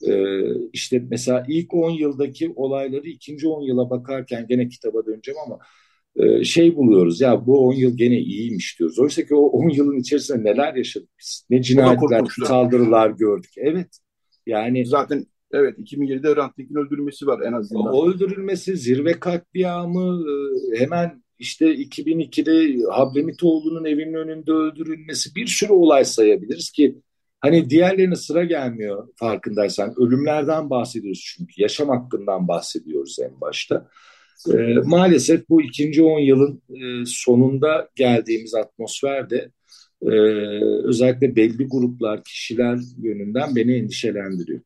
Ee, 0.08 0.42
işte 0.74 1.04
mesela 1.10 1.46
ilk 1.48 1.74
10 1.74 1.90
yıldaki 1.90 2.54
olayları 2.56 3.08
ikinci 3.08 3.48
10 3.48 3.62
yıla 3.62 3.90
bakarken 3.90 4.46
gene 4.50 4.68
kitaba 4.68 5.06
döneceğim 5.06 5.40
ama 5.46 5.60
e, 6.16 6.44
şey 6.44 6.76
buluyoruz 6.76 7.22
ya 7.22 7.46
bu 7.46 7.68
10 7.68 7.74
yıl 7.74 7.98
gene 7.98 8.20
iyiymiş 8.20 8.80
diyoruz. 8.80 9.00
Oysa 9.00 9.26
ki 9.26 9.36
o 9.36 9.46
10 9.46 9.70
yılın 9.70 10.00
içerisinde 10.00 10.44
neler 10.44 10.76
yaşadık 10.76 11.10
biz? 11.20 11.46
Ne 11.50 11.62
cinayetler, 11.62 12.24
saldırılar 12.48 13.10
gördük. 13.10 13.52
Evet. 13.58 14.00
Yani 14.46 14.86
zaten 14.86 15.26
Evet 15.54 15.80
2007'de 15.80 16.34
Hrant 16.34 16.58
Dink'in 16.58 16.76
öldürülmesi 16.76 17.28
var 17.28 17.42
en 17.48 17.54
azından. 17.54 17.94
O 17.94 18.10
öldürülmesi, 18.10 18.78
zirve 18.78 19.20
katliamı, 19.20 20.24
e, 20.30 20.80
hemen 20.80 21.24
işte 21.40 21.76
2002'de 21.76 22.84
Hablemitoğlu'nun 22.92 23.86
evinin 23.86 24.14
önünde 24.14 24.52
öldürülmesi 24.52 25.36
bir 25.36 25.48
sürü 25.48 25.72
olay 25.72 26.06
sayabiliriz 26.06 26.72
ki 26.72 26.98
hani 27.40 27.70
diğerlerine 27.70 28.16
sıra 28.16 28.44
gelmiyor 28.44 29.08
farkındaysan. 29.16 29.94
Ölümlerden 29.98 30.70
bahsediyoruz 30.70 31.34
çünkü 31.38 31.62
yaşam 31.62 31.90
hakkından 31.90 32.48
bahsediyoruz 32.48 33.18
en 33.20 33.42
başta. 33.42 33.90
E, 34.54 34.58
maalesef 34.86 35.50
bu 35.50 35.62
ikinci 35.62 36.04
on 36.04 36.20
yılın 36.20 36.62
e, 36.70 37.06
sonunda 37.06 37.90
geldiğimiz 37.96 38.56
atmosferde 38.56 39.52
e, 40.02 40.12
özellikle 40.84 41.36
belli 41.36 41.68
gruplar, 41.68 42.24
kişiler 42.24 42.80
yönünden 43.02 43.56
beni 43.56 43.76
endişelendiriyor. 43.76 44.62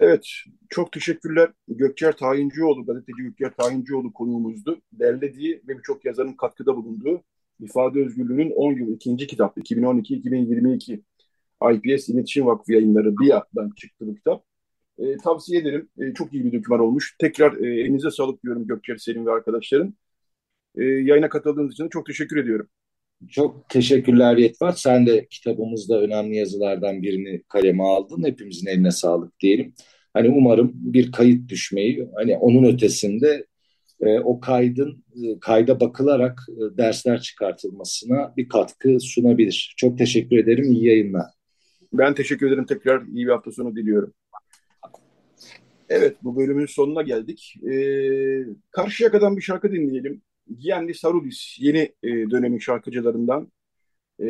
Evet, 0.00 0.26
çok 0.70 0.92
teşekkürler. 0.92 1.50
Gökçer 1.68 2.16
Tayincioğlu, 2.16 2.86
gazeteci 2.86 3.22
Gökçer 3.22 3.52
Tayincioğlu 3.58 4.12
konuğumuzdu. 4.12 4.80
Derlediği 4.92 5.62
ve 5.68 5.78
birçok 5.78 6.04
yazarın 6.04 6.32
katkıda 6.32 6.76
bulunduğu 6.76 7.22
İfade 7.60 8.00
Özgürlüğü'nün 8.00 8.50
10 8.50 8.72
yıl 8.72 8.94
ikinci 8.94 9.26
kitap, 9.26 9.58
2012-2022 9.58 11.02
IPS 11.72 12.08
İletişim 12.08 12.46
Vakfı 12.46 12.72
yayınları 12.72 13.18
BİA'dan 13.18 13.70
çıktı 13.76 14.06
bu 14.06 14.14
kitap. 14.14 14.44
E, 14.98 15.16
tavsiye 15.16 15.60
ederim. 15.60 15.88
E, 15.98 16.14
çok 16.14 16.34
iyi 16.34 16.44
bir 16.44 16.52
doküman 16.58 16.80
olmuş. 16.80 17.16
Tekrar 17.18 17.56
e, 17.56 17.80
elinize 17.80 18.10
sağlık 18.10 18.42
diyorum 18.42 18.66
Gökçer 18.66 18.96
Selim 18.96 19.26
ve 19.26 19.30
arkadaşların. 19.32 19.94
E, 20.76 20.84
yayına 20.84 21.28
katıldığınız 21.28 21.72
için 21.72 21.88
çok 21.88 22.06
teşekkür 22.06 22.36
ediyorum. 22.36 22.68
Çok 23.28 23.68
teşekkürler 23.68 24.36
Yetvat. 24.36 24.80
Sen 24.80 25.06
de 25.06 25.26
kitabımızda 25.30 26.00
önemli 26.00 26.36
yazılardan 26.36 27.02
birini 27.02 27.42
kaleme 27.48 27.82
aldın. 27.82 28.24
Hepimizin 28.24 28.66
eline 28.66 28.90
sağlık 28.90 29.40
diyelim. 29.40 29.74
Hani 30.14 30.28
umarım 30.28 30.72
bir 30.74 31.12
kayıt 31.12 31.48
düşmeyi, 31.48 32.08
hani 32.14 32.36
onun 32.36 32.64
ötesinde 32.64 33.46
e, 34.00 34.18
o 34.18 34.40
kaydın 34.40 35.04
e, 35.22 35.40
kayda 35.40 35.80
bakılarak 35.80 36.40
e, 36.48 36.78
dersler 36.78 37.20
çıkartılmasına 37.20 38.34
bir 38.36 38.48
katkı 38.48 39.00
sunabilir. 39.00 39.74
Çok 39.76 39.98
teşekkür 39.98 40.38
ederim. 40.38 40.72
İyi 40.72 40.86
yayınlar. 40.86 41.26
Ben 41.92 42.14
teşekkür 42.14 42.46
ederim. 42.46 42.66
Tekrar 42.66 43.06
iyi 43.06 43.26
bir 43.26 43.32
hafta 43.32 43.52
sonu 43.52 43.76
diliyorum. 43.76 44.14
Evet, 45.88 46.16
bu 46.22 46.36
bölümün 46.36 46.66
sonuna 46.66 47.02
geldik. 47.02 47.54
Ee, 47.72 48.44
Karşıyaka'dan 48.70 49.36
bir 49.36 49.42
şarkı 49.42 49.72
dinleyelim. 49.72 50.22
Gianni 50.58 50.94
Sarudis 50.94 51.56
yeni 51.60 51.94
e, 52.02 52.08
dönemin 52.30 52.58
şarkıcılarından 52.58 53.52
e, 54.18 54.26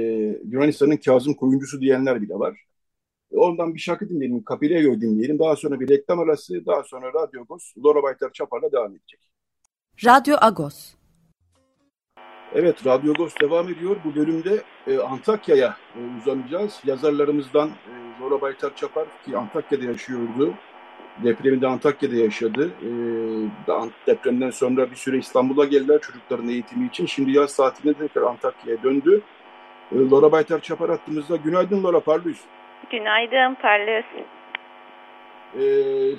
Yunanistan'ın 0.51 0.97
Kazım 0.97 1.35
Koyuncusu 1.35 1.81
diyenler 1.81 2.23
bile 2.23 2.35
var. 2.35 2.65
E, 3.33 3.37
ondan 3.37 3.75
bir 3.75 3.81
şarkı 3.81 4.09
dinleyelim, 4.09 4.45
Capileo'yu 4.51 5.01
dinleyelim. 5.01 5.39
Daha 5.39 5.57
sonra 5.57 5.81
bir 5.81 5.89
reklam 5.89 6.21
arası, 6.21 6.67
daha 6.67 6.83
sonra 6.83 7.13
Radyo 7.13 7.43
Agos, 7.43 7.73
Laura 7.85 8.03
Baytar 8.03 8.33
Çapar'la 8.33 8.73
devam 8.73 8.97
edecek. 8.97 9.31
Radyo 10.05 10.37
Agos. 10.41 10.95
Evet, 12.55 12.87
Radyo 12.87 13.13
Agos 13.13 13.35
devam 13.43 13.69
ediyor. 13.69 13.97
Bu 14.05 14.15
bölümde 14.15 14.63
e, 14.87 14.99
Antakya'ya 14.99 15.77
e, 15.97 16.01
uzanacağız. 16.19 16.81
Yazarlarımızdan 16.87 17.69
e, 17.69 18.21
Laura 18.21 18.41
Baytar 18.41 18.77
Çapar 18.77 19.09
ki 19.25 19.37
Antakya'da 19.37 19.85
yaşıyordu. 19.85 20.55
Depremi 21.25 21.61
de 21.61 21.67
Antakya'da 21.67 22.15
yaşadı. 22.15 22.71
Ee, 22.83 22.89
depremden 24.07 24.51
sonra 24.51 24.91
bir 24.91 24.97
süre 24.97 25.19
İstanbul'a 25.19 25.65
geldiler 25.65 26.01
çocukların 26.01 26.49
eğitimi 26.49 26.87
için. 26.87 27.07
Şimdi 27.07 27.31
yaz 27.31 27.57
tatilinde 27.57 27.99
tekrar 27.99 28.23
Antakya'ya 28.23 28.83
döndü. 28.83 29.23
Ee, 29.93 30.11
Laura 30.11 30.33
Baytar 30.33 30.61
Çapar 30.61 30.91
hattımızda. 30.91 31.37
Günaydın 31.37 31.85
Laura 31.85 32.01
Parlus. 32.01 32.41
Günaydın 32.91 33.55
Parlus. 33.55 34.05
Ee, 35.59 36.15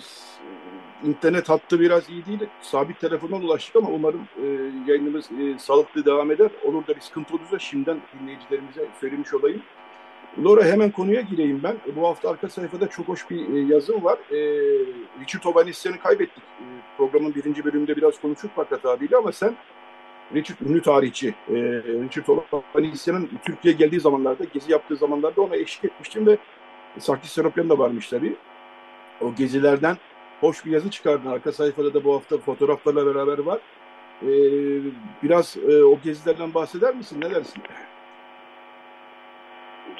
internet 1.04 1.50
hattı 1.50 1.80
biraz 1.80 2.10
iyi 2.10 2.26
değil. 2.26 2.40
Sabit 2.62 3.00
telefona 3.00 3.36
ulaştık 3.36 3.76
ama 3.76 3.90
umarım 3.90 4.28
e, 4.44 4.46
yayınımız 4.88 5.32
e, 5.32 5.60
sağlıklı 5.60 6.06
devam 6.06 6.32
eder. 6.32 6.52
Olur 6.64 6.88
da 6.88 6.96
bir 6.96 7.02
sıkıntı 7.02 7.36
olursa 7.36 7.60
şimdiden 7.60 7.98
dinleyicilerimize 8.20 8.88
söylemiş 9.00 9.34
olayım. 9.34 9.62
Laura 10.40 10.66
hemen 10.66 10.92
konuya 10.92 11.22
gireyim 11.22 11.64
ben. 11.64 11.76
E, 11.92 11.96
bu 11.96 12.08
hafta 12.08 12.30
arka 12.30 12.50
sayfada 12.50 12.90
çok 12.90 13.08
hoş 13.08 13.30
bir 13.30 13.54
e, 13.54 13.74
yazım 13.74 14.04
var. 14.04 14.20
E, 14.32 14.38
Richard 15.22 15.44
Ovanesyan'ı 15.44 16.00
kaybettik. 16.00 16.44
Programın 16.98 17.36
birinci 17.36 17.66
bölümünde 17.66 17.96
biraz 17.96 18.22
konuştuk 18.22 18.52
Fakat 18.56 18.86
abiyle 18.86 19.18
ama 19.18 19.32
sen 19.32 19.56
Richard 20.36 20.60
ünlü 20.60 20.82
tarihçi. 20.82 21.36
Richard 21.50 22.26
Ovanesyan'ın 22.52 23.30
Türkiye'ye 23.46 23.78
geldiği 23.78 24.00
zamanlarda, 24.00 24.44
gezi 24.54 24.72
yaptığı 24.72 24.96
zamanlarda 24.96 25.42
ona 25.42 25.56
eşlik 25.56 25.86
etmiştim 25.86 26.28
ve 26.28 26.38
Sakis 27.00 27.32
Seropyan 27.32 27.70
da 27.70 27.80
varmış 27.80 28.10
tabii. 28.10 28.36
O 29.22 29.36
gezilerden 29.36 29.98
hoş 30.40 30.66
bir 30.66 30.72
yazı 30.72 30.90
çıkardın. 30.90 31.30
Arka 31.30 31.52
sayfada 31.52 31.94
da 31.94 32.04
bu 32.04 32.16
hafta 32.16 32.38
fotoğraflarla 32.38 33.06
beraber 33.06 33.38
var. 33.40 33.60
Biraz 35.24 35.58
o 35.68 36.00
gezilerden 36.04 36.54
bahseder 36.54 36.96
misin? 36.96 37.22
Ne 37.22 37.32
dersin? 37.32 37.64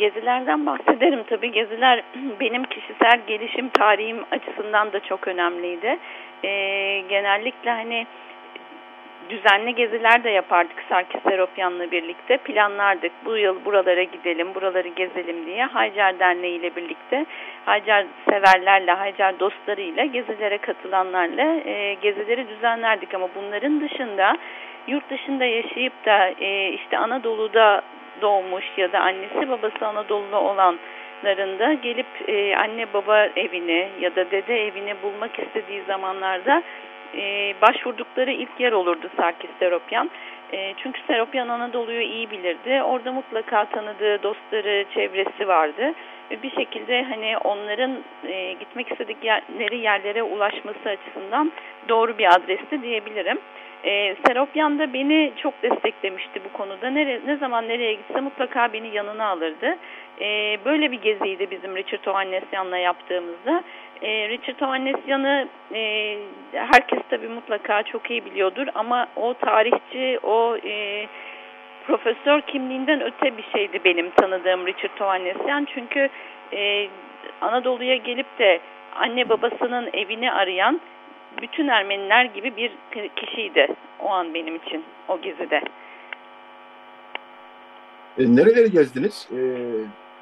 Gezilerden 0.02 0.66
bahsederim. 0.66 1.24
Tabii 1.30 1.52
geziler 1.52 2.04
benim 2.40 2.64
kişisel 2.64 3.20
gelişim 3.28 3.70
tarihim 3.70 4.18
açısından 4.32 4.94
da 4.94 5.00
çok 5.00 5.28
önemliydi. 5.28 5.98
Ee, 6.44 7.04
genellikle 7.10 7.72
hani 7.72 8.08
düzenli 9.30 9.76
geziler 9.76 10.24
de 10.24 10.30
yapardık 10.30 10.84
Sarkis 10.90 11.22
Seropyan'la 11.24 11.92
birlikte. 11.92 12.38
Planlardık 12.38 13.12
bu 13.26 13.38
yıl 13.38 13.66
buralara 13.66 14.04
gidelim, 14.04 14.56
buraları 14.56 14.88
gezelim 14.88 15.46
diye. 15.46 15.66
Haycar 15.66 16.20
Derneği 16.20 16.60
ile 16.60 16.76
birlikte 16.76 17.26
Haycar 17.66 18.06
severlerle, 18.30 18.92
Haycar 18.92 19.40
dostlarıyla 19.40 20.06
gezilere 20.06 20.58
katılanlarla 20.58 21.56
e, 21.66 21.94
gezileri 21.94 22.48
düzenlerdik. 22.48 23.14
Ama 23.14 23.30
bunların 23.36 23.82
dışında 23.82 24.38
yurt 24.88 25.10
dışında 25.10 25.46
yaşayıp 25.46 26.06
da 26.06 26.28
e, 26.28 26.70
işte 26.70 26.98
Anadolu'da 26.98 27.82
doğmuş 28.22 28.66
ya 28.78 28.92
da 28.92 29.00
annesi 29.00 29.50
babası 29.50 29.88
Anadolu'da 29.88 30.42
olanlarında 30.42 31.74
gelip 31.74 32.08
e, 32.28 32.56
anne 32.56 32.94
baba 32.94 33.26
evini 33.26 33.90
ya 34.00 34.16
da 34.16 34.32
dede 34.32 34.68
evini 34.68 34.96
bulmak 35.04 35.40
istediği 35.40 35.82
zamanlarda 35.88 36.64
e, 37.18 37.54
başvurdukları 37.62 38.32
ilk 38.32 38.60
yer 38.60 38.72
olurdu 38.72 39.10
Sarkis 39.18 39.50
Seropyan. 39.60 40.10
E, 40.54 40.74
çünkü 40.78 41.02
Seropyan 41.08 41.48
Anadolu'yu 41.48 42.02
iyi 42.02 42.32
bilirdi. 42.32 42.84
Orada 42.84 43.12
mutlaka 43.12 43.66
tanıdığı 43.66 44.24
dostları, 44.24 44.86
çevresi 44.94 45.48
vardı. 45.48 45.94
Bir 46.44 46.52
şekilde 46.52 47.04
hani 47.04 47.38
onların 47.38 48.04
e, 48.28 48.54
gitmek 48.54 48.92
istedikleri 48.92 49.78
yerlere 49.78 50.24
ulaşması 50.24 50.90
açısından 50.90 51.52
doğru 51.90 52.18
bir 52.18 52.36
adresti 52.36 52.82
diyebilirim. 52.82 53.38
E, 53.84 54.16
Seropyan 54.28 54.80
da 54.80 54.94
beni 54.94 55.32
çok 55.38 55.64
desteklemişti 55.64 56.42
bu 56.46 56.58
konuda. 56.58 56.90
Ne 56.90 57.38
zaman 57.40 57.68
nereye 57.68 57.94
gitse 57.94 58.22
mutlaka 58.22 58.74
beni 58.74 58.96
yanına 58.96 59.26
alırdı. 59.26 59.78
E, 60.22 60.58
böyle 60.66 60.92
bir 60.92 61.02
geziydi 61.02 61.52
bizim 61.52 61.76
Richard 61.76 62.06
Ohannesyan'la 62.06 62.78
yaptığımızda. 62.78 63.64
E, 64.02 64.30
Richard 64.30 64.60
Ohannesyan'ı 64.60 65.48
e, 65.74 66.18
herkes 66.54 67.00
tabii 67.10 67.28
mutlaka 67.28 67.84
çok 67.84 68.12
iyi 68.12 68.26
biliyordur 68.26 68.68
ama 68.76 69.08
o 69.16 69.34
tarihçi, 69.34 70.20
o 70.24 70.58
e, 70.58 71.08
profesör 71.88 72.42
kimliğinden 72.42 73.02
öte 73.02 73.38
bir 73.38 73.46
şeydi 73.54 73.80
benim 73.86 74.10
tanıdığım 74.10 74.68
Richard 74.68 75.00
Ohannesyan. 75.00 75.68
Çünkü 75.74 76.10
e, 76.54 76.88
Anadolu'ya 77.42 77.96
gelip 77.96 78.40
de 78.40 78.60
anne 78.96 79.30
babasının 79.30 79.90
evini 79.94 80.32
arayan 80.32 80.82
bütün 81.42 81.68
Ermeniler 81.68 82.26
gibi 82.26 82.56
bir 82.58 82.72
kişiydi 83.16 83.68
o 84.00 84.10
an 84.10 84.34
benim 84.34 84.56
için 84.56 84.84
o 85.08 85.22
gezide. 85.22 85.62
E, 88.18 88.24
nereleri 88.36 88.72
gezdiniz 88.72 89.30
e, 89.32 89.40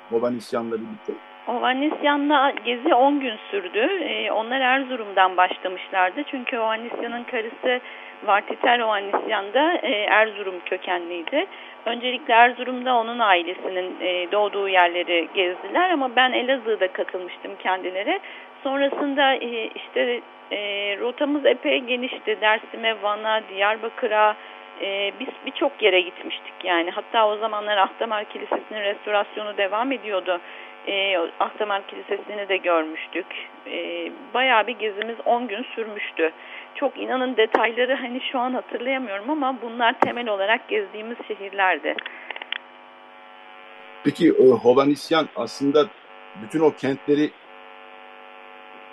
Hovannesyan'la 0.10 0.76
birlikte? 0.76 1.14
Hovannesyan'la 1.50 2.54
gezi 2.66 2.94
10 2.94 3.20
gün 3.20 3.36
sürdü. 3.52 4.04
E, 4.04 4.32
onlar 4.32 4.62
Erzurum'dan 4.62 5.38
başlamışlardı. 5.38 6.24
Çünkü 6.24 6.58
Hovannesyan'ın 6.58 7.24
karısı 7.24 7.82
Vartiter 8.24 8.80
Hovannesyan 8.80 9.54
da 9.54 9.74
e, 9.74 9.92
Erzurum 9.92 10.60
kökenliydi. 10.66 11.46
Öncelikle 11.86 12.34
Erzurum'da 12.34 12.96
onun 12.96 13.20
ailesinin 13.20 13.96
e, 14.02 14.32
doğduğu 14.32 14.70
yerleri 14.70 15.28
gezdiler 15.34 15.90
ama 15.90 16.16
ben 16.16 16.32
Elazığ'da 16.32 16.88
katılmıştım 16.88 17.52
kendileri. 17.60 18.20
Sonrasında 18.64 19.34
e, 19.34 19.68
işte 19.68 20.22
rotamız 21.00 21.46
epey 21.46 21.80
genişti. 21.80 22.38
Dersim'e, 22.42 23.02
Van'a, 23.02 23.42
Diyarbakır'a 23.50 24.36
biz 25.20 25.28
birçok 25.46 25.82
yere 25.82 26.02
gitmiştik 26.02 26.54
yani. 26.64 26.92
Hatta 26.92 27.28
o 27.28 27.38
zamanlar 27.38 27.78
Ahtamar 27.78 28.26
Kilisesi'nin 28.26 28.82
restorasyonu 28.82 29.58
devam 29.58 29.92
ediyordu. 29.92 30.40
E, 30.90 31.18
Ahtamar 31.40 31.88
Kilisesi'ni 31.88 32.50
de 32.50 32.58
görmüştük. 32.58 33.26
E, 33.68 34.12
bayağı 34.34 34.68
bir 34.68 34.80
gezimiz 34.80 35.16
10 35.26 35.48
gün 35.48 35.64
sürmüştü. 35.76 36.32
Çok 36.76 36.98
inanın 36.98 37.38
detayları 37.38 37.96
hani 37.96 38.22
şu 38.32 38.40
an 38.40 38.54
hatırlayamıyorum 38.54 39.30
ama 39.30 39.62
bunlar 39.62 40.00
temel 40.00 40.30
olarak 40.30 40.68
gezdiğimiz 40.68 41.18
şehirlerdi. 41.28 41.96
Peki 44.04 44.30
e, 44.30 44.50
Hovannisyan 44.50 45.30
aslında 45.36 45.86
bütün 46.44 46.60
o 46.60 46.72
kentleri 46.72 47.32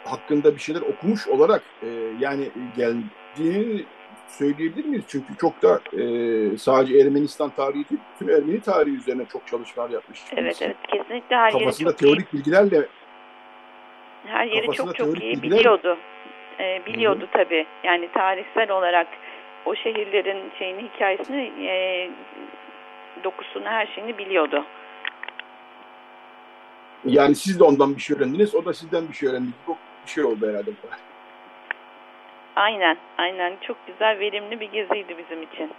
hakkında 0.04 0.54
bir 0.54 0.60
şeyler 0.60 0.80
okumuş 0.80 1.28
olarak 1.28 1.62
e, 1.82 1.88
yani 2.20 2.48
geldiğini 2.76 3.84
söyleyebilir 4.28 4.84
miyiz? 4.84 5.04
Çünkü 5.08 5.36
çok 5.40 5.62
da 5.62 5.80
e, 5.92 6.58
sadece 6.58 6.98
Ermenistan 6.98 7.50
tarihi 7.50 7.88
değil, 7.90 8.00
bütün 8.14 8.32
Ermeni 8.32 8.60
tarihi 8.60 8.96
üzerine 8.96 9.24
çok 9.32 9.46
çalışmalar 9.46 9.90
yapmış. 9.90 10.20
Evet, 10.36 10.62
evet 10.62 10.76
kesinlikle 10.88 11.36
her 11.36 11.52
Kafasında 11.52 11.88
yeri 11.88 11.96
çok 11.96 11.98
teorik 11.98 12.34
iyi. 12.34 12.38
bilgilerle 12.38 12.86
her 14.26 14.46
yeri 14.46 14.72
çok 14.72 14.96
çok 14.96 15.22
iyi 15.22 15.32
bilgiler... 15.32 15.58
biliyordu. 15.58 15.98
E, 16.60 16.86
biliyordu 16.86 17.20
Hı-hı. 17.20 17.44
tabii. 17.44 17.66
Yani 17.84 18.08
tarihsel 18.12 18.70
olarak 18.70 19.06
o 19.66 19.74
şehirlerin 19.74 20.52
şeyini, 20.58 20.90
hikayesini, 20.94 21.66
e, 21.66 22.10
dokusunu, 23.24 23.64
her 23.64 23.86
şeyini 23.86 24.18
biliyordu. 24.18 24.64
Yani 27.04 27.34
siz 27.34 27.60
de 27.60 27.64
ondan 27.64 27.96
bir 27.96 28.00
şey 28.00 28.16
öğrendiniz, 28.16 28.54
o 28.54 28.64
da 28.64 28.72
sizden 28.72 29.08
bir 29.08 29.14
şey 29.14 29.28
öğrendi. 29.28 29.48
Çok 29.66 29.76
bir 30.06 30.10
şey 30.10 30.24
oldu 30.24 30.48
herhalde. 30.48 30.70
Aynen, 32.56 32.96
aynen. 33.18 33.56
Çok 33.60 33.76
güzel, 33.86 34.18
verimli 34.18 34.60
bir 34.60 34.72
geziydi 34.72 35.18
bizim 35.18 35.42
için. 35.42 35.70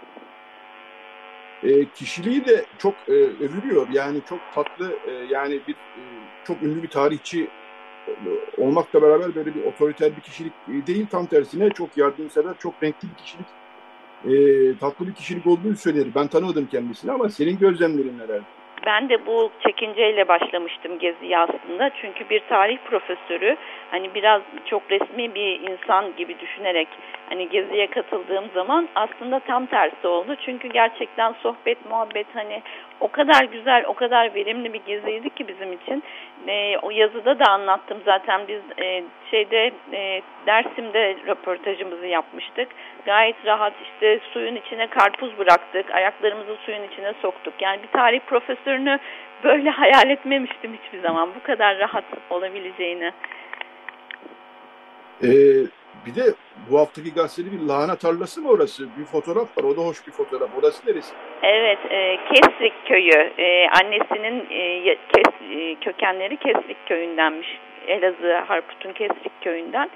E, 1.62 1.84
kişiliği 1.94 2.44
de 2.44 2.64
çok 2.78 2.94
e, 3.08 3.12
övülüyor. 3.12 3.88
Yani 3.92 4.18
çok 4.28 4.38
tatlı, 4.54 4.92
e, 5.06 5.12
yani 5.30 5.60
bir 5.68 5.74
e, 5.74 6.02
çok 6.44 6.62
ünlü 6.62 6.82
bir 6.82 6.88
tarihçi 6.88 7.48
olmakla 8.58 9.02
beraber 9.02 9.34
böyle 9.34 9.54
bir 9.54 9.64
otoriter 9.64 10.16
bir 10.16 10.20
kişilik 10.20 10.52
değil. 10.68 11.06
Tam 11.10 11.26
tersine 11.26 11.70
çok 11.70 11.96
yardımsever, 11.96 12.54
çok 12.58 12.82
renkli 12.82 13.08
bir 13.08 13.14
kişilik, 13.24 13.46
e, 14.24 14.78
tatlı 14.78 15.06
bir 15.06 15.14
kişilik 15.14 15.46
olduğunu 15.46 15.76
söyler. 15.76 16.06
Ben 16.14 16.28
tanımadım 16.28 16.66
kendisini 16.66 17.12
ama 17.12 17.28
senin 17.28 17.58
gözlemlerin 17.58 18.18
neler? 18.18 18.40
Ben 18.88 19.08
de 19.08 19.26
bu 19.26 19.50
çekinceyle 19.66 20.28
başlamıştım 20.28 20.98
geziye 20.98 21.38
aslında. 21.38 21.90
Çünkü 22.00 22.28
bir 22.30 22.40
tarih 22.40 22.78
profesörü 22.84 23.56
hani 23.90 24.14
biraz 24.14 24.42
çok 24.64 24.90
resmi 24.90 25.34
bir 25.34 25.60
insan 25.60 26.16
gibi 26.16 26.40
düşünerek 26.40 26.88
hani 27.28 27.48
geziye 27.48 27.86
katıldığım 27.86 28.44
zaman 28.54 28.88
aslında 28.94 29.38
tam 29.38 29.66
tersi 29.66 30.06
oldu. 30.06 30.36
Çünkü 30.44 30.68
gerçekten 30.68 31.32
sohbet, 31.42 31.90
muhabbet 31.90 32.26
hani 32.34 32.62
o 33.00 33.08
kadar 33.08 33.44
güzel, 33.44 33.84
o 33.86 33.94
kadar 33.94 34.34
verimli 34.34 34.72
bir 34.72 34.80
geziydi 34.86 35.30
ki 35.30 35.48
bizim 35.48 35.72
için. 35.72 36.02
E, 36.48 36.78
o 36.82 36.90
yazıda 36.90 37.38
da 37.38 37.44
anlattım 37.50 37.98
zaten 38.04 38.40
biz 38.48 38.60
e, 38.84 39.04
şeyde 39.30 39.70
e, 39.92 40.22
Dersim'de 40.46 41.16
röportajımızı 41.26 42.06
yapmıştık. 42.06 42.68
Gayet 43.04 43.36
rahat 43.46 43.72
işte 43.82 44.20
suyun 44.32 44.56
içine 44.56 44.86
karpuz 44.86 45.38
bıraktık, 45.38 45.90
ayaklarımızı 45.90 46.56
suyun 46.66 46.82
içine 46.82 47.12
soktuk. 47.22 47.54
Yani 47.60 47.82
bir 47.82 47.98
tarih 47.98 48.20
profesörünü 48.20 48.98
böyle 49.44 49.70
hayal 49.70 50.10
etmemiştim 50.10 50.78
hiçbir 50.82 51.00
zaman. 51.00 51.28
Bu 51.34 51.42
kadar 51.42 51.78
rahat 51.78 52.04
olabileceğini. 52.30 53.12
Ee, 55.22 55.28
bir 56.06 56.14
de 56.14 56.34
bu 56.70 56.78
haftaki 56.78 57.14
gazetede 57.14 57.52
bir 57.52 57.60
lahana 57.60 57.96
tarlası 57.96 58.42
mı 58.42 58.50
orası? 58.50 58.88
Bir 58.98 59.04
fotoğraf 59.04 59.58
var. 59.58 59.64
O 59.64 59.76
da 59.76 59.80
hoş 59.80 60.06
bir 60.06 60.12
fotoğraf. 60.12 60.48
Orası 60.58 60.90
neresi? 60.90 61.14
Evet. 61.42 61.78
E, 61.90 62.18
Kesrik 62.34 62.86
köyü. 62.86 63.32
E, 63.38 63.68
annesinin 63.68 64.46
e, 64.50 64.84
kes, 64.84 65.34
e, 65.50 65.74
kökenleri 65.74 66.36
Kesrik 66.36 66.86
köyündenmiş. 66.86 67.58
Elazığ 67.86 68.38
Harput'un 68.48 68.92
Kesrik 68.92 69.40
köyünden. 69.40 69.90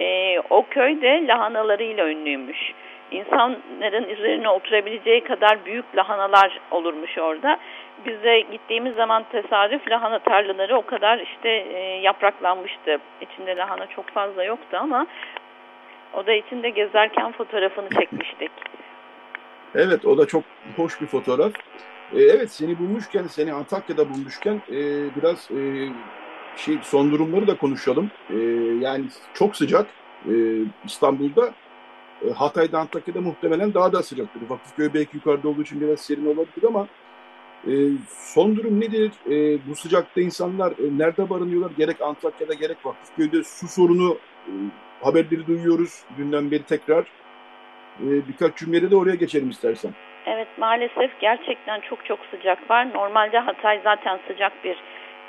E, 0.00 0.40
o 0.50 0.66
köy 0.70 1.02
de 1.02 1.26
lahanalarıyla 1.26 2.08
ünlüymüş. 2.08 2.72
İnsanların 3.10 4.08
üzerine 4.08 4.48
oturabileceği 4.48 5.24
kadar 5.24 5.64
büyük 5.64 5.96
lahanalar 5.96 6.60
olurmuş 6.70 7.18
orada. 7.18 7.58
Biz 8.06 8.22
de 8.22 8.40
gittiğimiz 8.40 8.94
zaman 8.94 9.24
tesadüf 9.32 9.90
lahana 9.90 10.18
tarlaları 10.18 10.76
o 10.76 10.86
kadar 10.86 11.18
işte 11.18 11.48
e, 11.48 11.78
yapraklanmıştı. 12.00 12.98
İçinde 13.20 13.56
lahana 13.56 13.86
çok 13.86 14.08
fazla 14.10 14.44
yoktu 14.44 14.78
ama 14.80 15.06
Oda 16.14 16.32
içinde 16.32 16.70
gezerken 16.70 17.32
fotoğrafını 17.32 17.88
çekmiştik. 17.88 18.50
Evet 19.74 20.06
o 20.06 20.18
da 20.18 20.26
çok 20.26 20.44
hoş 20.76 21.00
bir 21.00 21.06
fotoğraf. 21.06 21.52
Ee, 22.12 22.22
evet 22.22 22.50
seni 22.50 22.78
bulmuşken, 22.78 23.26
seni 23.26 23.52
Antakya'da 23.52 24.10
bulmuşken 24.10 24.62
e, 24.70 24.76
biraz 25.16 25.50
e, 25.50 25.88
şey 26.56 26.78
son 26.82 27.10
durumları 27.10 27.46
da 27.46 27.56
konuşalım. 27.56 28.10
E, 28.30 28.36
yani 28.80 29.04
çok 29.34 29.56
sıcak 29.56 29.86
e, 30.28 30.34
İstanbul'da. 30.84 31.54
E, 32.26 32.30
Hatay'da, 32.30 32.78
Antakya'da 32.78 33.20
muhtemelen 33.20 33.74
daha 33.74 33.92
da 33.92 34.02
sıcaktır. 34.02 34.40
Vakıfköy 34.48 34.94
belki 34.94 35.16
yukarıda 35.16 35.48
olduğu 35.48 35.62
için 35.62 35.80
biraz 35.80 36.00
serin 36.00 36.26
olabilir 36.26 36.64
ama 36.66 36.86
e, 37.66 37.72
son 38.08 38.56
durum 38.56 38.80
nedir? 38.80 39.12
E, 39.30 39.58
bu 39.68 39.74
sıcakta 39.74 40.20
insanlar 40.20 40.72
e, 40.72 40.98
nerede 40.98 41.30
barınıyorlar? 41.30 41.70
Gerek 41.78 42.00
Antakya'da 42.00 42.54
gerek 42.54 42.86
Vakıfköy'de 42.86 43.44
su 43.44 43.68
sorunu 43.68 44.18
haberleri 45.00 45.46
duyuyoruz 45.46 46.04
dünden 46.18 46.50
beri 46.50 46.62
tekrar. 46.62 47.04
E, 48.00 48.06
birkaç 48.28 48.56
cümlede 48.56 48.90
de 48.90 48.96
oraya 48.96 49.14
geçelim 49.14 49.50
istersen. 49.50 49.90
Evet 50.26 50.48
maalesef 50.58 51.20
gerçekten 51.20 51.80
çok 51.80 52.04
çok 52.04 52.18
sıcak 52.30 52.70
var. 52.70 52.94
Normalde 52.94 53.38
Hatay 53.38 53.80
zaten 53.84 54.18
sıcak 54.28 54.64
bir 54.64 54.76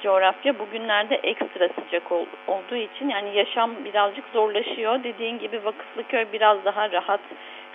coğrafya. 0.04 0.60
Bugünlerde 0.60 1.16
ekstra 1.16 1.70
sıcak 1.70 2.12
ol, 2.12 2.26
olduğu 2.48 2.76
için 2.76 3.10
yani 3.10 3.38
yaşam 3.38 3.72
birazcık 3.86 4.26
zorlaşıyor. 4.34 5.04
Dediğin 5.04 5.40
gibi 5.40 5.66
Vakıflıköy 5.66 6.26
biraz 6.34 6.66
daha 6.66 6.92
rahat, 6.92 7.22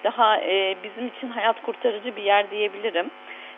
daha 0.05 0.41
e, 0.41 0.77
bizim 0.85 1.07
için 1.07 1.29
hayat 1.29 1.63
kurtarıcı 1.63 2.17
bir 2.17 2.23
yer 2.23 2.51
diyebilirim. 2.51 3.11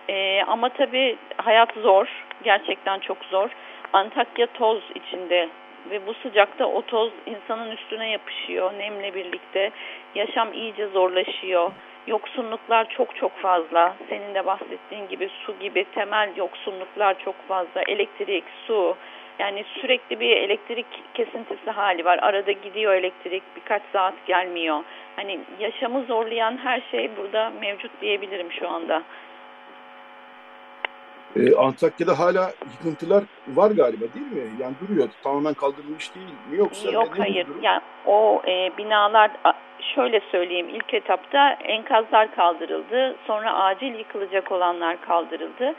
E, 0.08 0.42
ama 0.42 0.68
tabii 0.68 1.16
hayat 1.36 1.72
zor, 1.82 2.06
gerçekten 2.44 2.98
çok 2.98 3.18
zor. 3.24 3.50
Antakya 3.92 4.46
toz 4.46 4.82
içinde 4.94 5.48
ve 5.90 6.06
bu 6.06 6.14
sıcakta 6.14 6.66
o 6.66 6.82
toz 6.82 7.12
insanın 7.26 7.70
üstüne 7.70 8.10
yapışıyor 8.10 8.72
nemle 8.78 9.14
birlikte. 9.14 9.70
Yaşam 10.14 10.52
iyice 10.52 10.86
zorlaşıyor. 10.86 11.72
Yoksunluklar 12.06 12.88
çok 12.88 13.16
çok 13.16 13.36
fazla. 13.38 13.96
Senin 14.08 14.34
de 14.34 14.46
bahsettiğin 14.46 15.08
gibi 15.08 15.28
su 15.46 15.54
gibi 15.60 15.84
temel 15.94 16.36
yoksunluklar 16.36 17.18
çok 17.18 17.48
fazla. 17.48 17.82
Elektrik, 17.88 18.44
su. 18.66 18.96
Yani 19.38 19.64
sürekli 19.80 20.20
bir 20.20 20.36
elektrik 20.36 20.86
kesintisi 21.14 21.70
hali 21.70 22.04
var. 22.04 22.18
Arada 22.22 22.52
gidiyor 22.52 22.94
elektrik, 22.94 23.42
birkaç 23.56 23.82
saat 23.92 24.14
gelmiyor. 24.26 24.84
Hani 25.16 25.40
yaşamı 25.58 26.04
zorlayan 26.04 26.56
her 26.56 26.82
şey 26.90 27.16
burada 27.16 27.52
mevcut 27.60 28.00
diyebilirim 28.00 28.52
şu 28.52 28.68
anda. 28.68 29.02
Ee, 31.36 31.56
Antakya'da 31.56 32.18
hala 32.18 32.52
yıkıntılar 32.72 33.24
var 33.48 33.70
galiba 33.70 34.04
değil 34.14 34.32
mi? 34.32 34.50
Yani 34.60 34.74
duruyor. 34.80 35.08
Tamamen 35.22 35.54
kaldırılmış 35.54 36.14
değil 36.14 36.26
mi 36.26 36.56
yoksa? 36.56 36.90
Yok 36.90 37.18
hayır. 37.18 37.46
Yani 37.62 37.80
o 38.06 38.42
e, 38.46 38.70
binalar 38.78 39.30
şöyle 39.94 40.20
söyleyeyim 40.32 40.68
ilk 40.68 40.94
etapta 40.94 41.52
enkazlar 41.52 42.34
kaldırıldı. 42.34 43.16
Sonra 43.26 43.54
acil 43.54 43.94
yıkılacak 43.94 44.52
olanlar 44.52 45.00
kaldırıldı. 45.00 45.74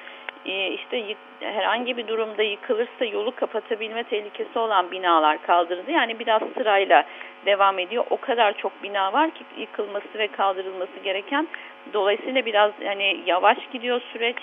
E, 0.46 0.68
işte 0.68 0.98
yık, 0.98 1.18
herhangi 1.40 1.98
bir 1.98 2.08
durumda 2.08 2.44
yıkılırsa 2.44 3.06
yolu 3.06 3.36
kapatabilme 3.36 4.04
tehlikesi 4.04 4.60
olan 4.60 4.92
binalar 4.92 5.42
kaldırıldı. 5.42 5.92
Yani 5.92 6.20
biraz 6.20 6.42
sırayla 6.58 7.04
devam 7.46 7.80
ediyor. 7.80 8.06
O 8.10 8.18
kadar 8.18 8.58
çok 8.58 8.84
bina 8.84 9.14
var 9.14 9.32
ki 9.32 9.44
yıkılması 9.58 10.20
ve 10.20 10.28
kaldırılması 10.28 11.00
gereken. 11.04 11.48
Dolayısıyla 11.94 12.46
biraz 12.46 12.72
hani 12.86 13.20
yavaş 13.26 13.58
gidiyor 13.74 14.02
süreç. 14.14 14.38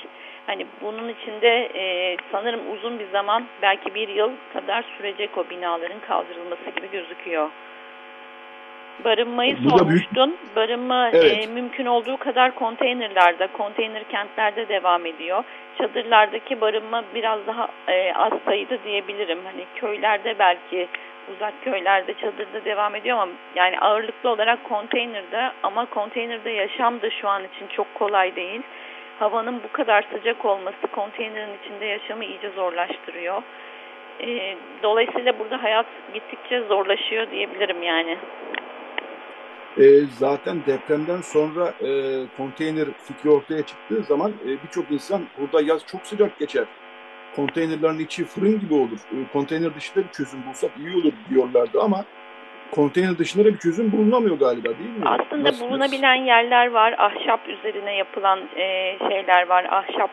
Hani 0.46 0.66
bunun 0.80 1.08
içinde 1.08 1.70
e, 1.74 2.16
sanırım 2.32 2.60
uzun 2.72 2.98
bir 2.98 3.08
zaman 3.12 3.44
belki 3.62 3.94
bir 3.94 4.08
yıl 4.08 4.32
kadar 4.52 4.84
sürecek 4.98 5.38
o 5.38 5.50
binaların 5.50 6.00
kaldırılması 6.00 6.70
gibi 6.76 6.90
gözüküyor. 6.90 7.50
Barınmayı 9.04 9.56
Bu 9.64 9.70
sormuştun. 9.70 10.36
Büyük... 10.42 10.56
Barınma 10.56 11.08
e, 11.08 11.18
evet. 11.18 11.44
e, 11.44 11.46
mümkün 11.46 11.86
olduğu 11.86 12.16
kadar 12.16 12.54
konteynerlarda, 12.54 13.46
konteyner 13.46 14.04
kentlerde 14.04 14.68
devam 14.68 15.06
ediyor. 15.06 15.44
Çadırlardaki 15.78 16.60
barınma 16.60 17.04
biraz 17.14 17.46
daha 17.46 17.68
e, 17.88 18.14
az 18.14 18.32
sayıda 18.44 18.84
diyebilirim. 18.84 19.38
Hani 19.44 19.64
köylerde 19.76 20.38
belki 20.38 20.88
uzak 21.36 21.64
köylerde 21.64 22.14
çadırda 22.14 22.64
devam 22.64 22.94
ediyor 22.94 23.18
ama 23.18 23.32
yani 23.54 23.80
ağırlıklı 23.80 24.30
olarak 24.30 24.64
konteynerde 24.64 25.50
ama 25.62 25.86
konteynerde 25.86 26.50
yaşam 26.50 27.02
da 27.02 27.10
şu 27.10 27.28
an 27.28 27.42
için 27.44 27.66
çok 27.66 27.94
kolay 27.94 28.36
değil 28.36 28.62
havanın 29.18 29.62
bu 29.62 29.72
kadar 29.72 30.06
sıcak 30.12 30.44
olması 30.44 30.86
konteynerin 30.94 31.58
içinde 31.62 31.84
yaşamı 31.84 32.24
iyice 32.24 32.50
zorlaştırıyor. 32.50 33.42
E, 34.20 34.56
dolayısıyla 34.82 35.38
burada 35.38 35.62
hayat 35.62 35.86
gittikçe 36.14 36.60
zorlaşıyor 36.60 37.30
diyebilirim 37.30 37.82
yani. 37.82 38.18
E, 39.78 40.00
zaten 40.18 40.60
depremden 40.66 41.20
sonra 41.20 41.74
e, 41.80 42.22
konteyner 42.36 42.88
fikri 43.04 43.30
ortaya 43.30 43.62
çıktığı 43.62 44.02
zaman 44.02 44.32
e, 44.44 44.48
birçok 44.62 44.90
insan 44.90 45.22
burada 45.38 45.62
yaz 45.62 45.86
çok 45.86 46.06
sıcak 46.06 46.38
geçer. 46.38 46.64
Konteynerlerin 47.36 47.98
içi 47.98 48.24
fırın 48.24 48.60
gibi 48.60 48.74
olur. 48.74 48.98
E, 49.12 49.32
konteyner 49.32 49.74
dışında 49.74 50.04
bir 50.04 50.12
çözüm 50.12 50.46
bulsak 50.46 50.70
iyi 50.78 50.96
olur 50.96 51.12
diyorlardı 51.30 51.80
ama 51.80 52.04
konteyner 52.74 53.18
dışında 53.18 53.44
bir 53.44 53.58
çözüm 53.58 53.92
bulunamıyor 53.92 54.38
galiba 54.38 54.68
değil 54.68 54.90
mi? 54.90 55.04
Aslında 55.04 55.48
nasıl, 55.48 55.66
bulunabilen 55.66 56.18
nasıl? 56.18 56.26
yerler 56.26 56.70
var. 56.70 56.94
Ahşap 56.98 57.48
üzerine 57.48 57.94
yapılan 57.94 58.40
e, 58.56 58.96
şeyler 59.08 59.48
var. 59.48 59.64
Ahşap 59.64 60.10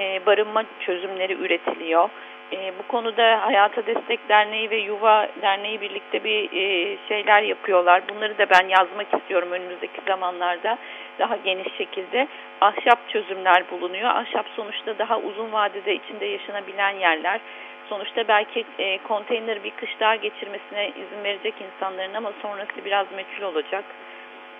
e, 0.00 0.26
barınma 0.26 0.64
çözümleri 0.80 1.32
üretiliyor. 1.32 2.08
E, 2.52 2.72
bu 2.78 2.88
konuda 2.88 3.46
Hayata 3.46 3.86
Destek 3.86 4.28
Derneği 4.28 4.70
ve 4.70 4.76
Yuva 4.76 5.28
Derneği 5.42 5.80
birlikte 5.80 6.24
bir 6.24 6.52
e, 6.52 6.96
şeyler 7.08 7.42
yapıyorlar. 7.42 8.02
Bunları 8.08 8.38
da 8.38 8.46
ben 8.50 8.68
yazmak 8.68 9.14
istiyorum 9.14 9.48
önümüzdeki 9.52 10.00
zamanlarda 10.06 10.78
daha 11.18 11.36
geniş 11.36 11.76
şekilde. 11.78 12.28
Ahşap 12.60 13.08
çözümler 13.08 13.64
bulunuyor. 13.70 14.10
Ahşap 14.10 14.46
sonuçta 14.56 14.98
daha 14.98 15.18
uzun 15.18 15.52
vadede 15.52 15.94
içinde 15.94 16.26
yaşanabilen 16.26 16.94
yerler. 16.94 17.40
Sonuçta 17.88 18.28
belki 18.28 18.64
e, 18.78 18.98
konteyner 18.98 19.64
bir 19.64 19.70
kış 19.70 20.00
daha 20.00 20.16
geçirmesine 20.16 20.88
izin 20.88 21.24
verecek 21.24 21.54
insanların 21.60 22.14
ama 22.14 22.32
sonrası 22.42 22.84
biraz 22.84 23.06
meçhul 23.12 23.42
olacak. 23.42 23.84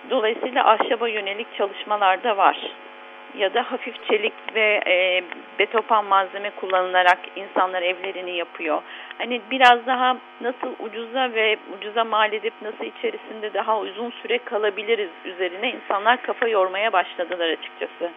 Dolayısıyla 0.09 0.65
ahşaba 0.65 1.07
yönelik 1.07 1.47
çalışmalar 1.57 2.23
da 2.23 2.37
var. 2.37 2.57
Ya 3.37 3.53
da 3.53 3.71
hafif 3.71 4.07
çelik 4.07 4.33
ve 4.55 4.81
e, 4.87 5.23
betopan 5.59 6.05
malzeme 6.05 6.49
kullanılarak 6.49 7.19
insanlar 7.35 7.81
evlerini 7.81 8.37
yapıyor. 8.37 8.81
Hani 9.17 9.41
biraz 9.51 9.85
daha 9.85 10.17
nasıl 10.41 10.85
ucuza 10.85 11.33
ve 11.33 11.57
ucuza 11.77 12.03
mal 12.03 12.33
edip 12.33 12.53
nasıl 12.61 12.83
içerisinde 12.83 13.53
daha 13.53 13.79
uzun 13.79 14.11
süre 14.21 14.37
kalabiliriz 14.37 15.09
üzerine 15.25 15.71
insanlar 15.71 16.21
kafa 16.21 16.47
yormaya 16.47 16.93
başladılar 16.93 17.49
açıkçası. 17.49 18.11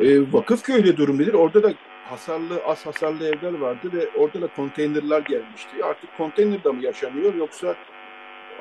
E, 0.00 0.06
Vakıfköy'de 0.32 0.96
durum 0.96 1.18
nedir? 1.18 1.34
Orada 1.34 1.62
da 1.62 1.70
hasarlı, 2.10 2.62
az 2.66 2.86
hasarlı 2.86 3.28
evler 3.28 3.60
vardı 3.60 3.90
ve 3.92 4.20
orada 4.20 4.42
da 4.42 4.46
konteynerler 4.56 5.20
gelmişti. 5.20 5.84
Artık 5.84 6.16
konteynerde 6.16 6.72
mi 6.72 6.84
yaşanıyor 6.84 7.34
yoksa 7.34 7.74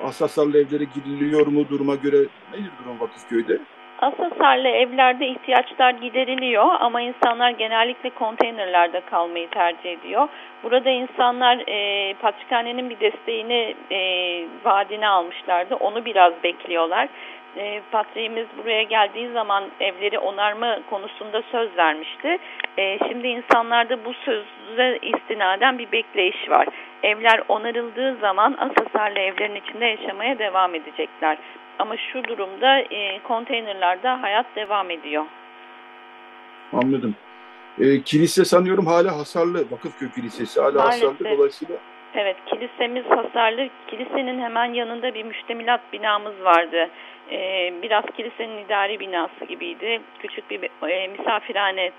az 0.04 0.22
hasarlı 0.22 0.58
evlere 0.58 0.84
gidiliyor 0.84 1.48
mu 1.48 1.70
duruma 1.70 1.96
göre? 1.96 2.18
Nedir 2.54 2.72
durum 2.84 3.00
Vakıfköy'de? 3.00 3.60
Az 4.02 4.14
hasarlı 4.20 4.68
evlerde 4.68 5.28
ihtiyaçlar 5.28 5.92
gideriliyor 5.92 6.66
ama 6.80 7.02
insanlar 7.02 7.50
genellikle 7.50 8.10
konteynerlerde 8.10 9.02
kalmayı 9.02 9.50
tercih 9.50 9.92
ediyor. 9.92 10.28
Burada 10.64 10.90
insanlar 10.90 11.58
e, 11.68 12.14
patrikhanenin 12.14 12.90
bir 12.90 13.00
desteğini 13.00 13.76
e, 13.92 14.00
vaadine 14.66 15.08
almışlardı. 15.08 15.76
Onu 15.76 16.06
biraz 16.06 16.34
bekliyorlar 16.44 17.10
e, 17.58 17.82
patriğimiz 17.92 18.48
buraya 18.58 18.84
geldiği 18.84 19.32
zaman 19.32 19.64
evleri 19.80 20.20
onarma 20.20 20.80
konusunda 20.90 21.42
söz 21.52 21.78
vermişti. 21.78 22.38
E, 22.78 22.98
şimdi 23.08 23.28
insanlarda 23.28 24.06
bu 24.06 24.14
söze 24.14 25.00
istinaden 25.02 25.78
bir 25.80 25.92
bekleyiş 25.92 26.50
var. 26.50 26.68
Evler 27.04 27.44
onarıldığı 27.48 28.16
zaman 28.16 28.58
asasarlı 28.60 29.20
evlerin 29.20 29.56
içinde 29.56 29.86
yaşamaya 29.86 30.40
devam 30.40 30.76
edecekler. 30.76 31.38
Ama 31.80 31.98
şu 31.98 32.24
durumda 32.24 32.80
e, 32.80 33.20
konteynerlarda 33.24 34.22
hayat 34.22 34.46
devam 34.56 34.92
ediyor. 34.92 35.26
Anladım. 36.74 37.16
E, 37.80 38.02
kilise 38.02 38.46
sanıyorum 38.46 38.86
hala 38.86 39.18
hasarlı. 39.18 39.72
Vakıfköy 39.72 40.10
Kilisesi 40.12 40.62
hala 40.62 40.72
Maalesef. 40.72 41.10
hasarlı 41.10 41.38
dolayısıyla. 41.38 41.76
Evet, 42.16 42.38
kilisemiz 42.46 43.06
hasarlı. 43.06 43.70
Kilisenin 43.88 44.42
hemen 44.42 44.74
yanında 44.74 45.14
bir 45.14 45.24
müştemilat 45.24 45.82
binamız 45.94 46.44
vardı. 46.44 46.90
Ee, 47.32 47.74
biraz 47.82 48.04
kilisenin 48.18 48.66
idari 48.66 49.00
binası 49.00 49.46
gibiydi. 49.46 50.02
Küçük 50.20 50.50
bir 50.50 50.90
e, 50.90 51.08
misafirhane 51.08 51.92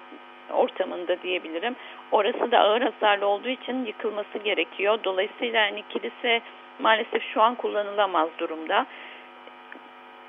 ortamında 0.52 1.22
diyebilirim. 1.22 1.76
Orası 2.12 2.50
da 2.50 2.58
ağır 2.58 2.82
hasarlı 2.82 3.26
olduğu 3.26 3.48
için 3.48 3.86
yıkılması 3.86 4.38
gerekiyor. 4.44 4.98
Dolayısıyla 5.04 5.62
hani 5.62 5.82
kilise 5.88 6.40
maalesef 6.78 7.22
şu 7.34 7.42
an 7.42 7.54
kullanılamaz 7.54 8.28
durumda. 8.38 8.86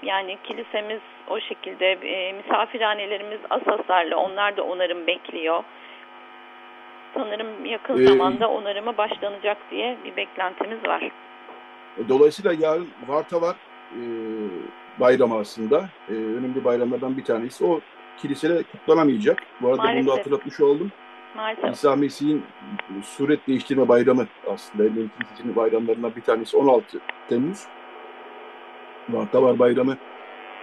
Yani 0.04 0.38
kilisemiz 0.44 1.02
o 1.30 1.40
şekilde, 1.40 1.92
e, 1.92 2.34
misafirhanelerimiz 2.34 3.40
az 3.50 3.62
hasarlı, 3.62 4.18
onlar 4.18 4.58
da 4.58 4.64
onarım 4.64 5.08
bekliyor. 5.08 5.64
Sanırım 7.14 7.66
yakın 7.66 8.02
ee, 8.02 8.06
zamanda 8.06 8.50
onarıma 8.50 8.98
başlanacak 8.98 9.58
diye 9.72 9.98
bir 10.06 10.16
beklentimiz 10.16 10.88
var. 10.88 11.02
E, 11.98 12.10
dolayısıyla 12.10 12.54
yarın 12.68 12.90
Varta 13.08 13.42
var 13.42 13.56
e, 13.92 14.02
bayramı 15.00 15.38
aslında. 15.38 15.90
E, 16.10 16.14
önemli 16.14 16.64
bayramlardan 16.64 17.18
bir 17.18 17.24
tanesi. 17.24 17.66
O 17.66 17.80
kilisede 18.18 18.64
kutlanamayacak. 18.64 19.40
Bu 19.62 19.68
arada 19.68 19.82
Maalesef. 19.82 20.06
bunu 20.06 20.14
da 20.14 20.20
hatırlatmış 20.20 20.60
oldum. 20.60 20.92
Maalesef. 21.36 21.74
İsa 21.74 21.96
Mesih'in 21.96 22.44
suret 23.04 23.48
değiştirme 23.48 23.88
bayramı 23.88 24.28
aslında. 24.54 24.84
Evlilik 24.84 25.18
Kilisesi'nin 25.18 25.56
bayramlarından 25.56 26.16
bir 26.16 26.22
tanesi 26.22 26.58
16 26.58 27.00
Temmuz. 27.30 27.64
Varta 29.10 29.44
var 29.44 29.60
bayramı 29.60 29.98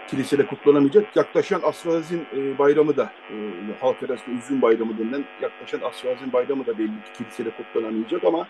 kilisede 0.09 0.47
kutlanamayacak. 0.47 1.17
Yaklaşan 1.17 1.61
Asfazin 1.65 2.27
e, 2.37 2.59
bayramı 2.59 2.97
da 2.97 3.13
e, 3.31 3.35
halk 3.81 4.03
arasında 4.03 4.37
üzüm 4.37 4.63
bayramı 4.63 4.99
denilen 4.99 5.25
yaklaşan 5.43 5.81
Asfazin 5.81 6.33
bayramı 6.33 6.67
da 6.67 6.79
belli 6.79 6.87
ki 6.87 7.13
kilisede 7.19 7.51
kutlanamayacak 7.51 8.25
ama 8.25 8.47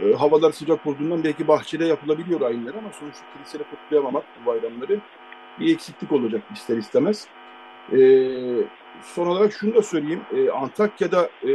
e, 0.00 0.12
havalar 0.12 0.52
sıcak 0.52 0.86
olduğundan 0.86 1.24
belki 1.24 1.48
bahçede 1.48 1.84
yapılabiliyor 1.84 2.40
ayinler 2.40 2.74
ama 2.74 2.92
sonuçta 3.00 3.24
kilisede 3.36 3.62
kutlayamamak 3.62 4.24
bu 4.40 4.46
bayramları 4.46 5.00
bir 5.60 5.74
eksiklik 5.74 6.12
olacak 6.12 6.42
ister 6.54 6.76
istemez. 6.76 7.26
E, 7.92 7.98
son 9.02 9.26
olarak 9.26 9.52
şunu 9.52 9.74
da 9.74 9.82
söyleyeyim. 9.82 10.22
E, 10.36 10.50
Antakya'da 10.50 11.30
e, 11.48 11.52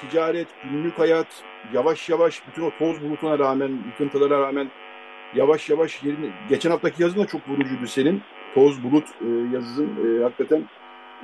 ticaret, 0.00 0.48
günlük 0.64 0.98
hayat 0.98 1.44
yavaş 1.72 2.08
yavaş 2.08 2.42
bütün 2.48 2.62
o 2.62 2.70
toz 2.78 3.02
bulutuna 3.02 3.38
rağmen, 3.38 3.78
yıkıntılara 3.86 4.40
rağmen 4.40 4.70
yavaş 5.34 5.70
yavaş 5.70 6.02
yerini... 6.02 6.30
Geçen 6.48 6.70
haftaki 6.70 7.02
yazın 7.02 7.20
da 7.20 7.26
çok 7.26 7.48
vurucuydu 7.48 7.86
senin. 7.86 8.22
Toz 8.54 8.84
bulut 8.84 9.08
e, 9.20 9.54
yazın 9.54 9.88
e, 9.88 10.22
hakikaten 10.22 10.64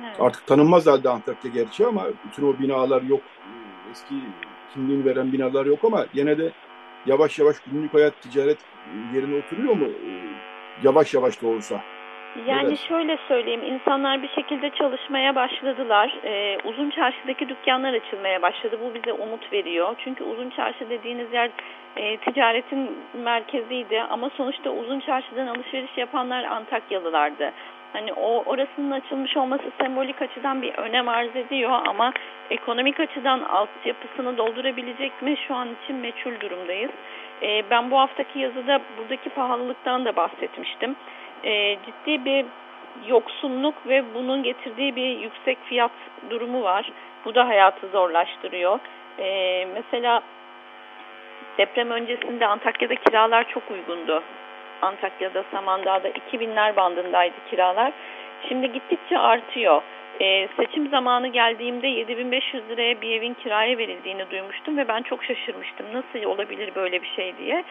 evet. 0.05 0.15
artık 0.19 0.47
tanınmaz 0.47 0.87
halde 0.87 1.09
Antakya 1.09 1.51
gerçi 1.51 1.85
ama 1.85 2.05
bütün 2.27 2.47
o 2.47 2.59
binalar 2.59 3.01
yok. 3.01 3.21
E, 3.21 3.51
eski 3.91 4.15
kimliğini 4.75 5.05
veren 5.05 5.33
binalar 5.33 5.65
yok 5.65 5.79
ama 5.83 6.05
yine 6.13 6.37
de 6.37 6.51
yavaş 7.05 7.39
yavaş 7.39 7.55
günlük 7.71 7.93
hayat 7.93 8.21
ticaret 8.21 8.57
yerine 9.13 9.35
oturuyor 9.37 9.75
mu? 9.75 9.87
Yavaş 10.83 11.13
yavaş 11.13 11.41
da 11.41 11.47
olsa. 11.47 11.81
Yani 12.47 12.67
evet. 12.67 12.79
şöyle 12.79 13.17
söyleyeyim, 13.27 13.63
insanlar 13.63 14.23
bir 14.23 14.27
şekilde 14.27 14.69
çalışmaya 14.69 15.35
başladılar. 15.35 16.19
Ee, 16.23 16.57
uzun 16.65 16.89
çarşıdaki 16.89 17.49
dükkanlar 17.49 17.93
açılmaya 17.93 18.41
başladı. 18.41 18.79
Bu 18.83 18.93
bize 18.95 19.13
umut 19.13 19.53
veriyor. 19.53 19.95
Çünkü 20.03 20.23
uzun 20.23 20.49
çarşı 20.49 20.89
dediğiniz 20.89 21.33
yer 21.33 21.49
e, 21.97 22.17
ticaretin 22.17 22.91
merkeziydi. 23.13 24.01
Ama 24.01 24.29
sonuçta 24.29 24.69
uzun 24.69 24.99
çarşıdan 24.99 25.47
alışveriş 25.47 25.97
yapanlar 25.97 26.43
Antakyalılardı. 26.43 27.51
Hani 27.93 28.13
o 28.13 28.43
orasının 28.45 28.91
açılmış 28.91 29.37
olması 29.37 29.63
sembolik 29.81 30.21
açıdan 30.21 30.61
bir 30.61 30.73
önem 30.73 31.09
arz 31.09 31.35
ediyor 31.35 31.71
ama 31.87 32.13
ekonomik 32.49 32.99
açıdan 32.99 33.39
altyapısını 33.39 34.37
doldurabilecek 34.37 35.21
mi 35.21 35.37
şu 35.47 35.55
an 35.55 35.67
için 35.83 35.95
meçhul 35.95 36.39
durumdayız. 36.39 36.91
Ee, 37.41 37.63
ben 37.69 37.91
bu 37.91 37.99
haftaki 37.99 38.39
yazıda 38.39 38.81
buradaki 38.97 39.29
pahalılıktan 39.29 40.05
da 40.05 40.15
bahsetmiştim 40.15 40.95
e, 41.45 41.77
ciddi 41.85 42.25
bir 42.25 42.45
yoksunluk 43.07 43.87
ve 43.87 44.03
bunun 44.13 44.43
getirdiği 44.43 44.95
bir 44.95 45.19
yüksek 45.19 45.57
fiyat 45.65 45.91
durumu 46.29 46.63
var. 46.63 46.91
Bu 47.25 47.35
da 47.35 47.47
hayatı 47.47 47.87
zorlaştırıyor. 47.87 48.79
E, 49.19 49.67
mesela 49.73 50.21
deprem 51.57 51.91
öncesinde 51.91 52.47
Antakya'da 52.47 52.95
kiralar 52.95 53.49
çok 53.49 53.71
uygundu. 53.71 54.23
Antakya'da, 54.81 55.43
Samandağ'da 55.51 56.09
2000'ler 56.09 56.75
bandındaydı 56.75 57.35
kiralar. 57.49 57.91
Şimdi 58.47 58.71
gittikçe 58.71 59.17
artıyor. 59.17 59.81
Ee, 60.21 60.47
seçim 60.57 60.89
zamanı 60.89 61.27
geldiğimde 61.27 61.87
7500 61.87 62.69
liraya 62.69 63.01
bir 63.01 63.11
evin 63.11 63.33
kiraya 63.33 63.77
verildiğini 63.77 64.31
duymuştum 64.31 64.77
ve 64.77 64.87
ben 64.87 65.01
çok 65.01 65.23
şaşırmıştım. 65.23 65.85
Nasıl 65.93 66.29
olabilir 66.29 66.75
böyle 66.75 67.01
bir 67.01 67.11
şey 67.15 67.37
diye. 67.37 67.63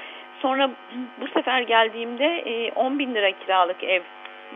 Sonra 0.42 0.70
bu 1.20 1.28
sefer 1.28 1.60
geldiğimde 1.60 2.38
e, 2.38 2.72
10 2.72 2.98
bin 2.98 3.14
lira 3.14 3.30
kiralık 3.30 3.84
ev 3.84 4.02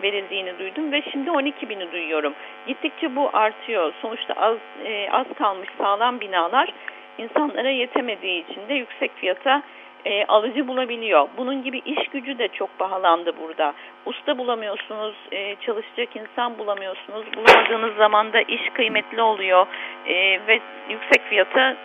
verildiğini 0.03 0.59
duydum 0.59 0.93
ve 0.93 1.03
şimdi 1.13 1.31
12 1.31 1.69
bini 1.69 1.93
duyuyorum. 1.93 2.35
Gittikçe 2.67 3.17
bu 3.17 3.31
artıyor. 3.33 3.93
Sonuçta 4.03 4.35
az 4.35 4.57
e, 4.85 5.11
az 5.11 5.27
kalmış 5.39 5.69
sağlam 5.79 6.21
binalar 6.21 6.73
insanlara 7.19 7.71
yetemediği 7.71 8.45
için 8.51 8.69
de 8.69 8.75
yüksek 8.75 9.17
fiyata 9.17 9.63
e, 10.05 10.25
alıcı 10.25 10.69
bulabiliyor. 10.69 11.29
Bunun 11.37 11.63
gibi 11.63 11.79
iş 11.79 12.09
gücü 12.09 12.39
de 12.39 12.49
çok 12.49 12.79
pahalandı 12.79 13.33
burada. 13.41 13.75
Usta 14.07 14.39
bulamıyorsunuz, 14.39 15.15
e, 15.33 15.57
çalışacak 15.57 16.17
insan 16.17 16.59
bulamıyorsunuz. 16.59 17.25
Bulamadığınız 17.37 17.97
zaman 17.97 18.33
da 18.33 18.41
iş 18.41 18.71
kıymetli 18.75 19.23
oluyor 19.23 19.67
e, 20.07 20.15
ve 20.47 20.61
yüksek 20.91 21.23
fiyata 21.23 21.77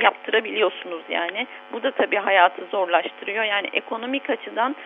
yaptırabiliyorsunuz 0.00 1.02
yani. 1.08 1.46
Bu 1.72 1.82
da 1.82 1.90
tabii 1.90 2.16
hayatı 2.16 2.64
zorlaştırıyor. 2.64 3.44
Yani 3.44 3.68
ekonomik 3.72 4.30
açıdan 4.30 4.76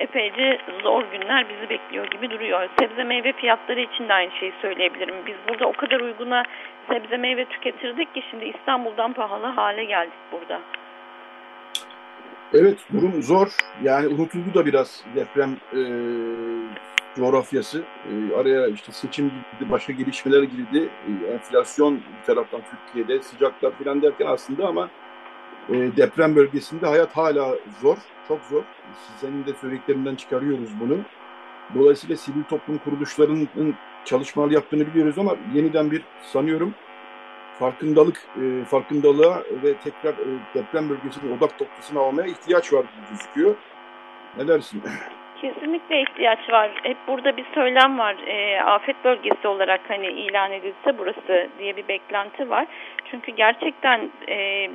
epeyce 0.00 0.58
zor 0.82 1.04
günler 1.12 1.48
bizi 1.48 1.68
bekliyor 1.68 2.06
gibi 2.06 2.30
duruyor. 2.30 2.68
Sebze 2.78 3.04
meyve 3.04 3.32
fiyatları 3.32 3.80
için 3.80 4.08
de 4.08 4.14
aynı 4.14 4.30
şeyi 4.40 4.52
söyleyebilirim. 4.62 5.14
Biz 5.26 5.34
burada 5.48 5.66
o 5.66 5.72
kadar 5.72 6.00
uyguna 6.00 6.42
sebze 6.88 7.16
meyve 7.16 7.44
tüketirdik 7.44 8.14
ki 8.14 8.22
şimdi 8.30 8.44
İstanbul'dan 8.44 9.12
pahalı 9.12 9.46
hale 9.46 9.84
geldik 9.84 10.18
burada. 10.32 10.60
Evet 12.54 12.78
durum 12.92 13.22
zor. 13.22 13.48
Yani 13.82 14.08
unutuldu 14.08 14.54
da 14.54 14.66
biraz 14.66 15.04
deprem 15.16 15.56
e, 15.72 15.80
coğrafyası. 17.16 17.82
E, 17.82 18.36
araya 18.36 18.68
işte 18.68 18.92
seçim 18.92 19.28
girdi, 19.28 19.70
başka 19.70 19.92
gelişmeler 19.92 20.42
girdi. 20.42 20.90
E, 21.08 21.32
enflasyon 21.32 21.94
bir 21.96 22.26
taraftan 22.26 22.60
Türkiye'de, 22.70 23.22
sıcaklar 23.22 23.72
falan 23.72 24.02
derken 24.02 24.26
aslında 24.26 24.66
ama 24.66 24.90
e, 25.68 25.74
deprem 25.96 26.36
bölgesinde 26.36 26.86
hayat 26.86 27.16
hala 27.16 27.54
zor, 27.80 27.96
çok 28.28 28.40
zor. 28.50 28.62
Senin 29.20 29.46
de 29.46 29.52
söylediklerinden 29.60 30.14
çıkarıyoruz 30.14 30.80
bunu. 30.80 30.98
Dolayısıyla 31.74 32.16
sivil 32.16 32.42
toplum 32.42 32.78
kuruluşlarının 32.78 33.48
çalışmalar 34.04 34.50
yaptığını 34.50 34.86
biliyoruz 34.86 35.18
ama 35.18 35.36
yeniden 35.54 35.90
bir 35.90 36.02
sanıyorum 36.22 36.74
farkındalık, 37.62 38.16
e, 38.36 38.64
farkındalığa 38.64 39.42
ve 39.62 39.74
tekrar 39.84 40.12
e, 40.12 40.28
deprem 40.54 40.90
bölgesinin 40.90 41.38
odak 41.38 41.60
noktasına 41.60 42.00
almaya 42.00 42.26
ihtiyaç 42.26 42.72
var 42.72 42.84
gözüküyor. 43.10 43.54
Ne 44.38 44.48
dersin? 44.48 44.82
Kesinlikle 45.40 46.02
ihtiyaç 46.02 46.50
var. 46.50 46.70
Hep 46.82 46.96
burada 47.08 47.36
bir 47.36 47.44
söylem 47.54 47.98
var. 47.98 48.16
E, 48.26 48.62
afet 48.62 49.04
bölgesi 49.04 49.48
olarak 49.48 49.80
hani 49.88 50.06
ilan 50.06 50.52
edilse 50.52 50.98
burası 50.98 51.48
diye 51.58 51.76
bir 51.76 51.88
beklenti 51.88 52.50
var. 52.50 52.66
Çünkü 53.10 53.32
gerçekten 53.32 54.10
e, 54.28 54.70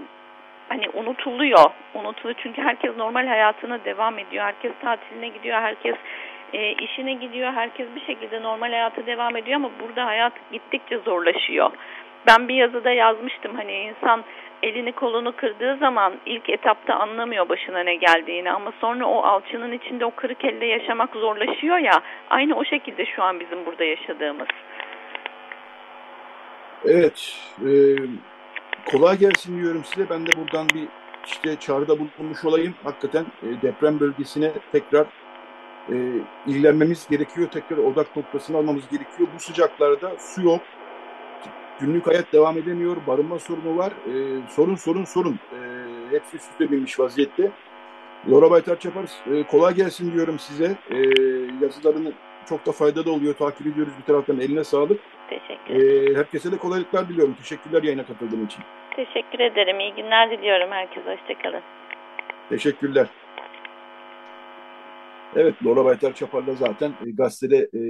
hani 0.70 0.90
unutuluyor. 0.90 1.66
Unutuluyor 1.94 2.40
çünkü 2.44 2.62
herkes 2.62 2.98
normal 2.98 3.28
hayatına 3.28 3.86
devam 3.86 4.20
ediyor. 4.20 4.46
Herkes 4.46 4.72
tatiline 4.82 5.28
gidiyor. 5.28 5.62
Herkes 5.62 5.96
e, 6.54 6.72
işine 6.72 7.14
gidiyor. 7.14 7.54
Herkes 7.54 7.88
bir 7.96 8.02
şekilde 8.02 8.42
normal 8.42 8.70
hayatı 8.70 9.06
devam 9.06 9.36
ediyor 9.36 9.56
ama 9.56 9.72
burada 9.84 10.06
hayat 10.06 10.34
gittikçe 10.52 10.98
zorlaşıyor. 10.98 11.72
Ben 12.28 12.48
bir 12.48 12.56
yazıda 12.56 12.92
yazmıştım 12.92 13.56
hani 13.56 13.74
insan 13.74 14.24
elini 14.64 14.92
kolunu 14.92 15.36
kırdığı 15.36 15.78
zaman 15.78 16.14
ilk 16.26 16.50
etapta 16.50 16.96
anlamıyor 16.96 17.50
başına 17.50 17.80
ne 17.80 17.96
geldiğini 17.96 18.52
ama 18.52 18.74
sonra 18.82 19.06
o 19.06 19.24
alçının 19.24 19.72
içinde 19.72 20.06
o 20.06 20.12
kırık 20.12 20.46
elde 20.46 20.66
yaşamak 20.66 21.16
zorlaşıyor 21.16 21.78
ya 21.78 22.02
aynı 22.30 22.56
o 22.56 22.66
şekilde 22.66 23.06
şu 23.06 23.24
an 23.24 23.40
bizim 23.40 23.66
burada 23.66 23.84
yaşadığımız. 23.84 24.48
Evet 26.86 27.40
e, 27.62 27.72
kolay 28.92 29.18
gelsin 29.18 29.62
diyorum 29.62 29.84
size. 29.84 30.10
Ben 30.10 30.26
de 30.26 30.32
buradan 30.38 30.70
bir 30.70 30.88
işte 31.26 31.56
çağrıda 31.56 32.00
bulunmuş 32.00 32.46
olayım. 32.46 32.76
Hakikaten 32.84 33.26
e, 33.44 33.62
deprem 33.62 34.00
bölgesine 34.00 34.52
tekrar 34.72 35.06
e, 35.90 35.96
ilgilenmemiz 36.48 37.08
gerekiyor. 37.10 37.48
Tekrar 37.52 37.78
odak 37.78 38.16
noktasını 38.16 38.58
almamız 38.58 38.90
gerekiyor. 38.90 39.30
Bu 39.36 39.40
sıcaklarda 39.40 40.12
su 40.20 40.42
yok 40.42 40.62
günlük 41.80 42.08
hayat 42.08 42.34
devam 42.34 42.58
edemiyor, 42.58 42.98
barınma 43.08 43.40
sorunu 43.40 43.78
var. 43.78 43.92
E, 43.92 44.14
sorun 44.50 44.76
sorun 44.76 45.04
sorun. 45.04 45.34
E, 45.34 45.60
hepsi 46.12 46.36
üst 46.36 46.52
üste 46.52 46.72
binmiş 46.72 47.00
vaziyette. 47.00 47.52
Laura 48.30 48.52
Baytar 48.52 48.80
Çapar 48.80 49.04
e, 49.34 49.44
kolay 49.44 49.76
gelsin 49.76 50.14
diyorum 50.14 50.40
size. 50.40 50.76
E, 50.92 50.98
yazılarını 51.62 52.12
çok 52.50 52.66
da 52.66 52.72
faydalı 52.72 53.12
oluyor. 53.12 53.34
Takip 53.34 53.68
ediyoruz 53.68 53.94
bir 54.00 54.06
taraftan. 54.06 54.40
Eline 54.40 54.64
sağlık. 54.64 55.00
Teşekkür 55.30 55.76
ederim. 55.76 56.16
E, 56.16 56.20
herkese 56.20 56.52
de 56.52 56.58
kolaylıklar 56.58 57.10
diliyorum. 57.10 57.34
Teşekkürler 57.34 57.84
yayına 57.84 58.06
katıldığın 58.06 58.46
için. 58.46 58.64
Teşekkür 58.96 59.40
ederim. 59.40 59.80
İyi 59.80 59.94
günler 59.96 60.32
diliyorum 60.32 60.72
herkese. 60.72 61.18
Hoşçakalın. 61.18 61.62
Teşekkürler. 62.50 63.08
Evet, 65.40 65.56
Laura 65.66 65.86
Baytar 65.86 66.16
Çapar'la 66.16 66.56
zaten 66.56 66.94
e, 67.06 67.12
gazetede 67.12 67.70
e, 67.74 67.82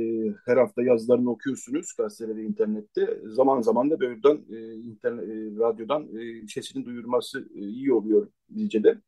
her 0.46 0.58
hafta 0.58 0.84
yazılarını 0.84 1.32
okuyorsunuz 1.32 1.94
gazetede 1.98 2.44
internette. 2.44 3.20
Zaman 3.26 3.62
zaman 3.62 3.90
da 3.90 4.00
buradan 4.00 4.46
e, 4.52 4.74
internet, 4.74 5.24
e, 5.30 5.60
radyodan 5.60 6.04
e, 6.04 6.48
sesinin 6.48 6.86
duyurması 6.86 7.50
e, 7.56 7.60
iyi 7.60 7.94
oluyor 7.94 8.28
bizce 8.50 8.84
de. 8.84 9.02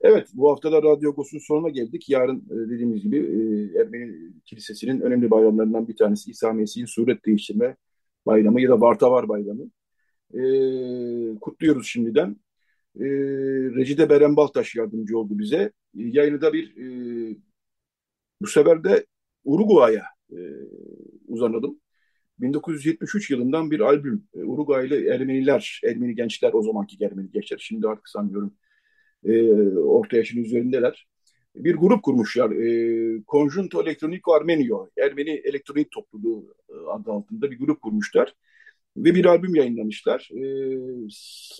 Evet, 0.00 0.28
bu 0.34 0.50
hafta 0.50 0.72
da 0.72 0.82
Radyo 0.82 1.10
Agos'un 1.10 1.38
sonuna 1.38 1.68
geldik. 1.68 2.08
Yarın 2.08 2.38
e, 2.50 2.70
dediğimiz 2.70 3.02
gibi 3.02 3.16
e, 3.16 3.80
Ermeni 3.80 4.32
Kilisesi'nin 4.44 5.00
önemli 5.00 5.30
bayramlarından 5.30 5.88
bir 5.88 5.96
tanesi 5.96 6.30
İsa 6.30 6.52
Mesih'in 6.52 6.86
suret 6.86 7.26
değiştirme 7.26 7.76
bayramı 8.26 8.60
ya 8.60 8.70
da 8.70 8.80
Vartavar 8.80 9.28
bayramı. 9.28 9.70
E, 10.34 10.40
kutluyoruz 11.40 11.86
şimdiden. 11.86 12.36
E, 13.00 13.04
Recide 13.76 14.10
Beren 14.10 14.36
Baltaş 14.36 14.76
yardımcı 14.76 15.18
oldu 15.18 15.38
bize. 15.38 15.72
E, 15.98 16.02
yayını 16.02 16.40
da 16.40 16.52
bir 16.52 16.76
e, 16.76 17.36
bu 18.40 18.46
sefer 18.46 18.84
de 18.84 19.06
Uruguay'a 19.44 20.04
e, 20.32 20.38
uzanalım. 21.28 21.80
1973 22.40 23.30
yılından 23.30 23.70
bir 23.70 23.80
albüm. 23.80 24.28
E, 24.34 24.38
Uruguaylı 24.38 25.04
Ermeniler, 25.04 25.80
Ermeni 25.84 26.14
gençler, 26.14 26.50
o 26.52 26.62
zamanki 26.62 27.04
Ermeni 27.04 27.30
gençler, 27.30 27.58
şimdi 27.60 27.88
artık 27.88 28.08
sanıyorum 28.08 28.54
e, 29.24 29.52
orta 29.78 30.16
yaşın 30.16 30.44
üzerindeler. 30.44 31.06
Bir 31.54 31.74
grup 31.74 32.02
kurmuşlar. 32.02 32.50
E, 32.50 33.22
Conjunto 33.28 33.82
Electronico 33.82 34.32
Armenio, 34.32 34.88
Ermeni 34.98 35.30
Elektronik 35.30 35.90
Topluluğu 35.90 36.54
e, 36.68 36.72
adı 36.90 37.10
altında 37.10 37.50
bir 37.50 37.58
grup 37.58 37.82
kurmuşlar. 37.82 38.34
Ve 38.96 39.14
bir 39.14 39.24
albüm 39.24 39.54
yayınlamışlar. 39.54 40.28
E, 40.32 40.40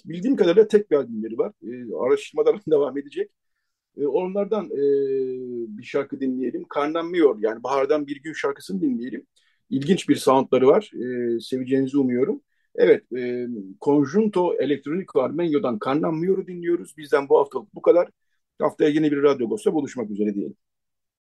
bildiğim 0.05 0.37
kadarıyla 0.37 0.69
tek 0.69 0.91
bir 0.91 0.97
albümleri 0.97 1.39
var. 1.39 1.53
E, 1.63 1.95
araştırmalar 2.07 2.61
devam 2.71 2.99
edecek. 2.99 3.31
E, 3.97 4.07
onlardan 4.07 4.67
e, 4.67 4.79
bir 5.79 5.85
şarkı 5.85 6.21
dinleyelim. 6.21 6.65
Carnammior 6.77 7.37
yani 7.41 7.63
Bahar'dan 7.63 8.07
Bir 8.07 8.23
Gün 8.23 8.33
şarkısını 8.33 8.81
dinleyelim. 8.81 9.27
İlginç 9.71 10.09
bir 10.09 10.17
soundları 10.17 10.67
var. 10.67 10.91
E, 10.95 11.41
seveceğinizi 11.41 11.99
umuyorum. 11.99 12.43
Evet, 12.75 13.13
e, 13.17 13.47
Conjunto 13.81 14.55
Electronico 14.55 15.21
Armenio'dan 15.21 15.79
Carnammior'u 15.87 16.47
dinliyoruz. 16.47 16.97
Bizden 16.97 17.29
bu 17.29 17.39
haftalık 17.39 17.75
bu 17.75 17.83
kadar. 17.83 18.09
Haftaya 18.59 18.91
yeni 18.91 19.13
bir 19.13 19.23
Radyo 19.23 19.49
Ghost'ta 19.49 19.75
buluşmak 19.75 20.11
üzere 20.11 20.35
diyelim. 20.35 20.57